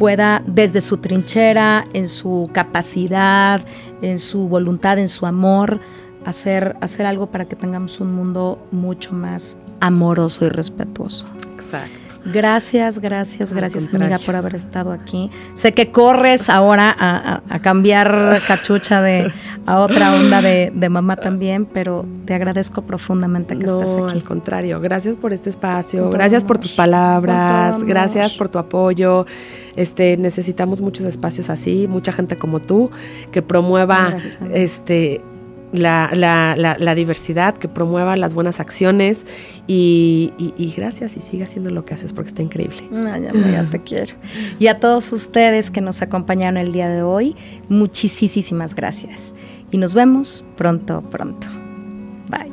pueda 0.00 0.42
desde 0.46 0.80
su 0.80 0.96
trinchera, 0.96 1.84
en 1.92 2.08
su 2.08 2.50
capacidad, 2.52 3.64
en 4.02 4.18
su 4.18 4.48
voluntad, 4.48 4.98
en 4.98 5.08
su 5.08 5.26
amor, 5.26 5.80
hacer, 6.24 6.76
hacer 6.80 7.06
algo 7.06 7.26
para 7.30 7.46
que 7.46 7.56
tengamos 7.56 8.00
un 8.00 8.14
mundo 8.14 8.58
mucho 8.70 9.12
más 9.12 9.56
amoroso 9.80 10.44
y 10.46 10.48
respetuoso. 10.48 11.26
Exacto. 11.54 11.98
Gracias, 12.22 12.98
gracias, 12.98 13.54
gracias 13.54 13.94
amiga 13.94 14.18
por 14.18 14.36
haber 14.36 14.54
estado 14.54 14.92
aquí. 14.92 15.30
Sé 15.54 15.72
que 15.72 15.90
corres 15.90 16.50
ahora 16.50 16.94
a, 16.98 17.16
a- 17.16 17.42
a 17.48 17.58
cambiar 17.62 18.38
cachucha 18.46 19.00
de 19.00 19.32
a 19.64 19.78
otra 19.78 20.14
onda 20.14 20.42
de, 20.42 20.70
de 20.74 20.88
mamá 20.90 21.16
también, 21.16 21.64
pero 21.64 22.04
te 22.26 22.34
agradezco 22.34 22.82
profundamente 22.82 23.58
que 23.58 23.64
no, 23.64 23.80
estés 23.80 23.94
aquí. 23.94 24.18
al 24.18 24.22
contrario. 24.24 24.80
Gracias 24.80 25.16
por 25.16 25.32
este 25.32 25.48
espacio, 25.48 26.02
todo 26.02 26.10
gracias 26.10 26.44
por 26.44 26.58
tus 26.58 26.74
palabras, 26.74 27.82
gracias 27.84 28.34
por 28.34 28.50
tu 28.50 28.58
apoyo. 28.58 29.24
Este, 29.76 30.18
necesitamos 30.18 30.82
muchos 30.82 31.06
espacios 31.06 31.48
así, 31.48 31.86
mucha 31.88 32.12
gente 32.12 32.36
como 32.36 32.60
tú 32.60 32.90
que 33.32 33.40
promueva 33.40 34.10
Gracias, 34.10 34.40
este 34.52 35.22
la, 35.72 36.10
la- 36.14 36.54
la- 36.56 36.76
la 36.78 36.94
diversidad, 36.94 37.54
que 37.56 37.68
promueva 37.68 38.16
las 38.16 38.34
buenas 38.34 38.58
acciones 38.60 39.24
y, 39.66 40.32
y- 40.38 40.52
y 40.56 40.72
gracias 40.72 41.16
y 41.16 41.20
siga 41.20 41.44
haciendo 41.44 41.70
lo 41.70 41.84
que 41.84 41.94
haces 41.94 42.12
porque 42.12 42.28
está 42.30 42.42
increíble. 42.42 42.82
Ay, 42.92 43.26
amiga, 43.26 43.64
te 43.70 43.80
quiero. 43.80 44.14
Y 44.58 44.66
a 44.66 44.80
todos 44.80 45.12
ustedes 45.12 45.70
que 45.70 45.80
nos 45.80 46.02
acompañaron 46.02 46.56
el 46.56 46.72
día 46.72 46.88
de 46.88 47.02
hoy, 47.02 47.36
muchísimas 47.68 48.74
gracias. 48.74 49.34
Y 49.70 49.78
nos 49.78 49.94
vemos 49.94 50.44
pronto, 50.56 51.02
pronto. 51.02 51.46
Bye. 52.28 52.50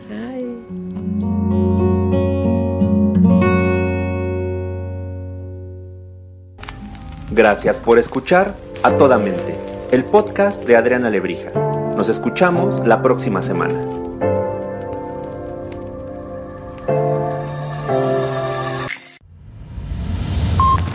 Gracias 7.32 7.78
por 7.78 7.99
escuchar 7.99 8.55
A 8.84 8.91
Toda 8.97 9.18
Mente, 9.18 9.55
el 9.91 10.03
podcast 10.05 10.63
de 10.63 10.76
Adriana 10.78 11.09
Lebrija. 11.09 11.51
Nos 11.98 12.10
escuchamos 12.10 12.80
la 12.86 13.02
próxima 13.02 13.41
semana. 13.41 13.74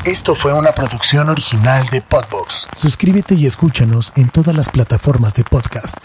Esto 0.05 0.37
fue 0.37 0.53
una 0.53 0.71
producción 0.71 1.29
original 1.29 1.89
de 1.91 2.03
Podbox. 2.03 2.69
Suscríbete 2.73 3.35
y 3.35 3.47
escúchanos 3.47 4.13
en 4.15 4.29
todas 4.29 4.55
las 4.55 4.71
plataformas 4.71 5.35
de 5.35 5.43
podcast. 5.43 5.99